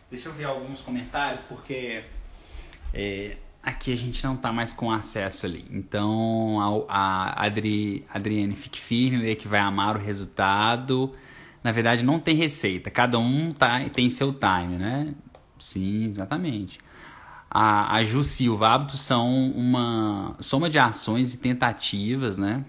Deixa 0.09 0.27
eu 0.27 0.33
ver 0.33 0.45
alguns 0.45 0.81
comentários, 0.81 1.39
porque 1.41 2.03
é, 2.91 3.37
aqui 3.61 3.93
a 3.93 3.95
gente 3.95 4.23
não 4.23 4.35
tá 4.35 4.51
mais 4.51 4.73
com 4.73 4.91
acesso 4.91 5.45
ali. 5.45 5.67
Então, 5.69 6.59
a, 6.59 7.35
a 7.35 7.45
Adri, 7.45 8.03
Adriane, 8.11 8.55
fique 8.55 8.79
firme, 8.79 9.21
vê 9.21 9.35
que 9.35 9.47
vai 9.47 9.59
amar 9.59 9.95
o 9.95 9.99
resultado. 9.99 11.13
Na 11.63 11.71
verdade, 11.71 12.03
não 12.03 12.19
tem 12.19 12.35
receita, 12.35 12.89
cada 12.89 13.19
um 13.19 13.51
tá, 13.51 13.87
tem 13.89 14.09
seu 14.09 14.33
time, 14.33 14.77
né? 14.77 15.13
Sim, 15.59 16.05
exatamente. 16.05 16.79
A, 17.47 17.97
a 17.97 18.03
Ju 18.03 18.23
Silva, 18.23 18.69
hábitos 18.69 19.01
são 19.01 19.51
uma 19.51 20.35
soma 20.39 20.71
de 20.71 20.79
ações 20.79 21.35
e 21.35 21.37
tentativas, 21.37 22.39
né? 22.39 22.65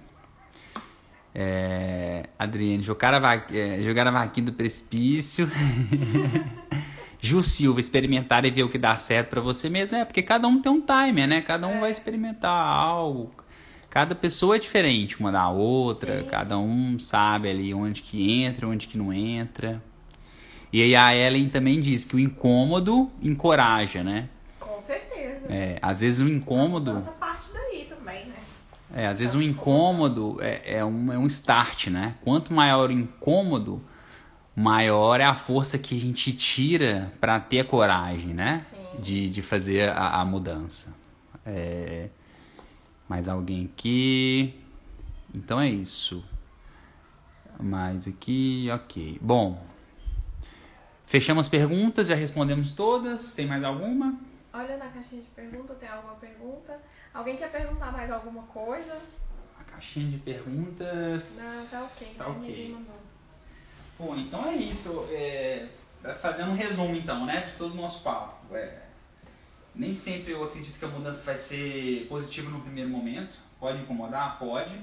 É, 1.34 2.24
Adriane, 2.38 2.82
jogar 2.82 3.14
a, 3.14 3.34
é, 3.52 3.80
jogar 3.82 4.06
a 4.06 4.10
vaquinha 4.10 4.46
do 4.46 4.52
precipício. 4.52 5.50
Ju 7.22 7.42
Silva, 7.42 7.80
experimentar 7.80 8.44
e 8.46 8.50
ver 8.50 8.62
o 8.62 8.68
que 8.68 8.78
dá 8.78 8.96
certo 8.96 9.28
para 9.28 9.40
você 9.40 9.68
mesmo. 9.68 9.98
É, 9.98 10.04
porque 10.04 10.22
cada 10.22 10.48
um 10.48 10.60
tem 10.60 10.72
um 10.72 10.80
timer, 10.80 11.28
né? 11.28 11.42
Cada 11.42 11.66
um 11.66 11.76
é. 11.76 11.80
vai 11.80 11.90
experimentar 11.90 12.50
algo. 12.50 13.30
Cada 13.90 14.14
pessoa 14.14 14.56
é 14.56 14.58
diferente 14.58 15.18
uma 15.20 15.30
da 15.30 15.48
outra. 15.48 16.22
Sim. 16.22 16.28
Cada 16.28 16.58
um 16.58 16.98
sabe 16.98 17.50
ali 17.50 17.74
onde 17.74 18.02
que 18.02 18.42
entra, 18.42 18.66
onde 18.66 18.86
que 18.86 18.96
não 18.96 19.12
entra. 19.12 19.82
E 20.72 20.82
aí 20.82 20.94
a 20.94 21.14
Ellen 21.14 21.48
também 21.48 21.80
diz 21.80 22.04
que 22.04 22.14
o 22.14 22.18
incômodo 22.18 23.10
encoraja, 23.20 24.04
né? 24.04 24.28
Com 24.58 24.78
certeza. 24.80 25.46
É, 25.48 25.78
às 25.82 26.00
vezes 26.00 26.20
o 26.20 26.28
incômodo... 26.28 26.96
Essa 26.96 27.10
parte 27.10 27.52
daí? 27.52 27.69
É, 28.92 29.06
às 29.06 29.20
vezes 29.20 29.34
o 29.34 29.42
incômodo 29.42 30.38
é, 30.40 30.78
é, 30.78 30.84
um, 30.84 31.12
é 31.12 31.18
um 31.18 31.26
start, 31.26 31.88
né? 31.88 32.16
Quanto 32.22 32.52
maior 32.52 32.90
o 32.90 32.92
incômodo, 32.92 33.82
maior 34.54 35.20
é 35.20 35.24
a 35.24 35.34
força 35.34 35.78
que 35.78 35.96
a 35.96 36.00
gente 36.00 36.32
tira 36.32 37.12
para 37.20 37.38
ter 37.38 37.66
coragem, 37.66 38.34
né? 38.34 38.66
Sim. 38.68 39.00
de, 39.00 39.28
de 39.28 39.42
fazer 39.42 39.90
a, 39.90 40.20
a 40.20 40.24
mudança. 40.24 40.92
É, 41.46 42.08
mais 43.08 43.28
alguém 43.28 43.70
aqui? 43.72 44.54
Então 45.32 45.60
é 45.60 45.68
isso. 45.68 46.24
Mais 47.58 48.08
aqui, 48.08 48.68
ok. 48.72 49.18
Bom, 49.20 49.62
fechamos 51.04 51.46
as 51.46 51.48
perguntas, 51.48 52.08
já 52.08 52.14
respondemos 52.14 52.72
todas. 52.72 53.34
Tem 53.34 53.46
mais 53.46 53.62
alguma? 53.62 54.18
Olha 54.52 54.76
na 54.76 54.88
caixinha 54.88 55.22
de 55.22 55.28
pergunta, 55.28 55.74
tem 55.74 55.88
alguma 55.88 56.14
pergunta? 56.14 56.80
Alguém 57.12 57.36
quer 57.36 57.50
perguntar 57.50 57.92
mais 57.92 58.10
alguma 58.10 58.42
coisa? 58.44 58.98
A 59.58 59.64
caixinha 59.64 60.10
de 60.10 60.18
pergunta. 60.18 61.22
Não, 61.36 61.66
tá 61.66 61.82
ok. 61.82 62.14
Tá 62.16 62.28
ok. 62.28 62.76
Bom, 63.98 64.16
então 64.16 64.48
é 64.48 64.54
isso. 64.54 65.06
É, 65.10 65.68
fazendo 66.20 66.52
um 66.52 66.56
resumo 66.56 66.94
então, 66.94 67.26
né, 67.26 67.42
de 67.42 67.52
todo 67.52 67.72
o 67.72 67.76
nosso 67.76 68.02
papo. 68.02 68.54
É, 68.54 68.84
nem 69.74 69.94
sempre 69.94 70.32
eu 70.32 70.44
acredito 70.44 70.78
que 70.78 70.84
a 70.84 70.88
mudança 70.88 71.22
vai 71.22 71.36
ser 71.36 72.06
positiva 72.08 72.48
no 72.50 72.60
primeiro 72.60 72.88
momento. 72.88 73.36
Pode 73.58 73.82
incomodar? 73.82 74.38
Pode. 74.38 74.80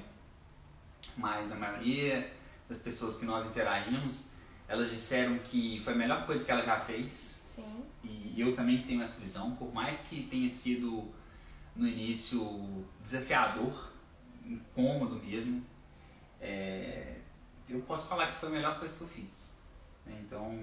Mas 1.16 1.50
a 1.50 1.56
maioria 1.56 2.30
das 2.68 2.78
pessoas 2.78 3.16
que 3.18 3.24
nós 3.24 3.44
interagimos, 3.46 4.28
elas 4.68 4.90
disseram 4.90 5.38
que 5.38 5.80
foi 5.80 5.94
a 5.94 5.96
melhor 5.96 6.26
coisa 6.26 6.44
que 6.44 6.52
ela 6.52 6.64
já 6.64 6.78
fez. 6.80 7.42
Sim. 7.48 7.82
E 8.04 8.34
eu 8.40 8.54
também 8.54 8.82
tenho 8.82 9.02
essa 9.02 9.18
visão, 9.20 9.56
por 9.56 9.72
mais 9.72 10.02
que 10.02 10.22
tenha 10.24 10.48
sido 10.48 11.12
no 11.78 11.86
início 11.86 12.84
desafiador, 13.02 13.92
incômodo 14.44 15.14
mesmo, 15.24 15.64
é, 16.40 17.14
eu 17.68 17.80
posso 17.80 18.08
falar 18.08 18.32
que 18.32 18.40
foi 18.40 18.48
a 18.48 18.52
melhor 18.52 18.78
coisa 18.78 18.96
que 18.96 19.02
eu 19.02 19.08
fiz. 19.08 19.52
Né? 20.04 20.16
Então, 20.20 20.58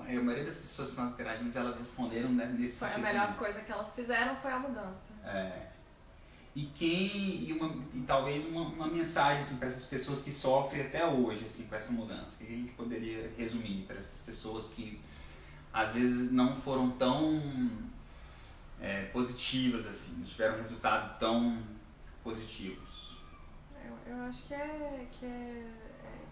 a 0.00 0.22
maioria 0.22 0.44
das 0.44 0.56
pessoas 0.56 0.92
que 0.92 1.00
nós 1.00 1.12
interagimos, 1.12 1.54
elas 1.54 1.76
responderam 1.76 2.30
né, 2.30 2.46
nesse 2.58 2.78
Foi 2.78 2.92
a 2.92 2.98
melhor 2.98 3.36
coisa 3.36 3.60
que 3.60 3.70
elas 3.70 3.94
fizeram 3.94 4.34
foi 4.36 4.50
a 4.50 4.58
mudança. 4.58 5.12
É. 5.24 5.68
E 6.54 6.66
quem 6.66 7.44
e, 7.44 7.52
uma, 7.52 7.74
e 7.94 8.00
talvez 8.06 8.46
uma, 8.46 8.62
uma 8.62 8.86
mensagem 8.86 9.40
assim, 9.40 9.56
para 9.56 9.68
essas 9.68 9.86
pessoas 9.86 10.20
que 10.20 10.30
sofrem 10.30 10.82
até 10.82 11.06
hoje 11.06 11.44
assim, 11.44 11.66
com 11.66 11.74
essa 11.74 11.92
mudança, 11.92 12.36
que 12.38 12.52
a 12.52 12.56
gente 12.56 12.72
poderia 12.72 13.32
resumir 13.38 13.84
para 13.86 13.96
essas 13.96 14.20
pessoas 14.20 14.68
que 14.68 15.00
às 15.72 15.94
vezes 15.94 16.30
não 16.30 16.60
foram 16.60 16.90
tão 16.90 17.40
é, 18.82 19.04
positivas 19.06 19.86
assim, 19.86 20.16
não 20.16 20.24
tiveram 20.24 20.58
resultado 20.58 21.18
tão 21.18 21.62
positivos. 22.22 23.16
Eu, 23.84 23.96
eu 24.12 24.22
acho 24.24 24.42
que 24.42 24.54
é, 24.54 25.06
que 25.12 25.24
é, 25.24 25.66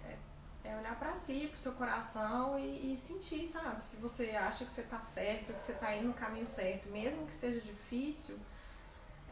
é, 0.04 0.18
é 0.64 0.76
olhar 0.76 0.98
pra 0.98 1.14
si, 1.14 1.48
pro 1.50 1.60
seu 1.60 1.72
coração 1.72 2.58
e, 2.58 2.92
e 2.92 2.96
sentir, 2.96 3.46
sabe? 3.46 3.84
Se 3.84 4.00
você 4.00 4.30
acha 4.30 4.64
que 4.64 4.70
você 4.70 4.82
tá 4.82 5.00
certo, 5.00 5.54
que 5.54 5.62
você 5.62 5.74
tá 5.74 5.96
indo 5.96 6.08
no 6.08 6.14
caminho 6.14 6.46
certo, 6.46 6.88
mesmo 6.88 7.24
que 7.24 7.32
esteja 7.32 7.60
difícil, 7.60 8.38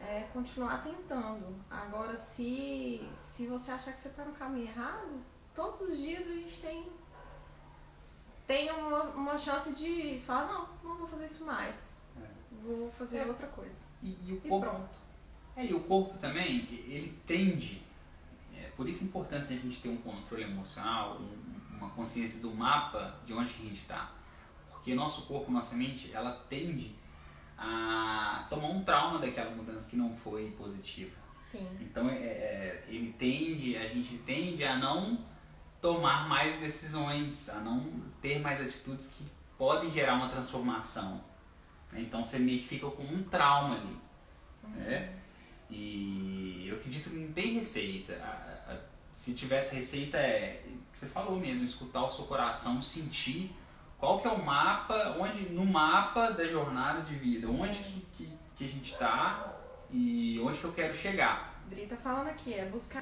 é 0.01 0.25
continuar 0.31 0.81
tentando. 0.81 1.59
Agora, 1.69 2.15
se, 2.15 3.05
se 3.13 3.47
você 3.47 3.71
achar 3.71 3.93
que 3.93 4.01
você 4.01 4.09
tá 4.09 4.23
no 4.23 4.33
caminho 4.33 4.67
errado, 4.67 5.21
todos 5.53 5.81
os 5.81 5.97
dias 5.97 6.25
a 6.25 6.33
gente 6.33 6.61
tem, 6.61 6.89
tem 8.47 8.71
uma, 8.71 9.03
uma 9.03 9.37
chance 9.37 9.73
de 9.73 10.21
falar, 10.25 10.47
não, 10.47 10.69
não 10.83 10.97
vou 10.99 11.07
fazer 11.07 11.25
isso 11.25 11.43
mais. 11.43 11.88
Vou 12.63 12.91
fazer 12.97 13.19
É. 13.19 13.25
outra 13.25 13.47
coisa. 13.47 13.83
E, 14.03 14.09
e 14.27 14.31
o 14.33 14.35
E 14.43 14.49
corpo 14.49 14.67
pronto. 14.69 14.89
É, 15.55 15.65
e 15.65 15.73
o 15.73 15.81
corpo 15.81 16.17
também, 16.19 16.67
ele 16.87 17.17
tende, 17.27 17.81
é, 18.55 18.69
por 18.77 18.87
isso 18.87 19.03
a 19.03 19.07
importância 19.07 19.55
de 19.55 19.61
a 19.61 19.63
gente 19.63 19.81
ter 19.81 19.89
um 19.89 19.97
controle 19.97 20.43
emocional, 20.43 21.17
um- 21.19 21.77
uma 21.77 21.89
consciência 21.91 22.41
do 22.41 22.51
mapa 22.51 23.15
de 23.25 23.33
onde 23.33 23.53
que 23.53 23.61
a 23.63 23.65
gente 23.65 23.81
está. 23.81 24.11
Porque 24.71 24.93
nosso 24.95 25.25
corpo, 25.25 25.51
nossa 25.51 25.75
mente, 25.75 26.11
ela 26.13 26.31
tende 26.49 26.95
a 27.57 28.45
tomar 28.49 28.67
um 28.69 28.83
trauma 28.83 29.19
daquela 29.19 29.51
mudança 29.51 29.89
que 29.89 29.95
não 29.97 30.13
foi 30.13 30.51
positiva. 30.51 31.11
Sim. 31.41 31.67
Então 31.81 32.09
é, 32.09 32.15
é, 32.15 32.85
ele 32.87 33.13
tende, 33.17 33.75
a 33.77 33.87
gente 33.87 34.17
tende 34.19 34.63
a 34.63 34.77
não 34.77 35.17
tomar 35.81 36.27
mais 36.27 36.59
decisões, 36.59 37.49
a 37.49 37.59
não 37.59 37.83
ter 38.21 38.39
mais 38.39 38.61
atitudes 38.61 39.07
que 39.09 39.25
podem 39.57 39.89
gerar 39.91 40.15
uma 40.15 40.29
transformação. 40.29 41.21
Né? 41.91 42.01
Então 42.01 42.23
você 42.23 42.39
meio 42.39 42.59
que 42.59 42.67
fica 42.67 42.87
com 42.89 43.03
um 43.03 43.23
trauma 43.23 43.75
ali. 43.75 43.97
né? 44.75 45.13
E 45.69 46.65
eu 46.67 46.75
acredito 46.77 47.09
que 47.09 47.15
não 47.15 47.31
tem 47.33 47.53
receita. 47.55 48.13
A- 48.15 48.73
a- 48.73 48.89
Se 49.13 49.33
tivesse 49.33 49.75
receita 49.75 50.17
é 50.17 50.63
que 50.91 50.97
você 50.97 51.05
falou 51.07 51.37
mesmo, 51.37 51.63
escutar 51.65 52.03
o 52.03 52.09
seu 52.09 52.23
coração, 52.25 52.81
sentir 52.81 53.53
qual 53.97 54.21
que 54.21 54.27
é 54.27 54.31
o 54.31 54.43
mapa, 54.45 55.17
onde 55.19 55.41
no 55.49 55.65
mapa 55.65 56.31
da 56.31 56.47
jornada 56.47 57.01
de 57.01 57.15
vida, 57.15 57.47
onde 57.49 57.79
que, 57.79 57.99
que, 58.17 58.29
que 58.55 58.63
a 58.63 58.67
gente 58.67 58.93
está 58.93 59.53
e 59.91 60.39
onde 60.41 60.57
que 60.59 60.63
eu 60.63 60.71
quero 60.71 60.95
chegar. 60.95 61.61
Dri 61.69 61.85
tá 61.85 61.97
falando 61.97 62.29
aqui, 62.29 62.53
é 62.53 62.65
buscar 62.65 62.97